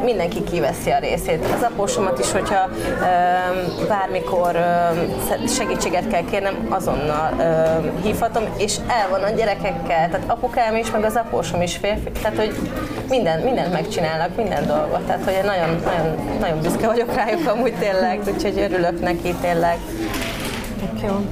mindenki 0.04 0.44
kiveszi 0.44 0.90
a 0.90 1.00
részét. 1.00 1.46
Az 1.56 1.64
apósomat 1.64 2.20
is, 2.20 2.32
hogyha 2.32 2.70
bármikor 3.88 4.56
segítséget 5.48 6.08
kell 6.08 6.24
kérnem, 6.30 6.68
azonnal 6.70 7.34
hívhatom, 8.04 8.44
és 8.58 8.76
el 8.88 9.10
van 9.10 9.24
a 9.24 9.30
gyerekekkel, 9.30 10.10
tehát 10.10 10.22
apukám 10.28 10.76
is, 10.76 10.92
meg 10.92 11.04
az 11.04 11.16
apósom 11.16 11.62
is 11.62 11.78
férfi, 11.78 12.12
tehát 12.22 12.38
hogy 12.38 12.56
minden, 13.10 13.40
mindent 13.40 13.74
megcsinálnak, 13.74 14.36
minden 14.36 14.68
dolgot, 14.68 15.02
tehát 15.02 15.24
hogy 15.24 15.40
nagyon, 15.46 15.82
nagyon, 15.86 16.38
nagyon 16.40 16.62
büszke 16.62 16.88
vagyok 16.88 17.16
rájuk 17.16 17.48
amúgy 17.48 17.74
tényleg, 17.74 18.20
úgyhogy 18.34 18.60
örülök 18.60 19.02
neki 19.02 19.36
tényleg. 19.42 19.78
Jó. 21.04 21.26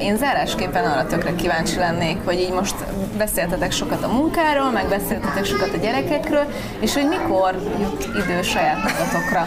Én 0.00 0.16
zárásképpen 0.16 0.84
arra 0.84 1.06
tökre 1.06 1.34
kíváncsi 1.34 1.76
lennék, 1.76 2.18
hogy 2.24 2.40
így 2.40 2.52
most 2.52 2.74
beszéltetek 3.18 3.72
sokat 3.72 4.04
a 4.04 4.08
munkáról, 4.08 4.70
meg 4.70 4.88
beszéltetek 4.88 5.44
sokat 5.44 5.74
a 5.74 5.76
gyerekekről, 5.76 6.44
és 6.80 6.94
hogy 6.94 7.08
mikor 7.08 7.54
jut 7.80 8.08
idő 8.24 8.42
saját 8.42 8.78
magatokra. 8.82 9.46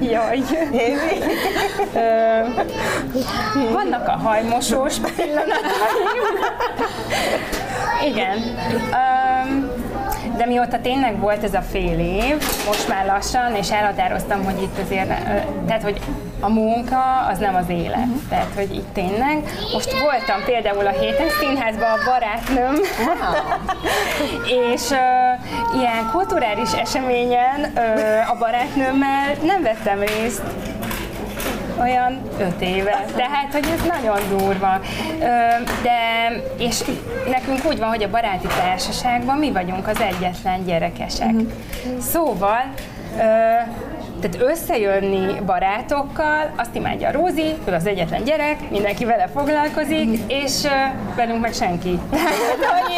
Jaj. 0.12 0.42
Vannak 3.72 4.08
a 4.08 4.16
hajmosós 4.16 4.96
pillanataim. 4.98 6.36
Igen. 8.04 8.38
Um, 8.72 9.27
de 10.38 10.46
mióta 10.46 10.80
tényleg 10.80 11.18
volt 11.18 11.44
ez 11.44 11.54
a 11.54 11.60
fél 11.60 11.98
év, 11.98 12.36
most 12.66 12.88
már 12.88 13.06
lassan, 13.06 13.54
és 13.54 13.70
elhatároztam, 13.70 14.44
hogy 14.44 14.62
itt 14.62 14.78
azért, 14.84 15.08
tehát 15.66 15.82
hogy 15.82 16.00
a 16.40 16.48
munka 16.48 17.26
az 17.30 17.38
nem 17.38 17.54
az 17.54 17.68
élet. 17.68 17.96
Uh-huh. 17.96 18.28
Tehát, 18.28 18.52
hogy 18.54 18.74
itt 18.74 18.92
tényleg. 18.92 19.42
Most 19.72 20.00
voltam 20.00 20.44
például 20.44 20.86
a 20.86 20.90
héten 20.90 21.28
színházban 21.40 21.90
a 21.90 22.04
barátnőm, 22.04 22.74
és 24.72 24.90
uh, 24.90 25.80
ilyen 25.80 26.10
kulturális 26.12 26.72
eseményen 26.72 27.60
uh, 27.74 28.30
a 28.30 28.36
barátnőmmel 28.38 29.34
nem 29.42 29.62
vettem 29.62 30.00
részt, 30.00 30.42
olyan 31.80 32.20
öt 32.38 32.60
éve. 32.60 33.04
Tehát, 33.16 33.52
hogy 33.52 33.66
ez 33.74 34.00
nagyon 34.00 34.38
durva. 34.38 34.80
De, 35.82 36.30
és 36.58 36.82
nekünk 37.30 37.64
úgy 37.66 37.78
van, 37.78 37.88
hogy 37.88 38.02
a 38.02 38.10
baráti 38.10 38.46
társaságban 38.46 39.38
mi 39.38 39.52
vagyunk 39.52 39.88
az 39.88 40.00
egyetlen 40.00 40.64
gyerekesek. 40.64 41.32
Uh-huh. 41.32 41.48
Szóval 42.00 42.62
tehát 44.20 44.40
összejönni 44.40 45.40
barátokkal, 45.46 46.50
azt 46.56 46.74
imádja 46.74 47.08
a 47.08 47.12
Rózi, 47.12 47.54
ő 47.64 47.72
az 47.72 47.86
egyetlen 47.86 48.24
gyerek, 48.24 48.70
mindenki 48.70 49.04
vele 49.04 49.26
foglalkozik, 49.26 50.20
és 50.26 50.62
uh, 50.62 50.70
velünk 51.16 51.40
meg 51.40 51.52
senki. 51.52 51.98
hogy, 52.74 52.92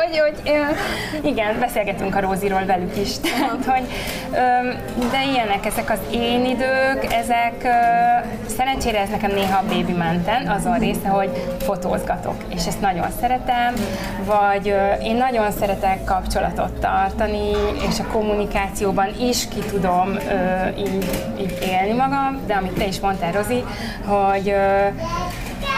hogy 0.00 0.42
uh, 0.44 1.26
igen, 1.26 1.58
beszélgetünk 1.58 2.14
a 2.14 2.20
Róziról 2.20 2.64
velük 2.64 2.96
is. 2.96 3.18
Tehát, 3.18 3.64
hogy, 3.66 3.86
de 5.10 5.24
ilyenek 5.32 5.66
ezek 5.66 5.90
az 5.90 5.98
én 6.12 6.44
idők, 6.44 7.12
ezek 7.12 7.66
szerencsére 8.56 9.00
ez 9.00 9.08
nekem 9.08 9.30
néha 9.30 9.58
a 9.58 9.64
baby 9.68 9.92
menten, 9.92 10.46
azon 10.46 10.78
része, 10.78 11.08
hogy 11.08 11.30
fotózgatok, 11.58 12.34
és 12.48 12.66
ezt 12.66 12.80
nagyon 12.80 13.06
szeretem, 13.20 13.74
vagy 14.24 14.74
én 15.02 15.16
nagyon 15.16 15.50
szeretek 15.50 16.04
kapcsolatot 16.04 16.72
tartani, 16.72 17.50
és 17.88 18.00
a 18.00 18.06
kommunikációban 18.12 19.08
is 19.20 19.48
ki 19.48 19.60
tudom 19.70 20.18
így, 20.78 21.10
így 21.40 21.58
élni 21.62 21.92
magam, 21.92 22.40
de 22.46 22.54
amit 22.54 22.72
te 22.72 22.86
is 22.86 23.00
mondtál, 23.00 23.32
Rozi, 23.32 23.64
hogy 24.06 24.54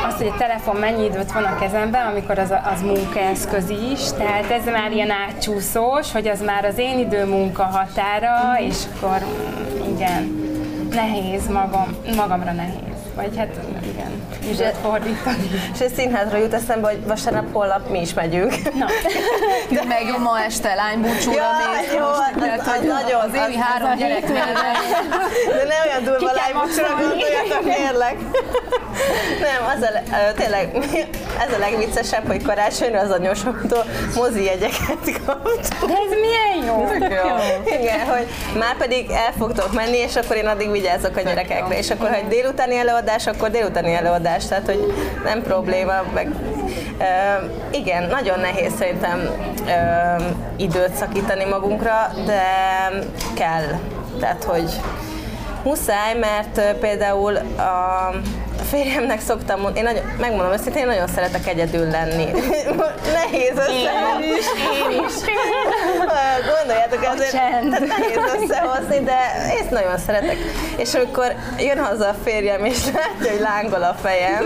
azt, 0.06 0.16
hogy 0.16 0.26
a 0.26 0.38
telefon 0.38 0.76
mennyi 0.76 1.04
időt 1.04 1.32
van 1.32 1.44
a 1.44 1.58
kezemben, 1.58 2.06
amikor 2.06 2.38
az, 2.38 2.52
az 2.74 2.82
munkaeszköz 2.82 3.70
is, 3.70 4.12
tehát 4.18 4.50
ez 4.50 4.64
már 4.64 4.92
ilyen 4.92 5.10
átcsúszós, 5.10 6.12
hogy 6.12 6.28
az 6.28 6.40
már 6.40 6.64
az 6.64 6.78
én 6.78 6.98
idő 6.98 7.24
munka 7.24 7.62
határa, 7.62 8.60
és 8.60 8.76
akkor 8.94 9.18
mm, 9.18 9.94
igen, 9.94 10.44
nehéz 10.90 11.48
magam, 11.48 11.96
magamra 12.16 12.52
nehéz. 12.52 12.96
Vagy 13.14 13.36
hát 13.36 13.48
igen, 13.92 14.10
időt 14.50 14.76
fordítani. 14.82 15.50
És 15.72 15.80
egy 15.80 15.94
színházra 15.94 16.36
jut 16.36 16.54
eszembe, 16.54 16.88
hogy 16.88 17.06
vasárnap 17.06 17.52
holnap 17.52 17.90
mi 17.90 18.00
is 18.00 18.14
megyünk. 18.14 18.52
Na. 18.78 18.86
De 19.74 19.84
meg 19.84 20.18
ma 20.22 20.40
este 20.40 20.74
lánybúcsúra 20.74 21.36
ja, 21.36 21.80
mész 21.80 21.94
jó, 21.94 22.00
most, 22.00 22.20
az, 22.36 22.58
az, 22.58 22.74
az, 22.74 22.86
nagyon, 22.86 23.20
az 23.20 23.34
évi 23.34 23.56
három 23.56 23.90
az 23.90 23.98
gyerek 23.98 24.26
De 25.56 25.64
ne 25.64 25.76
olyan 25.86 26.04
durva 26.04 26.32
lánybúcsúra 26.32 26.88
gondoljatok, 26.88 27.74
kérlek. 27.74 28.16
Nem, 29.40 29.76
az 29.76 29.82
a, 29.82 30.32
tényleg, 30.36 30.76
ez 31.46 31.52
a 31.54 31.58
legviccesebb, 31.58 32.26
hogy 32.26 32.42
karácsonyra 32.42 33.00
az 33.00 33.10
anyósoktól 33.10 33.84
mozi 34.14 34.44
jegyeket 34.44 35.22
kaptam. 35.26 35.88
De 35.88 35.94
ez 36.06 36.12
milyen 36.20 36.66
jó! 36.66 36.88
Igen, 37.80 38.06
hogy 38.06 38.26
már 38.58 38.76
pedig 38.76 39.10
el 39.10 39.32
fogtok 39.38 39.72
menni, 39.72 39.96
és 39.96 40.16
akkor 40.16 40.36
én 40.36 40.46
addig 40.46 40.70
vigyázok 40.70 41.16
a 41.16 41.20
gyerekekre, 41.20 41.78
és 41.78 41.90
akkor, 41.90 42.08
ha 42.08 42.14
egy 42.14 42.28
délutáni 42.28 42.76
előadás, 42.76 43.26
akkor 43.26 43.50
délutáni 43.50 43.94
előadás, 43.94 44.46
tehát 44.46 44.66
hogy 44.66 44.94
nem 45.24 45.42
probléma, 45.42 45.92
meg 46.14 46.28
igen, 47.70 48.08
nagyon 48.08 48.40
nehéz 48.40 48.72
szerintem 48.78 49.30
időt 50.56 50.94
szakítani 50.94 51.44
magunkra, 51.44 52.12
de 52.26 52.42
kell. 53.34 53.78
Tehát, 54.20 54.44
hogy 54.44 54.70
muszáj, 55.62 56.14
mert 56.18 56.76
például 56.78 57.36
a 57.58 58.10
férjemnek 58.70 59.20
szoktam 59.20 59.60
mondani, 59.60 59.78
én 59.78 59.84
nagyon, 59.84 60.14
megmondom 60.18 60.52
őszintén, 60.52 60.82
én 60.82 60.86
nagyon 60.86 61.06
szeretek 61.06 61.46
egyedül 61.46 61.90
lenni. 61.90 62.24
nehéz 63.20 63.52
összehozni. 63.56 64.26
Én 64.26 64.36
is, 64.36 64.46
én 64.90 65.04
is. 65.06 65.14
Gondoljátok, 66.56 67.08
azért 67.14 67.30
tehát 67.30 67.62
nehéz 67.62 68.42
összehozni, 68.42 69.00
de 69.00 69.18
én 69.60 69.66
nagyon 69.70 69.98
szeretek. 69.98 70.36
És 70.76 70.94
amikor 70.94 71.34
jön 71.58 71.84
haza 71.84 72.08
a 72.08 72.14
férjem, 72.24 72.64
és 72.64 72.78
látja, 72.94 73.30
hogy 73.30 73.40
lángol 73.40 73.82
a 73.82 73.96
fejem, 74.02 74.44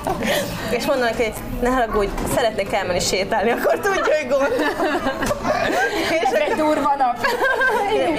és 0.76 0.86
mondom 0.86 1.04
neki, 1.04 1.22
hogy 1.22 1.34
ne 1.60 1.68
haragudj, 1.68 2.10
szeretnék 2.34 2.72
elmenni 2.72 3.00
sétálni, 3.00 3.50
akkor 3.50 3.78
tudja, 3.78 4.14
hogy 4.16 4.28
gond. 4.28 4.54
és 6.10 6.28
Ez 6.28 6.32
egy 6.32 6.54
durva 6.56 6.94
nap. 6.98 7.26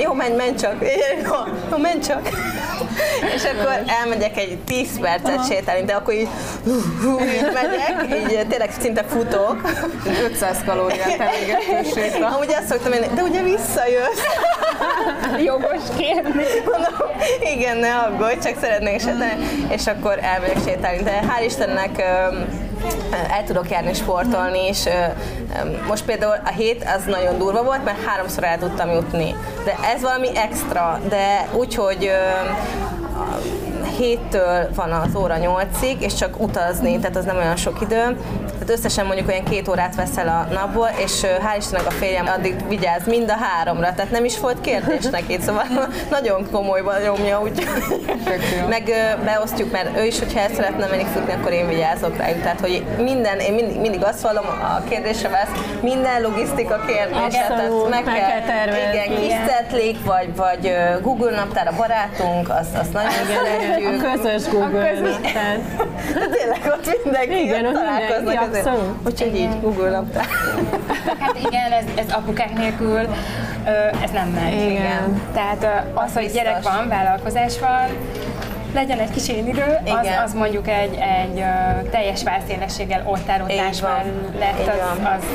Jó, 0.01 0.13
menj, 0.13 0.35
menj 0.35 0.55
csak. 0.55 0.75
Jó, 1.71 1.77
menj 1.77 1.99
csak. 1.99 2.29
és 3.35 3.43
akkor 3.43 3.81
elmegyek 4.01 4.37
egy 4.37 4.57
10 4.65 4.97
percet 5.01 5.45
sétálni, 5.45 5.85
de 5.85 5.93
akkor 5.93 6.13
így, 6.13 6.27
hú, 6.63 6.71
hú, 7.01 7.19
így 7.19 7.51
megyek, 7.53 8.31
így 8.31 8.47
tényleg 8.47 8.71
szinte 8.79 9.03
futok. 9.03 9.61
500 10.23 10.57
kalóriát 10.65 11.19
elégető 11.19 11.89
séta. 11.93 12.27
Amúgy 12.27 12.53
azt 12.59 12.67
szoktam 12.67 12.91
én, 12.91 13.01
de 13.13 13.21
ugye 13.21 13.41
visszajössz. 13.41 14.21
Jogos 15.45 15.81
kérni. 15.97 16.43
Mondom, 16.65 16.93
igen, 17.55 17.77
ne 17.77 17.95
aggódj, 17.95 18.39
csak 18.43 18.55
szeretnék 18.61 18.99
sétálni, 18.99 19.67
és 19.69 19.87
akkor 19.87 20.19
elmegyek 20.21 20.57
sétálni. 20.65 21.03
De 21.03 21.19
hál' 21.27 21.45
Istennek 21.45 22.01
el 23.11 23.43
tudok 23.45 23.69
járni 23.69 23.93
sportolni, 23.93 24.67
és 24.67 24.89
most 25.87 26.05
például 26.05 26.35
a 26.45 26.49
hét 26.49 26.83
az 26.95 27.03
nagyon 27.05 27.37
durva 27.37 27.63
volt, 27.63 27.83
mert 27.83 28.05
háromszor 28.05 28.43
el 28.43 28.57
tudtam 28.57 28.91
jutni. 28.91 29.35
De 29.65 29.75
ez 29.95 30.01
valami 30.01 30.37
extra, 30.37 30.99
de 31.09 31.47
úgy, 31.53 31.75
hogy 31.75 32.11
7-től 34.01 34.69
van 34.75 34.91
az 34.91 35.15
óra 35.15 35.35
8-ig, 35.39 35.99
és 35.99 36.13
csak 36.13 36.39
utazni, 36.39 36.99
tehát 36.99 37.15
az 37.15 37.25
nem 37.25 37.37
olyan 37.37 37.55
sok 37.55 37.81
idő, 37.81 38.17
tehát 38.61 38.77
összesen 38.77 39.05
mondjuk 39.05 39.27
olyan 39.27 39.43
két 39.43 39.67
órát 39.67 39.95
veszel 39.95 40.27
a 40.27 40.53
napból, 40.53 40.89
és 40.97 41.21
hál' 41.21 41.57
Istennek 41.57 41.87
a 41.87 41.91
férjem 41.91 42.27
addig 42.27 42.67
vigyáz 42.67 43.05
mind 43.05 43.29
a 43.29 43.37
háromra, 43.37 43.93
tehát 43.93 44.11
nem 44.11 44.25
is 44.25 44.39
volt 44.39 44.61
kérdés 44.61 45.05
neki, 45.05 45.37
szóval 45.41 45.65
nagyon 46.09 46.51
komolyban 46.51 47.01
nyomja, 47.01 47.41
úgy 47.41 47.67
meg 48.69 48.83
beosztjuk, 49.23 49.71
mert 49.71 49.97
ő 49.97 50.03
is, 50.05 50.19
hogyha 50.19 50.39
el 50.39 50.49
szeretne 50.53 50.87
menni 50.87 51.05
futni, 51.13 51.33
akkor 51.33 51.51
én 51.51 51.67
vigyázok 51.67 52.17
rá. 52.17 52.25
Tehát, 52.25 52.59
hogy 52.59 52.85
minden, 52.97 53.39
én 53.39 53.53
mindig, 53.53 53.79
mindig 53.79 54.03
azt 54.03 54.21
vallom 54.21 54.45
a 54.45 54.83
kérdésre 54.89 55.29
válasz, 55.29 55.59
minden 55.81 56.21
logisztika 56.21 56.79
kérdése, 56.87 57.45
tehát 57.47 57.89
meg, 57.89 58.03
meg 58.05 58.15
kell, 58.15 58.29
kell 58.29 58.41
tervezni. 58.41 58.91
Igen, 58.93 59.15
kis 59.15 59.97
vagy, 60.05 60.35
vagy 60.35 60.73
Google 61.01 61.35
naptár 61.35 61.67
a 61.67 61.73
barátunk, 61.77 62.49
azt, 62.49 62.77
azt 62.77 62.93
nagyon 62.93 63.11
szeretjük. 63.11 64.03
A 64.03 64.13
közös 64.13 64.49
Google 64.49 64.79
a 64.79 64.89
közös... 64.89 65.15
naptár. 65.21 65.59
Tényleg 66.37 66.61
ott 66.65 67.03
mindenki 67.03 67.41
igen, 67.41 67.65
ott 67.65 67.73
találkoznak. 67.73 68.50
Abszolút. 68.55 68.95
Úgyhogy 69.05 69.35
így 69.35 69.61
Google 69.61 69.89
naptár. 69.89 70.25
Hát 71.19 71.37
igen, 71.47 71.71
ez, 71.71 71.85
ez 71.95 72.13
apukák 72.13 72.57
nélkül 72.57 72.99
ez 74.03 74.11
nem 74.13 74.27
megy. 74.27 74.53
Igen. 74.53 74.69
igen. 74.69 75.21
Tehát 75.33 75.85
az, 75.93 76.13
hogy 76.13 76.31
gyerek 76.33 76.63
van, 76.63 76.87
vállalkozás 76.87 77.59
van, 77.59 77.87
legyen 78.73 78.99
egy 78.99 79.09
kis 79.09 79.29
én 79.29 79.47
idő, 79.47 79.77
az, 79.85 80.07
az 80.25 80.33
mondjuk 80.33 80.67
egy, 80.67 80.93
egy 80.93 81.39
uh, 81.39 81.89
teljes 81.89 82.23
válszélességgel 82.23 83.03
ott 83.05 83.29
álló 83.29 83.45
lett, 83.47 84.59
az, 84.59 84.99
az 85.03 85.25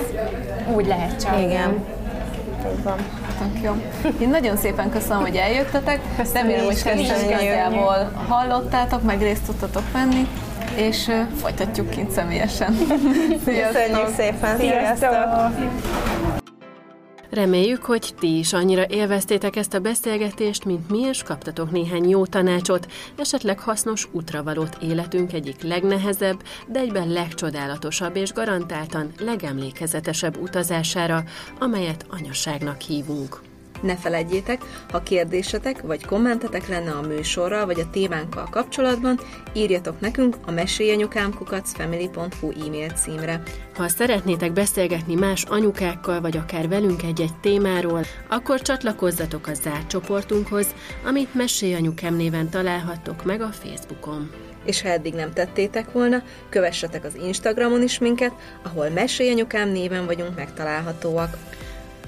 úgy 0.74 0.86
lehet 0.86 1.22
csak. 1.22 1.38
Igen. 1.40 1.84
Így 2.72 2.82
van. 2.82 2.96
Tök 3.38 3.62
jó. 3.62 3.74
Én 4.20 4.28
nagyon 4.28 4.56
szépen 4.56 4.90
köszönöm, 4.90 5.20
hogy 5.20 5.36
eljöttetek. 5.36 6.00
Remélem, 6.32 6.64
hogy 6.64 6.82
kezdeményezőjából 6.82 8.10
hallottátok, 8.28 9.02
meg 9.02 9.20
részt 9.20 9.44
tudtatok 9.46 9.92
venni 9.92 10.28
és 10.76 11.10
folytatjuk 11.36 11.90
kint 11.90 12.10
személyesen. 12.10 12.76
Köszönjük 13.44 14.08
szépen! 14.16 14.58
Sziasztok! 14.58 15.14
Reméljük, 17.30 17.84
hogy 17.84 18.14
ti 18.18 18.38
is 18.38 18.52
annyira 18.52 18.86
élveztétek 18.88 19.56
ezt 19.56 19.74
a 19.74 19.78
beszélgetést, 19.78 20.64
mint 20.64 20.90
mi, 20.90 21.00
és 21.00 21.22
kaptatok 21.22 21.70
néhány 21.70 22.08
jó 22.08 22.26
tanácsot, 22.26 22.86
esetleg 23.16 23.58
hasznos 23.58 24.08
útravalót 24.12 24.76
életünk 24.82 25.32
egyik 25.32 25.62
legnehezebb, 25.62 26.42
de 26.66 26.78
egyben 26.78 27.08
legcsodálatosabb 27.08 28.16
és 28.16 28.32
garantáltan 28.32 29.12
legemlékezetesebb 29.18 30.40
utazására, 30.40 31.24
amelyet 31.58 32.06
anyaságnak 32.10 32.80
hívunk. 32.80 33.40
Ne 33.82 33.96
felejtjétek, 33.96 34.60
ha 34.90 35.02
kérdésetek 35.02 35.80
vagy 35.80 36.04
kommentetek 36.04 36.68
lenne 36.68 36.90
a 36.90 37.00
műsorral 37.00 37.66
vagy 37.66 37.80
a 37.80 37.90
témánkkal 37.90 38.48
kapcsolatban, 38.50 39.20
írjatok 39.52 40.00
nekünk 40.00 40.36
a 40.46 40.50
mesélyanyukámkukacfamily.hu 40.50 42.50
e-mail 42.66 42.90
címre. 42.90 43.42
Ha 43.74 43.88
szeretnétek 43.88 44.52
beszélgetni 44.52 45.14
más 45.14 45.42
anyukákkal 45.42 46.20
vagy 46.20 46.36
akár 46.36 46.68
velünk 46.68 47.02
egy-egy 47.02 47.34
témáról, 47.40 48.04
akkor 48.28 48.62
csatlakozzatok 48.62 49.46
a 49.46 49.54
zárt 49.54 49.88
csoportunkhoz, 49.88 50.74
amit 51.04 51.34
Mesélyanyukám 51.34 52.16
néven 52.16 52.48
találhattok 52.48 53.24
meg 53.24 53.40
a 53.40 53.52
Facebookon. 53.52 54.30
És 54.64 54.82
ha 54.82 54.88
eddig 54.88 55.14
nem 55.14 55.32
tettétek 55.32 55.92
volna, 55.92 56.22
kövessetek 56.48 57.04
az 57.04 57.14
Instagramon 57.14 57.82
is 57.82 57.98
minket, 57.98 58.32
ahol 58.62 58.88
Mesélyanyukám 58.88 59.68
néven 59.68 60.06
vagyunk 60.06 60.36
megtalálhatóak. 60.36 61.36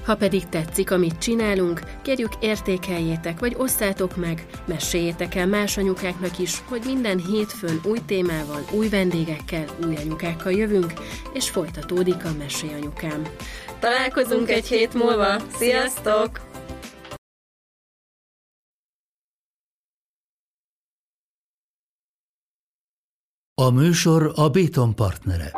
Ha 0.05 0.15
pedig 0.15 0.49
tetszik, 0.49 0.91
amit 0.91 1.17
csinálunk, 1.17 1.81
kérjük 2.01 2.31
értékeljétek, 2.39 3.39
vagy 3.39 3.55
osszátok 3.57 4.15
meg, 4.15 4.45
meséljétek 4.65 5.35
el 5.35 5.47
más 5.47 5.77
anyukáknak 5.77 6.39
is, 6.39 6.63
hogy 6.67 6.81
minden 6.85 7.17
hétfőn 7.17 7.79
új 7.83 7.99
témával, 8.05 8.61
új 8.71 8.89
vendégekkel, 8.89 9.65
új 9.87 9.95
anyukákkal 9.95 10.51
jövünk, 10.51 10.93
és 11.33 11.49
folytatódik 11.49 12.25
a 12.25 12.33
Mesélyanyukám. 12.37 13.27
Találkozunk 13.79 14.49
egy 14.49 14.67
hét 14.67 14.93
múlva! 14.93 15.39
Sziasztok! 15.57 16.47
A 23.61 23.69
műsor 23.69 24.31
a 24.35 24.49
Béton 24.49 24.95
partnere. 24.95 25.51